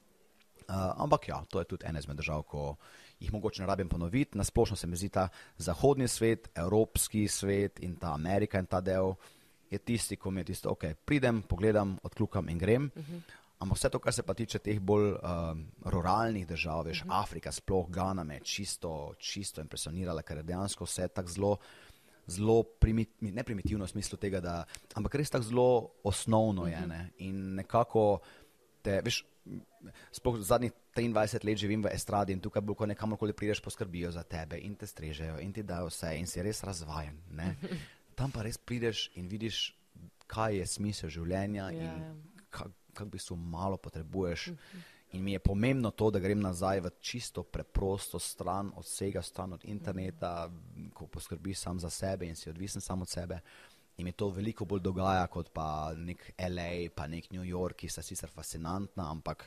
Uh, 0.69 0.75
ampak 0.97 1.29
ja, 1.29 1.45
to 1.49 1.59
je 1.59 1.65
tudi 1.65 1.85
ena 1.87 1.99
izmed 1.99 2.17
držav, 2.17 2.43
ko 2.43 2.77
jih 3.21 3.33
mogoče 3.33 3.63
ne 3.63 3.67
rabim 3.67 3.89
ponoviti. 3.89 4.39
Nasplošno 4.39 4.77
se 4.77 4.87
mi 4.87 4.97
zdi 4.97 5.09
ta 5.09 5.29
zahodni 5.57 6.09
svet, 6.09 6.49
evropski 6.55 7.29
svet 7.29 7.81
in 7.81 7.97
ta 7.97 8.15
Amerika 8.15 8.59
in 8.59 8.67
ta 8.67 8.81
del 8.81 9.15
je 9.75 9.83
tisti, 9.83 10.17
ko 10.17 10.31
mi 10.31 10.41
je 10.43 10.53
tisto, 10.53 10.73
ok, 10.75 10.85
pridem, 11.05 11.43
pogledam, 11.43 11.97
odkljukam 12.03 12.49
in 12.49 12.59
grem. 12.59 12.91
Uh 12.95 13.03
-huh. 13.03 13.21
Ampak 13.59 13.79
vse 13.79 13.89
to, 13.89 13.99
kar 13.99 14.13
se 14.13 14.23
pa 14.23 14.35
tiče 14.35 14.59
teh 14.59 14.81
bolj 14.81 15.13
uh, 15.13 15.19
ruralnih 15.85 16.47
držav, 16.47 16.85
veš, 16.85 17.03
uh 17.03 17.07
-huh. 17.07 17.23
Afrika, 17.23 17.53
sploh 17.53 17.91
Gana 17.91 18.25
me 18.25 18.35
je 18.35 18.41
čisto, 18.41 19.15
čisto 19.19 19.61
impresionirala, 19.61 20.23
ker 20.23 20.37
je 20.37 20.43
dejansko 20.43 20.85
vse 20.85 21.09
tako 21.09 21.29
zelo. 21.29 21.57
Zelo 22.27 22.63
primit, 22.63 23.11
ne 23.21 23.45
primitivno 23.45 23.85
v 23.85 23.89
smislu 23.89 24.19
tega, 24.19 24.41
da, 24.41 24.65
ampak 24.95 25.15
res 25.15 25.31
tako 25.31 25.45
zelo 25.45 25.91
osnovno 26.05 26.67
je. 26.67 26.87
Ne? 26.87 27.11
In 27.19 27.55
nekako, 27.55 28.19
te, 28.83 29.01
veš, 29.05 29.25
sploh 30.13 30.39
zadnjih 30.41 30.73
23 30.97 31.45
let 31.45 31.59
živim 31.59 31.83
v 31.83 31.93
estradi 31.93 32.33
in 32.33 32.41
tukaj, 32.41 32.63
ko 32.77 32.87
nekamorkoli 32.87 33.33
prideš, 33.33 33.61
poskrbijo 33.61 34.11
za 34.11 34.23
tebe 34.23 34.59
in 34.59 34.75
te 34.75 34.87
strežejo 34.87 35.39
in 35.41 35.53
ti 35.53 35.63
dajo 35.63 35.91
vse 35.91 36.15
in 36.19 36.27
si 36.27 36.43
res 36.43 36.63
razvajen. 36.65 37.19
Ne? 37.31 37.55
Tam 38.17 38.33
pa 38.33 38.45
res 38.47 38.59
prideš 38.59 39.09
in 39.19 39.29
vidiš, 39.29 39.67
kaj 40.31 40.59
je 40.61 40.67
smisel 40.67 41.13
življenja 41.13 41.69
yeah. 41.71 41.79
in 41.79 42.03
ja. 42.03 42.13
kak, 42.51 42.75
kak 42.95 43.09
bi 43.13 43.19
se 43.19 43.37
malo 43.37 43.77
potrebuješ. 43.77 44.51
In 45.15 45.23
mi 45.23 45.33
je 45.33 45.39
pomembno 45.39 45.91
to, 45.95 46.09
da 46.11 46.19
grem 46.19 46.41
nazaj 46.43 46.81
v 46.81 46.91
čisto 46.99 47.45
preprosto 47.47 48.19
stran 48.19 48.73
od 48.75 48.83
vsega, 48.83 49.23
stran 49.23 49.53
od 49.55 49.65
interneta, 49.71 50.51
ko 50.95 51.07
poskrbiš 51.07 51.59
sam 51.59 51.79
za 51.79 51.91
sebe 51.91 52.27
in 52.27 52.35
si 52.37 52.51
odvisen 52.51 52.83
sam 52.83 53.03
od 53.03 53.09
sebe. 53.09 53.39
In 53.97 54.05
mi 54.05 54.13
to 54.13 54.29
veliko 54.29 54.65
bolj 54.65 54.81
dogaja 54.83 55.27
kot 55.31 55.53
pa 55.55 55.93
nek 55.95 56.33
LA, 56.39 56.91
pa 56.95 57.07
nek 57.07 57.31
New 57.31 57.45
York, 57.47 57.77
ki 57.77 57.89
sta 57.89 58.03
sicer 58.03 58.31
fascinantna, 58.31 59.07
ampak 59.11 59.47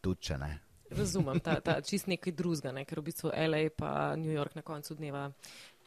tudi 0.00 0.30
če 0.30 0.38
ne. 0.40 0.52
Razumem, 0.90 1.40
ta, 1.44 1.58
ta 1.60 1.80
čist 1.84 2.06
nekaj 2.08 2.32
drugega, 2.32 2.72
ne? 2.72 2.86
ker 2.88 3.02
v 3.02 3.08
bistvu 3.10 3.32
LA 3.34 3.66
pa 3.76 3.90
New 4.16 4.32
York 4.32 4.54
na 4.56 4.62
koncu 4.62 4.94
dneva. 4.96 5.26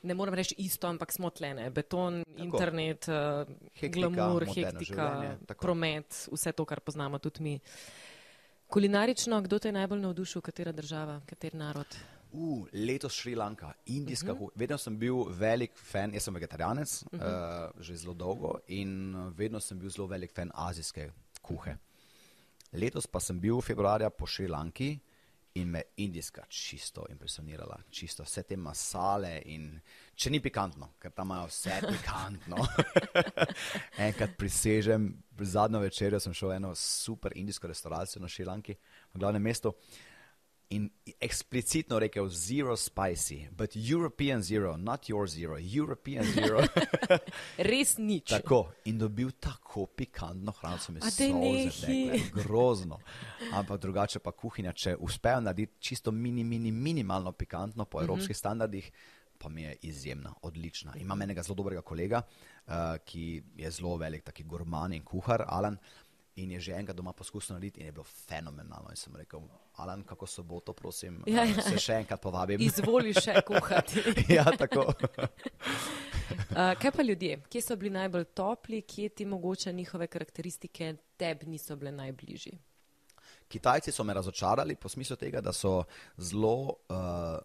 Ne 0.04 0.14
morem 0.16 0.34
reči 0.34 0.56
isto, 0.58 0.88
ampak 0.88 1.12
smo 1.12 1.30
tlene. 1.30 1.70
Beton, 1.70 2.24
tako. 2.24 2.44
internet, 2.44 3.08
uh, 3.08 3.48
Hektika, 3.74 4.08
glamur, 4.08 4.46
moderno 4.46 4.54
hektika, 4.54 5.08
življenje, 5.08 5.34
tako. 5.48 5.62
promet, 5.62 6.22
vse 6.32 6.54
to, 6.56 6.66
kar 6.66 6.80
poznamo 6.80 7.20
tudi 7.20 7.44
mi. 7.44 7.58
Kulinarično, 8.70 9.42
kdo 9.42 9.60
te 9.60 9.68
je 9.68 9.76
najbolj 9.76 10.00
navdušil, 10.06 10.42
katera 10.46 10.72
država, 10.72 11.20
kater 11.28 11.56
narod? 11.58 11.98
Uh, 12.32 12.68
letos 12.74 13.16
Šrilanka, 13.18 13.74
indijska. 13.86 14.34
Mhm. 14.34 14.44
Uh 14.44 14.48
-huh. 14.48 14.52
Vedno 14.56 14.78
sem 14.78 14.98
bil 14.98 15.24
velik 15.30 15.72
fan, 15.76 16.14
jaz 16.14 16.24
sem 16.24 16.34
vegetarijanec 16.34 17.04
uh 17.04 17.20
-huh. 17.20 17.70
uh, 17.76 17.82
že 17.82 17.96
zelo 17.96 18.14
dolgo 18.14 18.60
in 18.68 19.16
uh, 19.16 19.38
vedno 19.38 19.60
sem 19.60 19.80
bil 19.80 19.90
zelo 19.90 20.08
velik 20.08 20.32
fan 20.32 20.52
azijske 20.54 21.12
kuhe. 21.42 21.78
Letos 22.72 23.08
pa 23.08 23.20
sem 23.20 23.40
bil 23.40 23.62
februarja 23.62 24.10
po 24.10 24.26
Šrilanki 24.26 25.00
in 25.54 25.70
me 25.70 25.82
indijska 25.98 26.44
čisto 26.48 27.06
impresionirala. 27.10 27.78
Čisto 27.90 28.24
vse 28.24 28.44
te 28.44 28.58
masale 28.58 29.42
in 29.46 29.80
če 30.16 30.30
ni 30.30 30.40
pikantno, 30.42 30.94
ker 31.00 31.12
tam 31.12 31.32
imajo 31.32 31.48
vse 31.50 31.80
pikantno. 31.92 32.66
Enkrat 34.08 34.38
prisežem, 34.38 35.12
zadnjo 35.40 35.80
večerjo 35.80 36.20
sem 36.20 36.34
šel 36.34 36.54
v 36.54 36.60
eno 36.60 36.76
super 36.76 37.34
indijsko 37.36 37.68
restavracijo 37.68 38.22
na 38.22 38.30
Šrilanki, 38.30 38.76
v 39.14 39.20
glavnem 39.20 39.44
mestu. 39.44 39.74
In 40.72 40.90
eksplicitno 41.20 41.98
rekel 42.00 42.28
zero 42.30 42.76
spicy, 42.76 43.48
but 43.52 43.72
European 43.76 44.44
zero, 44.44 44.76
not 44.78 45.10
your 45.10 45.28
zero, 45.28 45.58
European 45.58 46.24
zero. 46.26 46.62
Res 47.58 47.98
nič. 47.98 48.30
tako. 48.30 48.70
In 48.86 48.98
dobil 48.98 49.32
tako 49.32 49.88
pikantno 49.88 50.52
hrano, 50.52 50.78
so 50.78 50.92
mi 50.92 51.02
solze 51.02 51.34
nehaj. 51.34 51.72
tekle. 51.82 52.44
Grozno. 52.44 53.00
Ampak 53.52 53.82
drugače 53.82 54.20
pa 54.20 54.32
kuhinja, 54.32 54.74
če 54.74 54.96
uspejo 55.00 55.42
narediti 55.42 55.74
čisto 55.80 56.12
mini, 56.12 56.44
mini, 56.44 56.72
minimalno 56.72 57.32
pikantno 57.32 57.86
po 57.86 58.02
evropskih 58.02 58.30
Mhm. 58.30 58.38
standardih, 58.38 58.92
pa 59.38 59.50
mi 59.50 59.62
je 59.64 59.76
izjemna, 59.82 60.34
odlična. 60.42 60.94
Imam 60.98 61.22
enega 61.22 61.42
zelo 61.42 61.56
dobrega 61.56 61.82
kolega, 61.82 62.22
uh, 62.68 62.74
ki 63.06 63.26
je 63.56 63.72
zelo 63.72 63.98
velik, 63.98 64.24
taki 64.24 64.44
gurman 64.44 64.94
in 64.94 65.04
kuhar, 65.04 65.44
Alan. 65.48 65.78
In 66.36 66.52
je 66.52 66.60
že 66.60 66.74
enkrat 66.74 66.96
doma 66.98 67.12
poskusil 67.13 67.54
narediti 67.56 67.80
in 67.82 67.86
je 67.86 67.92
bilo 67.92 68.04
fenomenalno. 68.04 68.89
In 68.89 68.96
sem 68.96 69.15
rekel, 69.15 69.42
Alan, 69.76 70.04
kako 70.04 70.26
soboto, 70.28 70.74
prosim, 70.74 71.24
Ja, 71.28 71.44
eh, 71.44 71.56
ja. 71.58 71.62
se 71.62 71.78
še 71.80 71.94
enkrat 72.04 72.22
povabim. 72.22 72.62
Izvoli 72.62 73.13
še 73.13 73.42
kuhati. 73.50 74.04
ja, 74.30 74.46
tako. 74.58 74.86
Uh, 76.50 76.74
kaj 76.82 76.92
pa 76.92 77.04
ljudje? 77.04 77.42
Kje 77.50 77.62
so 77.62 77.76
bili 77.76 77.89
najbolj 77.89 78.26
topli, 78.34 78.82
kje 78.82 79.10
ti 79.10 79.26
mogoče 79.26 79.74
njihove 79.74 80.08
karakteristike 80.08 80.94
tebi 81.18 81.46
niso 81.46 81.76
bile 81.76 81.92
najbližji? 81.92 82.58
Kitajci 83.50 83.92
so 83.92 84.04
me 84.04 84.13
razočarali 84.13 84.76
po 84.76 84.89
smislu 84.89 85.15
tega, 85.15 85.42
da 85.42 85.54
so 85.54 85.84
zelo, 86.18 86.54
uh, 86.89 87.39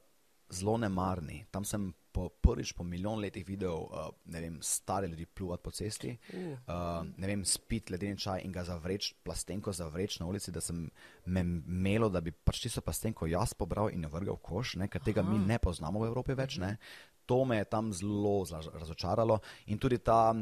zelo 0.55 0.77
nemarni. 0.81 1.43
Tam 1.51 1.67
sem 1.67 1.91
po, 2.15 2.29
prvič 2.29 2.73
po 2.79 2.85
milijon 2.87 3.19
letih 3.19 3.43
videl 3.47 3.75
uh, 3.75 4.07
vem, 4.31 4.61
stare 4.63 5.09
ljudi 5.11 5.27
pluvati 5.27 5.63
po 5.63 5.71
cesti, 5.75 6.13
uh. 6.15 6.37
Uh, 6.39 7.07
ne 7.17 7.27
vem, 7.27 7.43
spiti 7.45 7.93
ledeni 7.93 8.19
čaj 8.19 8.45
in 8.47 8.53
ga 8.55 8.63
zavreč, 8.65 9.11
plastenko 9.27 9.73
zavreč 9.75 10.21
na 10.21 10.29
ulici, 10.31 10.55
da 10.55 10.63
sem 10.63 10.85
me 11.27 11.43
melo, 11.45 12.09
da 12.09 12.23
bi 12.23 12.31
pač 12.31 12.63
tisto 12.63 12.85
plastenko 12.87 13.27
jaz 13.27 13.57
pobral 13.59 13.91
in 13.91 14.07
jo 14.07 14.13
vrgel 14.13 14.39
v 14.39 14.45
koš, 14.47 14.77
ne, 14.79 14.89
ker 14.89 15.03
tega 15.03 15.27
mi 15.27 15.41
ne 15.43 15.59
poznamo 15.59 16.05
v 16.05 16.13
Evropi 16.13 16.39
več. 16.39 16.61
Ne. 16.63 16.77
To 17.27 17.41
me 17.49 17.57
je 17.57 17.67
tam 17.73 17.89
zelo 17.93 18.45
razočaralo 18.45 19.41
in 19.73 19.81
tudi 19.81 19.99
ta 19.99 20.35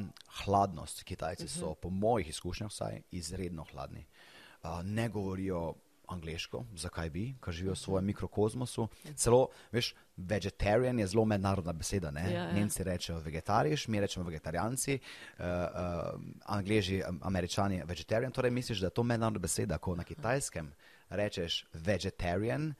hladnost. 0.42 1.04
Kitajci 1.06 1.46
so, 1.48 1.76
po 1.78 1.90
mojih 1.94 2.28
izkušnjah, 2.28 2.72
vsaj 2.72 3.00
izredno 3.14 3.64
hladni. 3.70 4.04
Uh, 4.62 4.82
ne 4.84 5.08
govorijo 5.08 5.72
angliško, 6.12 6.64
zakaj 6.76 7.10
bi, 7.10 7.24
ker 7.42 7.54
živijo 7.54 7.74
v 7.74 7.80
svojem 7.80 8.06
mikrokozmosu. 8.12 8.88
Celo, 9.16 9.48
veš, 9.72 9.94
vegetarian 10.16 10.98
je 10.98 11.06
zelo 11.06 11.24
mednarodna 11.24 11.72
beseda. 11.72 12.10
Ne? 12.10 12.24
Ja, 12.32 12.44
ja. 12.44 12.52
Nemci 12.52 12.84
rečejo 12.84 13.18
vegetariš, 13.18 13.88
mi 13.88 14.00
rečemo 14.00 14.26
vegetarijanci, 14.26 14.98
uh, 14.98 15.44
uh, 15.44 16.20
angliži, 16.44 17.02
am- 17.02 17.20
američani 17.22 17.82
vegetarian. 17.84 18.32
Torej 18.32 18.50
misliš, 18.50 18.80
da 18.80 18.86
je 18.86 18.96
to 18.98 19.02
mednarodna 19.02 19.40
beseda, 19.42 19.78
ko 19.78 19.96
na 19.96 20.04
kitajskem 20.04 20.72
rečeš 21.08 21.64
vegetarian. 21.72 22.74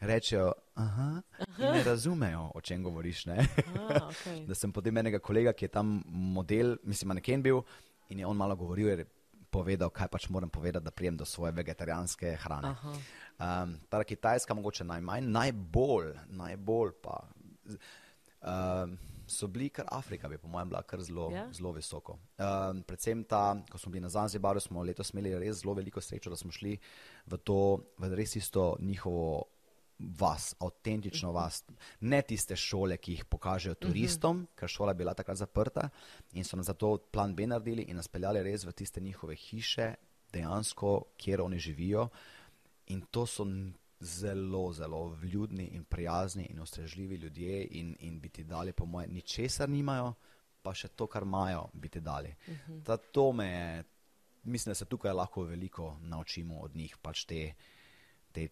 Rečejo, 0.00 0.52
aha, 0.74 1.22
in 1.58 1.70
ne 1.72 1.82
razumejo, 1.84 2.50
o 2.54 2.60
čem 2.60 2.82
govoriš. 2.82 3.26
Ne? 3.26 3.46
Ah, 3.78 4.08
okay. 4.10 4.46
da 4.46 4.54
sem 4.54 4.72
potem 4.72 4.96
enega 4.98 5.18
kolega, 5.18 5.52
ki 5.52 5.64
je 5.64 5.68
tam 5.68 6.02
model, 6.06 6.76
mislim, 6.84 7.08
maneken 7.14 7.42
bil 7.42 7.62
in 8.08 8.18
je 8.18 8.26
on 8.26 8.36
malo 8.36 8.56
govoril, 8.56 8.88
je 8.88 9.06
povedal, 9.54 9.90
kaj 9.94 10.10
pač 10.10 10.28
moram 10.34 10.50
povedati, 10.50 10.84
da 10.84 10.90
prijem 10.90 11.16
do 11.16 11.24
svoje 11.24 11.54
vegetarijanske 11.54 12.34
hrane. 12.42 12.74
Aha. 12.74 12.94
Um, 13.38 13.78
ta 13.88 14.02
kitajska 14.04 14.54
mogoče 14.54 14.84
najmanj, 14.84 15.30
najbolj, 15.30 16.14
najbolj 16.34 16.94
pa. 17.02 17.20
Um, 18.44 18.98
so 19.26 19.48
bili 19.48 19.70
kar 19.72 19.86
Afrika, 19.94 20.28
bi 20.28 20.38
po 20.38 20.48
mojem 20.48 20.68
bila 20.68 20.82
kar 20.82 21.00
zelo, 21.02 21.30
Ja? 21.32 21.46
zelo 21.52 21.72
visoko. 21.72 22.18
Um, 22.38 22.82
predvsem 22.82 23.24
ta, 23.24 23.56
ko 23.70 23.78
smo 23.78 23.92
bili 23.92 24.02
na 24.04 24.08
Zanzibaru, 24.12 24.60
smo 24.60 24.82
letos 24.82 25.14
imeli 25.14 25.32
res 25.38 25.62
zelo 25.62 25.74
veliko 25.74 26.00
srečo, 26.00 26.30
da 26.30 26.36
smo 26.36 26.52
šli 26.52 26.76
v 27.26 27.38
to, 27.38 27.80
v 27.98 28.14
res 28.14 28.36
isto 28.36 28.76
njihovo 28.80 29.44
vas, 29.98 30.54
avtentično 30.60 31.32
vas. 31.32 31.62
Ne 32.00 32.22
tiste 32.22 32.56
šole, 32.56 32.96
ki 32.96 33.12
jih 33.12 33.24
pokažejo 33.24 33.74
turistom, 33.74 34.46
ker 34.56 34.68
šola 34.68 34.92
je 34.92 35.00
bila 35.02 35.14
takrat 35.14 35.36
zaprta 35.36 35.88
in 36.32 36.44
so 36.44 36.56
nam 36.56 36.64
zato 36.64 36.96
plan 37.12 37.34
B 37.34 37.46
naredili 37.46 37.86
in 37.88 37.96
nas 37.96 38.08
peljali 38.08 38.42
res 38.42 38.64
v 38.64 38.72
tiste 38.72 39.00
njihove 39.00 39.36
hiše, 39.36 39.94
dejansko, 40.32 41.04
kjer 41.16 41.40
oni 41.40 41.58
živijo. 41.58 42.08
In 42.86 43.00
to 43.10 43.26
so 43.26 43.46
zelo, 44.00 44.72
zelo 44.72 45.08
vljudni 45.08 45.64
in 45.72 45.84
prijazni 45.84 46.44
in 46.50 46.60
ustrežljivi 46.60 47.16
ljudje 47.16 47.68
in, 47.70 47.96
in 48.00 48.20
bi 48.20 48.28
ti 48.28 48.44
dali, 48.44 48.72
po 48.72 48.86
mojem, 48.86 49.12
ničesar 49.12 49.68
nimajo, 49.68 50.14
pa 50.62 50.74
še 50.74 50.88
to, 50.88 51.06
kar 51.06 51.22
imajo, 51.22 51.68
bi 51.72 51.88
ti 51.88 52.00
dali. 52.00 52.34
Uh 52.46 52.54
-huh. 52.54 52.84
Ta, 52.84 52.96
to 52.96 53.32
me 53.32 53.46
je, 53.46 53.84
mislim, 54.42 54.70
da 54.70 54.74
se 54.74 54.84
tukaj 54.84 55.12
lahko 55.12 55.42
veliko 55.42 55.98
naučimo 56.00 56.58
od 56.58 56.76
njih, 56.76 56.96
pač 57.02 57.24
te, 57.24 57.54
te 58.32 58.48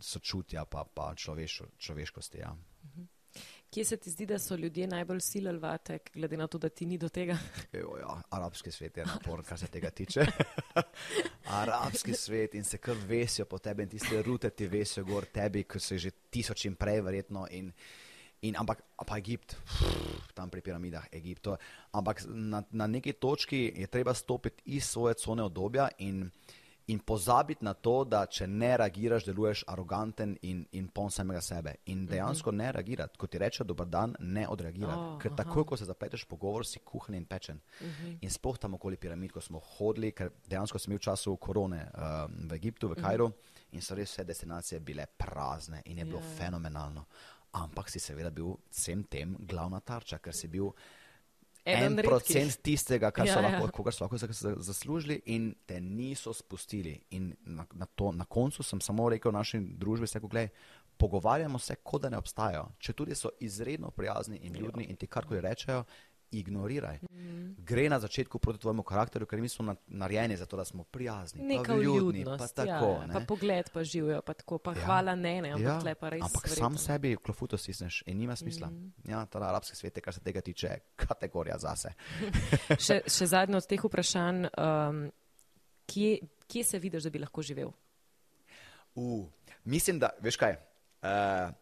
sočutja 0.00 0.64
pa, 0.64 0.84
pa 0.84 1.14
človeško, 1.14 1.66
človeškosti. 1.78 2.38
Ja. 2.38 2.56
Kje 3.70 3.84
se 3.84 3.96
ti 3.96 4.10
zdi, 4.10 4.26
da 4.26 4.38
so 4.38 4.56
ljudje 4.56 4.86
najbolj 4.86 5.20
silili 5.20 5.58
vate, 5.58 5.98
glede 6.14 6.36
na 6.36 6.46
to, 6.46 6.58
da 6.58 6.68
ti 6.68 6.86
ni 6.86 6.98
do 6.98 7.08
tega? 7.08 7.36
Jo, 7.72 7.92
ja, 8.00 8.22
arabski 8.30 8.70
svet 8.70 8.96
je 8.96 9.04
napor, 9.06 9.44
kar 9.44 9.58
se 9.58 9.66
tega 9.66 9.90
tiče. 9.90 10.26
arabski 11.62 12.14
svet 12.14 12.54
in 12.54 12.64
se 12.64 12.78
kar 12.78 12.96
vesijo 13.06 13.44
po 13.46 13.58
tebi 13.58 13.82
in 13.82 13.88
tiste 13.88 14.22
rute 14.22 14.50
ti 14.50 14.66
vesijo 14.66 15.04
gor 15.04 15.24
tebi, 15.24 15.64
ki 15.64 15.78
so 15.80 15.98
že 15.98 16.10
tisoč 16.30 16.64
in 16.64 16.74
prej 16.74 17.00
verjetno. 17.00 17.46
In, 17.50 17.70
in, 18.42 18.56
ampak 18.58 18.82
pa 19.06 19.18
Egipt, 19.18 19.54
pff, 19.54 20.34
tam 20.34 20.50
pri 20.50 20.60
piramidah, 20.60 21.06
Egipt. 21.12 21.42
to- 21.42 21.56
Ampak 21.92 22.24
na, 22.26 22.62
na 22.70 22.86
neki 22.86 23.12
točki 23.12 23.72
je 23.76 23.86
treba 23.86 24.14
stopiti 24.14 24.62
iz 24.64 24.84
svoje 24.84 25.14
cone 25.14 25.42
obdobja 25.42 25.88
in, 25.98 26.30
in 26.90 26.98
pozabiti 26.98 27.64
na 27.64 27.72
to, 27.74 28.04
da 28.04 28.24
če 28.26 28.46
ne 28.50 28.70
reagiraš, 28.80 29.24
deluješ 29.28 29.62
aroganten 29.70 30.32
in, 30.46 30.64
in 30.74 30.88
poln 30.90 31.12
samega 31.14 31.40
sebe. 31.44 31.76
In 31.92 32.02
dejansko 32.10 32.50
ne 32.56 32.72
reagirati. 32.74 33.18
Ko 33.18 33.28
ti 33.30 33.38
reče 33.38 33.64
dober 33.64 33.86
dan, 33.86 34.16
ne 34.20 34.46
odreagirati. 34.50 34.98
Oh, 34.98 35.18
ker 35.22 35.36
takoj, 35.38 35.66
ko 35.70 35.78
se 35.78 35.86
zapleteš 35.86 36.24
v 36.26 36.30
pogovor, 36.32 36.66
si 36.66 36.82
kuhan 36.84 37.14
in 37.14 37.26
pečen. 37.30 37.60
Uh 37.80 37.86
-huh. 37.86 38.16
In 38.20 38.30
sploh 38.30 38.58
tam 38.58 38.74
okoli 38.74 38.96
piramid, 38.96 39.32
ko 39.32 39.40
smo 39.40 39.60
hodili, 39.78 40.12
ker 40.12 40.32
dejansko 40.48 40.78
sem 40.78 40.90
bil 40.90 40.98
v 40.98 41.02
času 41.02 41.36
korone 41.36 41.86
um, 41.94 42.48
v 42.48 42.52
Egiptu, 42.54 42.88
v 42.88 42.94
Kajru 43.02 43.24
uh 43.24 43.30
-huh. 43.30 43.74
in 43.76 43.82
so 43.82 43.94
res 43.94 44.10
vse 44.10 44.24
destinacije 44.24 44.80
bile 44.80 45.06
prazne 45.06 45.82
in 45.84 45.98
je 45.98 46.04
bilo 46.04 46.18
Ja, 46.18 46.36
fenomenalno. 46.36 47.04
Ampak 47.52 47.90
si 47.90 48.00
seveda 48.00 48.30
bil 48.30 48.56
vsem 48.70 49.04
tem 49.04 49.36
glavna 49.38 49.80
tarča, 49.80 50.18
ker 50.18 50.34
si 50.34 50.48
bil 50.48 50.72
en 51.64 51.96
procent 51.96 52.62
tistega, 52.62 53.10
kar 53.10 53.26
Ja, 53.26 53.34
so 53.34 53.40
ja. 53.40 53.48
lahko, 53.50 53.68
kogar 53.72 53.92
so 53.92 54.04
lahko 54.04 54.16
za- 54.16 54.26
za- 54.30 54.56
zaslužili 54.58 55.20
in 55.26 55.54
te 55.66 55.80
niso 55.80 56.32
spustili. 56.32 57.00
In 57.10 57.34
na, 57.40 57.66
na, 57.72 57.86
to, 57.86 58.12
na 58.12 58.24
koncu 58.24 58.62
sem 58.62 58.80
samo 58.80 59.08
rekel 59.08 59.32
naši 59.32 59.60
družbi, 59.60 60.04
vse, 60.04 60.20
gledaj, 60.20 60.48
pogovarjamo 60.96 61.58
se, 61.58 61.74
kot 61.76 62.02
da 62.02 62.08
ne 62.08 62.18
obstajajo. 62.18 62.68
Če 62.78 62.92
tudi 62.92 63.14
so 63.14 63.30
izredno 63.40 63.90
prijazni 63.90 64.36
in 64.36 64.54
ljudni 64.54 64.84
in 64.84 64.96
ti 64.96 65.06
karkoli 65.06 65.40
rečejo, 65.40 65.84
ignoriraj. 66.32 66.98
Mhm. 67.02 67.52
Gre 67.58 67.88
na 67.88 67.98
začetku 67.98 68.38
proti 68.38 68.58
tvojemu 68.58 68.82
karakterju, 68.82 69.26
ker 69.26 69.40
mi 69.40 69.48
smo 69.48 69.64
na- 69.64 69.76
narejeni 69.88 70.36
za 70.36 70.46
to, 70.46 70.56
da 70.56 70.64
smo 70.64 70.84
prijazni, 70.84 71.42
Neka 71.42 71.62
pa 71.64 71.74
vljudni, 71.74 72.00
vljudnost, 72.20 72.54
pa 72.54 72.64
tako. 72.64 72.86
ja, 72.92 73.06
ne. 73.06 73.12
pa 73.12 73.20
pogled 73.22 73.70
pa 73.70 73.84
živijo, 73.84 74.22
pa 74.22 74.34
tako, 74.34 74.58
pa 74.58 74.70
Ja. 74.70 74.84
hvala 74.84 75.14
ne, 75.14 75.42
ne, 75.42 75.50
ampak 75.50 75.64
Ja, 75.64 75.80
tle 75.80 75.94
pa 75.94 76.08
res. 76.08 76.22
ampak 76.22 76.42
verjetno. 76.44 76.54
sam 76.60 76.78
sebi 76.78 77.16
klofuto 77.16 77.56
stisneš 77.56 78.02
in 78.06 78.18
nima 78.18 78.36
smisla. 78.36 78.66
Mhm. 78.68 78.88
Ja, 79.04 79.26
ta 79.26 79.38
arabski 79.40 79.76
svet 79.76 79.96
je, 79.96 80.02
kar 80.02 80.14
se 80.14 80.20
tega 80.20 80.40
tiče, 80.40 80.68
kategorija 80.96 81.58
zase. 81.58 81.92
še, 82.78 83.02
še 83.08 83.26
zadnje 83.26 83.56
od 83.56 83.66
teh 83.66 83.80
vprašanj, 83.80 84.46
um, 84.48 85.12
kje, 85.86 86.18
kje 86.46 86.64
se 86.64 86.78
vidiš, 86.78 87.02
da 87.02 87.10
bi 87.10 87.18
lahko 87.18 87.42
živel? 87.42 87.72
Uh, 88.94 89.26
mislim, 89.64 89.98
da, 89.98 90.10
veš 90.20 90.36
kaj, 90.36 90.56
uh, 91.02 91.08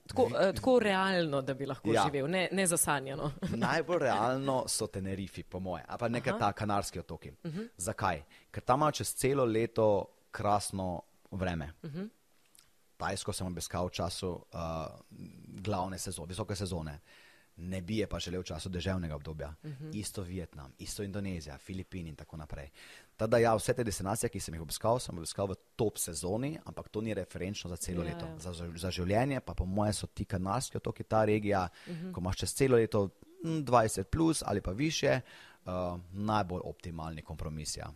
Tako, 0.06 0.22
uh, 0.24 0.54
tako 0.54 0.78
realno, 0.78 1.42
da 1.42 1.54
bi 1.54 1.66
lahko 1.66 1.92
Ja. 1.92 2.02
živel, 2.04 2.26
ne, 2.26 2.48
ne 2.52 2.66
zasanjano. 2.66 3.32
Najbolj 3.56 3.98
realno 4.00 4.64
so 4.68 4.86
Tenerifi, 4.86 5.42
po 5.42 5.60
moje, 5.60 5.84
ali 5.88 5.98
pa 5.98 6.08
nekaj 6.08 6.30
Aha. 6.30 6.38
ta 6.40 6.52
kanarski 6.52 6.98
otoki. 6.98 7.30
Uh 7.30 7.50
Mhm. 7.50 7.58
-huh. 7.58 7.68
Zakaj? 7.76 8.22
Ker 8.50 8.62
tam 8.62 8.78
imajo 8.78 8.92
čez 8.92 9.14
celo 9.14 9.44
leto 9.44 10.04
krasno 10.30 11.02
vreme. 11.30 11.72
Uh 11.82 11.90
Mhm. 11.90 11.98
-huh. 11.98 12.08
Tajsko 12.98 13.32
sem 13.32 13.46
obiskal 13.46 13.86
v 13.86 13.90
času 13.90 14.30
uh, 14.30 14.40
glavne 15.56 15.98
sezone, 15.98 16.28
visoke 16.28 16.54
sezone. 16.54 16.98
Ne 17.58 17.82
bi 17.82 17.96
je 17.98 18.06
pa 18.06 18.18
želel 18.18 18.40
v 18.40 18.44
času 18.44 18.68
deževnega 18.68 19.16
obdobja. 19.16 19.54
Uh 19.62 19.70
-huh. 19.70 19.90
Isto 19.94 20.22
Vietnam, 20.22 20.72
isto 20.78 21.02
Indonezija, 21.02 21.58
Filipini 21.58 22.08
in 22.08 22.16
tako 22.16 22.36
naprej. 22.36 22.70
Teda 23.16 23.38
ja, 23.38 23.54
vse 23.54 23.74
te 23.74 23.84
destinacije, 23.84 24.30
ki 24.30 24.40
sem 24.40 24.54
jih 24.54 24.62
obiskal, 24.62 24.98
sem 24.98 25.18
obiskal 25.18 25.46
v 25.46 25.54
top 25.76 25.98
sezoni, 25.98 26.58
ampak 26.64 26.88
to 26.88 27.00
ni 27.00 27.14
referenčno 27.14 27.70
za 27.70 27.76
celo 27.76 28.02
Ja, 28.04 28.14
leto. 28.14 28.26
ja. 28.26 28.38
Za, 28.38 28.72
za, 28.76 28.90
življenje 28.90 29.40
pa 29.40 29.54
po 29.54 29.64
moje 29.64 29.92
so 29.92 30.06
ti 30.06 30.24
kanarski 30.24 30.76
otoki, 30.76 31.04
ta 31.04 31.24
regija, 31.24 31.68
uh 31.86 31.92
-huh. 31.96 32.12
ko 32.12 32.20
imaš 32.20 32.36
čez 32.36 32.54
celo 32.54 32.76
leto 32.76 33.10
mm, 33.44 33.48
20 33.48 34.02
plus 34.02 34.42
ali 34.46 34.60
pa 34.60 34.70
više, 34.70 35.20
uh, 35.64 36.00
najbolj 36.12 36.60
optimalni 36.64 37.22
kompromis. 37.22 37.76
Ja. 37.76 37.92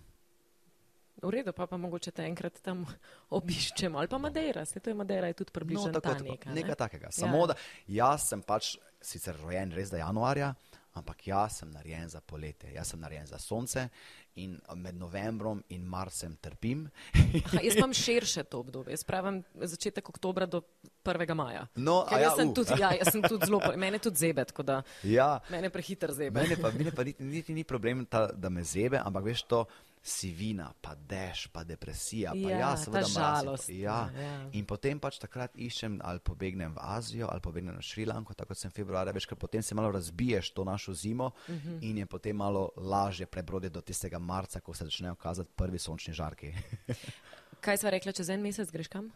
V 1.23 1.31
redu, 1.31 1.53
pa 1.53 1.67
pa 1.67 1.77
mogoče 1.77 2.11
te 2.11 2.25
enkrat 2.27 2.61
tam 2.65 2.87
obiščemo, 3.39 3.99
ali 3.99 4.09
pa 4.09 4.19
Madeira, 4.19 4.65
se 4.65 4.81
to 4.81 4.91
je 4.91 4.95
Madeira, 4.95 5.29
je 5.31 5.35
tudi 5.45 5.53
približno 5.55 5.87
No, 5.93 6.01
tako, 6.01 6.15
ta 6.19 6.25
neka. 6.25 6.51
ne? 6.51 6.61
nekaj 6.63 6.75
takega. 6.75 7.11
Ja. 7.13 7.17
Samo 7.25 7.47
da 7.47 7.55
jaz 7.87 8.29
sem 8.33 8.43
pač 8.43 8.77
sicer 9.03 9.37
rojen 9.43 9.73
res 9.77 9.91
da 9.91 9.99
januarja, 10.01 10.55
ampak 10.95 11.27
jaz 11.27 11.61
sem 11.63 11.71
narejen 11.73 12.09
za 12.09 12.21
poletje, 12.21 12.73
jaz 12.75 12.91
sem 12.93 13.01
narejen 13.01 13.27
za 13.27 13.39
sonce 13.39 13.89
in 14.35 14.57
med 14.77 14.97
novembrom 14.97 15.63
in 15.69 15.85
marcem 15.89 16.37
trpim. 16.41 16.87
Aha, 17.15 17.61
jaz 17.63 17.77
imam 17.77 17.93
širše 18.05 18.45
to 18.45 18.61
obdobje, 18.61 18.93
jaz 18.97 19.05
pravim 19.05 19.43
začetek 19.55 20.09
oktobra 20.09 20.47
do 20.47 20.63
1. 21.05 21.35
maja. 21.35 21.67
No, 21.77 22.05
Ker 22.09 22.19
ja, 22.21 22.27
jaz 22.29 22.37
sem 22.41 22.49
uh. 22.49 22.55
tudi, 22.55 22.81
ja, 22.81 22.93
jaz 22.97 23.13
sem 23.13 23.23
tudi 23.23 23.47
zelo, 23.47 23.61
mene 23.77 23.99
tudi 23.99 24.17
zebe, 24.21 24.45
tako 24.45 24.63
da 24.63 24.83
ja, 25.05 25.41
mene 25.51 25.71
prehiter 25.71 26.13
zebe. 26.13 26.41
mene 26.41 26.57
pa, 26.61 26.71
mene 26.73 26.93
pa 26.93 27.05
niti, 27.05 27.25
niti 27.25 27.55
ni 27.55 27.65
problem, 27.65 28.05
ta, 28.07 28.27
da 28.33 28.49
me 28.49 28.65
zebe, 28.65 29.01
ampak 29.05 29.25
veš 29.25 29.43
to. 29.49 29.65
Sivina, 30.03 30.73
pa 30.81 30.95
dež, 30.95 31.47
pa 31.53 31.63
depresija, 31.65 32.33
pa 32.33 32.51
Ja, 32.51 32.59
ja, 32.59 32.77
seveda 32.77 33.07
žalost, 33.07 33.69
Ja. 33.71 34.11
ja. 34.11 34.51
In 34.53 34.67
potem 34.67 34.99
pač 34.99 35.19
takrat 35.19 35.55
iščem, 35.55 36.01
ali 36.03 36.19
pobegnem 36.19 36.75
v 36.75 36.79
Azijo, 36.83 37.29
ali 37.31 37.41
pobegnem 37.41 37.75
na 37.75 37.83
Šrilanko, 37.83 38.35
tako 38.35 38.49
kot 38.49 38.59
sem 38.59 38.71
februarja, 38.71 39.13
veš, 39.13 39.27
ker 39.27 39.39
potem 39.39 39.63
se 39.63 39.75
malo 39.75 39.93
razbiješ 39.93 40.51
to 40.51 40.65
našo 40.65 40.95
zimo 40.95 41.27
uh 41.27 41.49
Mhm. 41.49 41.69
-huh. 41.69 41.79
in 41.83 41.99
je 41.99 42.07
potem 42.07 42.37
malo 42.37 42.71
lažje 42.77 43.27
prebroditi 43.27 43.73
do 43.73 43.81
tistega 43.81 44.19
marca, 44.19 44.61
ko 44.61 44.75
se 44.75 44.85
začnejo 44.85 45.15
kazati 45.15 45.51
prvi 45.57 45.79
sončni 45.79 46.15
žarki. 46.15 46.53
Kaj 47.61 47.79
sva 47.79 47.91
rekla, 47.91 48.13
čez 48.13 48.29
en 48.29 48.41
mesec 48.43 48.71
greš 48.71 48.89
kam? 48.89 49.13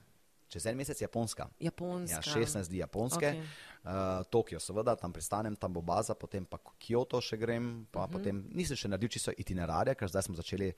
Čez 0.49 0.67
en 0.67 0.77
mesec 0.77 1.01
Japonska. 1.01 1.49
Japonska. 1.61 2.23
Ja, 2.23 2.23
16 2.23 2.69
dni 2.69 2.79
Japonske, 2.79 3.27
okay. 3.27 3.41
uh, 3.83 4.25
Tokio, 4.31 4.61
seveda, 4.61 4.97
tam 4.97 5.13
pristanem, 5.13 5.57
tam 5.57 5.73
bo 5.75 5.83
baza, 5.83 6.15
potem 6.15 6.47
pa 6.47 6.61
Kyoto 6.79 7.21
še 7.21 7.37
grem, 7.37 7.87
pa 7.91 8.05
uh 8.05 8.07
-huh. 8.07 8.13
potem 8.13 8.45
nisem 8.55 8.77
še 8.77 8.89
naredil 8.89 9.09
čisto 9.09 9.33
itinerarja, 9.37 9.95
ker 9.95 10.09
zdaj 10.09 10.23
smo 10.23 10.37
začeli 10.37 10.75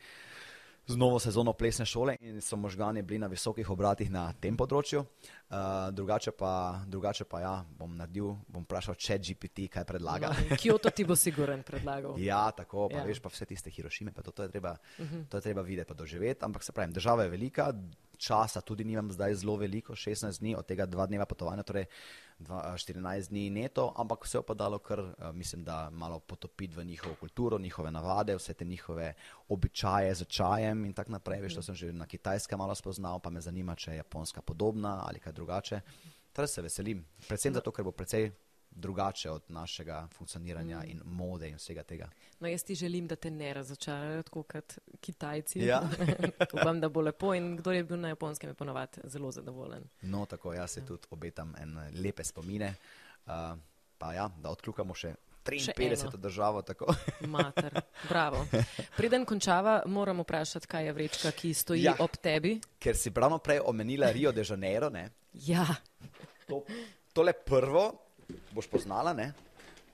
z 0.89 0.97
novo 0.97 1.19
sezono 1.21 1.53
plesne 1.53 1.85
šole 1.87 2.17
in 2.21 2.41
so 2.41 2.57
možgani 2.57 3.03
bili 3.03 3.19
na 3.19 3.27
visokih 3.27 3.71
obratih 3.71 4.11
na 4.11 4.33
tem 4.41 4.57
področju. 4.57 5.05
Uh, 5.49 5.91
drugače, 5.93 6.33
pa, 6.33 6.81
drugače 6.87 7.25
pa 7.25 7.41
ja, 7.41 7.65
bom 7.79 7.93
naredil, 7.97 8.37
bom 8.49 8.65
vprašal, 8.65 8.97
če 8.97 9.19
GPT 9.19 9.69
kaj 9.69 9.85
predlaga. 9.85 10.33
No, 10.33 10.57
Kyoto 10.57 10.91
ti 10.91 11.05
bo 11.05 11.17
siguren 11.17 11.63
predlagal. 11.63 12.17
Ja, 12.29 12.51
tako, 12.57 12.89
pa 12.89 12.97
Ja. 12.97 13.05
ja. 13.05 13.07
veš, 13.07 13.21
pa 13.21 13.29
vse 13.29 13.45
tiste 13.45 13.71
Hirošime, 13.71 14.13
pa 14.17 14.23
to, 14.23 14.33
to, 14.33 14.43
je 14.43 14.49
treba, 14.49 14.73
uh 14.99 15.05
-huh. 15.05 15.29
to 15.29 15.37
je 15.37 15.43
treba 15.43 15.63
videti, 15.63 15.89
pa 15.89 15.95
doživeti. 15.95 16.45
Ampak 16.45 16.63
se 16.63 16.73
pravi, 16.73 16.93
država 16.93 17.23
je 17.23 17.29
velika, 17.29 17.73
časa 18.19 18.61
tudi 18.61 18.85
nimam 18.85 19.13
zdaj 19.13 19.35
zelo 19.35 19.57
veliko, 19.57 19.95
16 19.95 20.41
dni, 20.43 20.57
od 20.59 20.67
tega 20.67 20.87
dva 20.87 21.07
dneva 21.07 21.27
potovanja, 21.27 21.63
torej 21.63 21.87
dva, 22.39 22.75
14 22.75 23.31
dni 23.31 23.51
neto, 23.51 23.89
ampak 23.97 24.27
vse 24.27 24.43
pa 24.47 24.55
dalo 24.55 24.79
kar, 24.79 25.03
mislim, 25.33 25.65
da 25.65 25.91
malo 25.91 26.19
potopiti 26.21 26.75
v 26.77 26.85
njihovo 26.85 27.15
kulturo, 27.21 27.59
njihove 27.59 27.91
navade, 27.91 28.37
vse 28.37 28.55
te 28.55 28.65
njihove 28.65 29.15
običaje 29.49 30.15
z 30.15 30.25
čajem 30.25 30.85
in 30.85 30.93
tako 30.93 31.13
naprej. 31.13 31.41
Veš, 31.47 31.55
to 31.55 31.63
sem 31.63 31.75
že 31.75 31.93
na 31.93 32.07
kitajskem 32.07 32.59
malo 32.59 32.75
spoznal, 32.75 33.21
pa 33.21 33.31
me 33.31 33.41
zanima, 33.41 33.75
če 33.75 33.91
je 33.91 34.03
japonska 34.03 34.43
podobna 34.43 35.03
ali 35.07 35.21
kaj 35.21 35.33
drugače. 35.33 35.81
Torej 36.33 36.49
se 36.49 36.63
veselim, 36.63 37.07
predvsem 37.29 37.55
zato, 37.55 37.73
ker 37.73 37.85
bo 37.85 37.93
precej 37.93 38.31
drugače 38.71 39.31
od 39.31 39.43
našega 39.49 40.09
funkcioniranja 40.09 40.83
in 40.85 41.01
mode 41.05 41.49
in 41.49 41.57
vsega 41.57 41.83
tega. 41.83 42.09
No, 42.41 42.49
jaz 42.49 42.63
ti 42.63 42.75
želim, 42.75 43.07
da 43.07 43.17
te 43.17 43.31
ne 43.31 43.55
razočarajo, 43.55 44.23
tako 44.23 44.43
kot 44.43 44.79
Kitajci. 45.01 45.59
Ja. 45.61 45.83
Upam, 46.55 46.81
da 46.81 46.89
bo 46.89 47.01
lepo 47.01 47.35
in 47.35 47.57
kdo 47.57 47.73
je 47.73 47.85
bil 47.85 47.99
na 47.99 48.09
japonskem, 48.09 48.51
je 48.51 48.55
ponovadi 48.55 49.01
zelo 49.05 49.31
zadovoljen. 49.31 49.85
No, 50.03 50.27
tako 50.27 50.53
jaz 50.53 50.71
se 50.71 50.87
tudi 50.87 51.07
obetam 51.11 51.55
en 51.59 51.73
lepe 51.95 52.25
spomine. 52.25 52.75
Uh, 53.27 53.33
pa 53.99 54.13
ja, 54.13 54.31
da 54.39 54.51
odkljukamo 54.51 54.95
še 54.95 55.15
Še 55.49 55.73
53 55.73 56.03
eno. 56.03 56.11
državo. 56.13 56.63
Tako. 56.63 56.93
Mater, 57.27 57.81
bravo. 58.09 58.45
Preden 58.97 59.25
končava, 59.25 59.83
moram 59.87 60.21
vprašati, 60.21 60.67
kaj 60.67 60.85
je 60.85 60.93
vrečka, 60.93 61.31
ki 61.33 61.55
stoji 61.55 61.83
Ja. 61.83 61.95
ob 61.99 62.11
tebi. 62.13 62.59
Ker 62.79 62.97
si 62.97 63.11
pravno 63.11 63.39
prej 63.39 63.63
omenila 63.65 64.11
Rio 64.13 64.33
de 64.33 64.45
Janeiro, 64.45 64.91
ne? 64.91 65.09
Ja, 65.33 65.65
To, 66.47 66.63
tole 67.13 67.33
prvo 67.35 68.08
boš 68.53 68.67
poznala, 68.71 69.13
ne? 69.13 69.33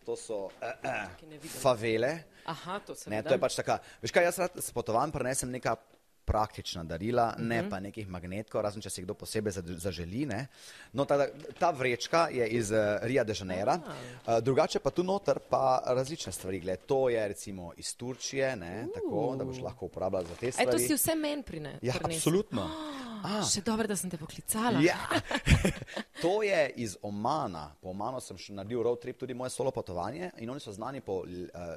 To 0.04 0.16
so 0.16 0.50
eh, 0.60 0.74
eh, 0.84 1.40
favele. 1.48 2.24
aha, 2.44 2.80
to 2.84 2.92
Ne, 3.06 3.22
to 3.22 3.32
je 3.34 3.40
pač 3.40 3.56
taka. 3.56 3.78
Veš 4.02 4.12
kaj, 4.12 4.24
jaz 4.28 4.38
rad 4.38 4.52
potovanj 4.76 5.12
prenesem 5.14 5.48
neka 5.50 5.76
praktična 6.24 6.84
darila, 6.84 7.34
ne 7.38 7.60
Mhm. 7.60 7.68
pa 7.68 7.80
nekih 7.80 8.08
magnetkov, 8.08 8.62
razen 8.62 8.80
če 8.80 8.90
si 8.90 9.02
kdo 9.02 9.14
posebej 9.14 9.52
za- 9.52 9.62
zaželi. 9.78 10.26
Ne. 10.26 10.46
No, 10.92 11.04
ta, 11.04 11.26
ta 11.58 11.70
vrečka 11.70 12.28
je 12.28 12.48
iz 12.48 12.70
uh, 12.70 12.78
Rio 13.02 13.24
de 13.24 13.34
Janeiro, 13.34 13.74
uh, 13.74 13.82
drugače 14.40 14.78
pa 14.78 14.90
tu 14.90 15.02
noter 15.02 15.38
pa 15.40 15.64
različne 15.86 16.32
stvari. 16.32 16.60
Gled, 16.60 16.80
to 16.86 17.08
je 17.08 17.28
recimo 17.28 17.72
iz 17.76 17.94
Turčije, 17.94 18.56
ne, 18.56 18.86
tako 18.90 19.36
da 19.36 19.44
boš 19.44 19.58
lahko 19.58 19.86
uporabljala 19.86 20.24
za 20.24 20.34
te 20.36 20.52
stvari. 20.52 20.70
to 20.70 20.78
si 20.80 20.94
vse 20.94 21.14
meni 21.14 21.42
prine. 21.42 21.78
Ja, 21.82 21.92
prinesel. 21.94 22.16
absolutno. 22.16 22.70
A, 23.24 23.40
Še 23.44 23.62
dobro, 23.62 23.86
da 23.86 23.96
sem 23.96 24.10
te 24.10 24.18
poklicala. 24.18 24.80
Ja. 24.80 24.98
to 26.22 26.42
je 26.42 26.70
iz 26.76 26.96
Omana. 27.02 27.74
Po 27.80 27.88
Omanu 27.88 28.20
sem 28.20 28.36
še 28.36 28.52
naredil 28.52 28.82
road 28.82 29.00
trip, 29.00 29.16
tudi 29.16 29.34
moje 29.34 29.50
solo 29.50 29.70
potovanje 29.70 30.30
in 30.38 30.50
oni 30.50 30.60
so 30.60 30.72
znani 30.72 31.00
po 31.00 31.12
uh, 31.14 31.26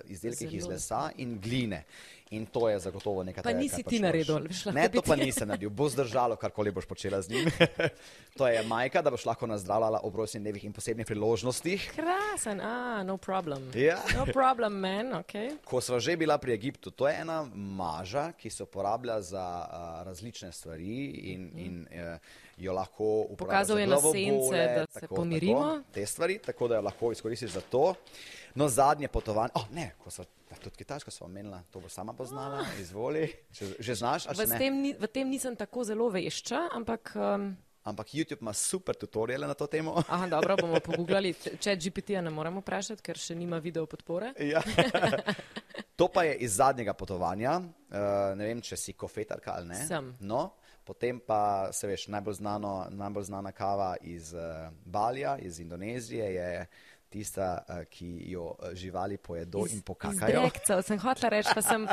izdelkih 0.05 0.51
iz 0.51 0.61
Zelo. 0.61 0.73
lesa 0.73 1.01
in 1.17 1.39
gline. 1.39 1.83
In 2.29 2.45
to 2.45 2.67
je 2.67 2.79
zagotovo 2.81 3.23
nekaj 3.23 3.39
Pa 3.39 3.49
takega, 3.49 3.61
nisi 3.61 3.79
kar 3.79 3.89
ti 3.89 3.99
naredil, 4.01 4.36
lahko 4.39 4.71
Ne, 4.71 4.89
to 4.89 5.01
pa 5.01 5.15
ti- 5.15 5.25
nisem 5.25 5.47
naredil. 5.47 5.69
Bo 5.69 5.89
zdržalo, 5.89 6.35
karkoli 6.35 6.71
boš 6.71 6.85
počela 6.85 7.21
z 7.21 7.29
njim. 7.29 7.51
to 8.37 8.47
je 8.47 8.63
majka, 8.63 9.01
da 9.01 9.11
boš 9.11 9.25
lahko 9.25 9.47
nazdravljala 9.47 9.99
ob 10.03 10.15
rojstnih 10.15 10.41
dnevih 10.43 10.65
in 10.65 10.73
posebnih 10.73 11.05
priložnostih. 11.05 11.91
Krasen, 11.95 12.61
a, 12.61 13.03
no 13.03 13.17
problem. 13.17 13.71
Ja. 13.75 13.99
No 14.17 14.25
problem, 14.25 14.79
man, 14.79 15.13
ok. 15.13 15.61
Ko 15.65 15.81
sva 15.81 15.99
že 15.99 16.17
bila 16.17 16.37
pri 16.37 16.53
Egiptu, 16.53 16.91
to 16.91 17.07
je 17.07 17.15
ena 17.21 17.45
maža, 17.55 18.31
ki 18.37 18.49
se 18.49 18.63
uporablja 18.63 19.21
za 19.21 19.45
uh, 19.65 20.05
različne 20.07 20.51
stvari 20.51 21.05
in, 21.33 21.51
in 21.55 21.87
uh, 21.91 22.17
jo 22.57 22.73
lahko 22.73 23.25
uporabljaš. 23.29 23.67
Pokazal 23.67 23.79
je 23.79 23.87
na 23.87 23.97
sence, 24.01 24.57
da 24.75 24.99
se 24.99 25.07
pomirimo. 25.07 25.61
Tako, 25.61 25.83
te 25.93 26.05
stvari, 26.05 26.39
tako 26.39 26.67
da 26.67 26.75
jo 26.75 26.81
lahko 26.81 27.11
izkoristiš 27.11 27.51
za 27.51 27.61
to. 27.61 27.93
No, 28.57 28.65
zadnje 28.69 29.07
potovanje, 29.07 29.53
oh, 29.53 29.67
ne, 29.69 29.91
ko 30.01 30.09
so, 30.09 30.25
tudi 30.63 30.81
kitajsko 30.81 31.11
smo 31.13 31.27
omenila, 31.29 31.61
to 31.69 31.77
bo 31.79 31.89
sama 31.89 32.13
poznala, 32.17 32.63
izvoli, 32.81 33.27
že, 33.53 33.75
že 33.79 33.93
znaš, 33.95 34.25
ali 34.27 34.45
V 34.45 34.49
ne? 34.49 34.57
tem, 34.57 34.73
ni, 34.81 34.91
v 34.97 35.07
tem 35.13 35.29
nisem 35.29 35.53
tako 35.55 35.85
zelo 35.85 36.09
vešča, 36.09 36.69
ampak. 36.73 37.13
Um, 37.15 37.53
Ampak 37.87 38.11
YouTube 38.11 38.41
ima 38.43 38.51
super 38.51 38.95
tutoriale 38.99 39.47
na 39.47 39.53
to 39.53 39.63
temo. 39.67 39.93
aha, 40.09 40.27
dobro, 40.27 40.57
bomo 40.65 40.81
pogooglali. 40.83 41.31
Če 41.33 41.77
GPT-ja 41.79 42.19
ne 42.19 42.33
moremo 42.33 42.59
vprašati, 42.59 42.99
ker 42.99 43.15
še 43.15 43.35
nima 43.35 43.61
video 43.63 43.85
podpore. 43.87 44.33
Ja. 44.51 44.59
To 45.95 46.09
pa 46.11 46.23
je 46.27 46.35
iz 46.43 46.57
zadnjega 46.59 46.93
potovanja. 46.93 47.61
Uh, 47.61 48.35
ne 48.35 48.43
vem, 48.45 48.59
če 48.61 48.75
si 48.77 48.93
kofetarka 48.93 49.55
ali 49.55 49.71
ne. 49.71 49.79
Sem. 49.87 50.11
No, 50.19 50.57
potem 50.85 51.21
pa 51.23 51.71
se 51.71 51.87
veš, 51.87 52.09
najbolj, 52.11 52.41
znano, 52.41 52.73
najbolj 52.91 53.23
znana 53.31 53.51
kava 53.55 53.95
iz 54.01 54.33
uh, 54.35 54.67
Balija, 54.85 55.37
iz 55.39 55.59
Indonezije 55.63 56.27
je 56.33 56.67
tista, 57.09 57.63
uh, 57.69 57.81
ki 57.89 58.09
jo 58.31 58.43
uh, 58.51 58.73
živali 58.73 59.17
pojedo 59.17 59.63
in 59.71 59.81
pokakajo. 59.81 60.43
Izdrekcev 60.43 60.81
sem 60.83 60.99
hotla 60.99 61.29
reči, 61.29 61.49
pa 61.55 61.61
sem. 61.61 61.87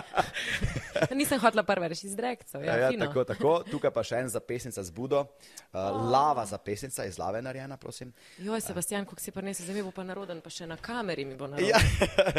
Nisem 1.18 1.40
hotla 1.40 1.62
prva 1.62 1.86
reči 1.86 2.06
izdrekcev. 2.06 2.64
Ja, 2.64 2.76
Ja, 2.76 2.90
fino. 2.90 3.06
tako, 3.06 3.24
tako. 3.24 3.54
Tukaj 3.70 3.90
pa 3.94 4.02
še 4.02 4.20
en 4.24 4.28
zapesnica 4.28 4.82
z 4.82 4.90
Budo, 4.90 5.20
uh, 5.20 5.78
lava 6.10 6.46
zapesnica 6.46 7.06
iz 7.06 7.18
lave 7.18 7.42
narejena, 7.42 7.76
prosim. 7.76 8.12
Joj, 8.38 8.60
Sebastian, 8.60 9.06
kako 9.06 9.20
si 9.20 9.30
prinesel, 9.30 9.64
zdaj 9.64 9.78
mi 9.78 9.86
bo 9.86 9.90
pa 9.94 10.04
naroden, 10.04 10.40
pa 10.40 10.50
še 10.50 10.66
na 10.66 10.76
kameri 10.76 11.24
mi 11.24 11.36
bo 11.36 11.46
naroden. 11.46 11.70
Ja, 11.70 11.78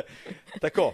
tako. 0.66 0.92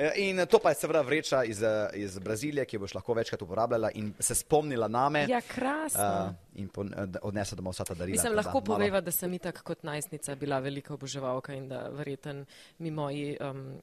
E, 0.00 0.12
In 0.16 0.46
to 0.50 0.58
pa 0.58 0.68
je 0.72 0.74
seveda 0.80 1.00
vreča 1.00 1.44
iz, 1.44 1.62
eh, 1.62 1.90
iz 1.94 2.18
Brazilije, 2.18 2.64
ki 2.64 2.76
jo 2.76 2.80
boš 2.80 2.94
lahko 2.94 3.14
večkrat 3.14 3.42
uporabljala 3.42 3.90
in 3.94 4.14
se 4.18 4.34
spomnila 4.34 4.88
name. 4.88 5.26
Ja, 5.28 5.40
krasno. 5.40 6.26
Uh, 6.26 6.60
in 6.60 6.68
pon, 6.68 6.88
odnese 7.22 7.56
domov 7.56 7.74
vsa 7.76 7.84
ta 7.84 7.94
darila. 7.94 8.14
Mislim, 8.14 8.32
tako 8.32 8.34
da 8.34 8.40
lahko 8.42 8.60
malo- 8.60 8.78
poveva, 8.78 9.00
da 9.00 9.10
sem 9.10 9.34
itak 9.34 9.62
kot 9.62 9.82
najstnica 9.82 10.34
bila 10.34 10.58
velika 10.58 10.94
oboževalka 10.94 11.52
in 11.54 11.68
da 11.68 11.88
verjeten 11.92 12.46
mi 12.78 12.90
moji 12.90 13.36
um, 13.40 13.82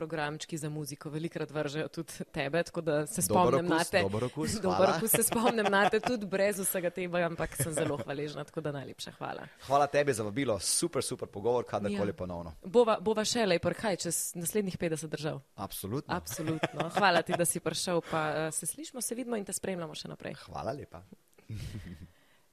programčki 0.00 0.56
za 0.58 0.70
muziko 0.72 1.10
velikrat 1.12 1.50
vržejo 1.52 1.88
tudi 1.92 2.24
tebe, 2.32 2.62
tako 2.64 2.80
da 2.80 2.96
se 3.06 3.22
spomnim 3.22 3.68
na 3.68 3.76
okus, 3.76 3.90
te. 3.92 4.00
dober 4.02 4.24
okus, 4.30 4.56
hvala. 4.62 4.96
okus 4.96 5.10
se 5.10 5.22
spomnim 5.28 5.68
na 5.70 5.82
te 5.92 6.00
tudi 6.00 6.26
brez 6.26 6.58
vsega 6.64 6.90
tega, 6.90 7.24
ampak 7.28 7.56
sem 7.60 7.72
zelo 7.76 7.98
hvaležna, 8.00 8.44
tako 8.48 8.64
da 8.64 8.72
najlepša 8.72 9.12
hvala. 9.18 9.44
Hvala 9.66 9.86
tebi 9.92 10.16
za 10.16 10.24
vabilo, 10.24 10.56
super, 10.58 11.04
super 11.04 11.28
pogovor, 11.28 11.68
kadarkoli 11.68 12.14
Ja. 12.14 12.16
ponovno. 12.16 12.54
Bova, 12.64 12.96
bova 13.00 13.24
še 13.28 13.44
lej, 13.46 13.60
kaj 13.60 14.00
čez 14.06 14.18
naslednjih 14.34 14.78
50 14.80 15.12
držav. 15.12 15.40
Absolutno. 15.60 16.16
Absolutno. 16.16 16.88
Hvala 16.96 17.22
ti, 17.22 17.36
da 17.38 17.44
si 17.44 17.60
prišel, 17.60 18.00
pa 18.10 18.22
uh, 18.30 18.54
se 18.54 18.66
slišmo, 18.66 19.00
se 19.04 19.14
vidimo 19.14 19.36
in 19.36 19.44
te 19.44 19.52
spremljamo 19.52 19.94
še 19.94 20.08
naprej. 20.08 20.38
Hvala 20.46 20.72
lepa. 20.72 21.02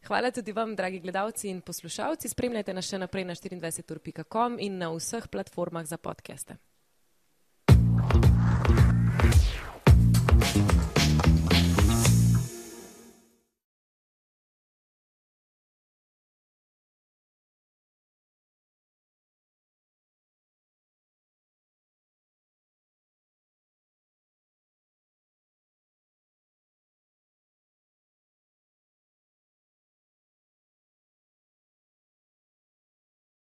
Hvala 0.08 0.32
tudi 0.32 0.52
vam, 0.56 0.76
dragi 0.76 1.00
gledalci 1.04 1.50
in 1.50 1.62
poslušalci. 1.62 2.30
Spremljajte 2.32 2.74
nas 2.74 2.88
še 2.88 3.00
naprej 3.02 3.26
na 3.28 3.36
24.com 3.36 4.56
in 4.64 4.78
na 4.80 4.88
vseh 4.94 5.28
platformah 5.28 5.86
za 5.86 5.98
podkeste. 6.00 6.56
Thank 9.20 9.52
you. 9.52 9.57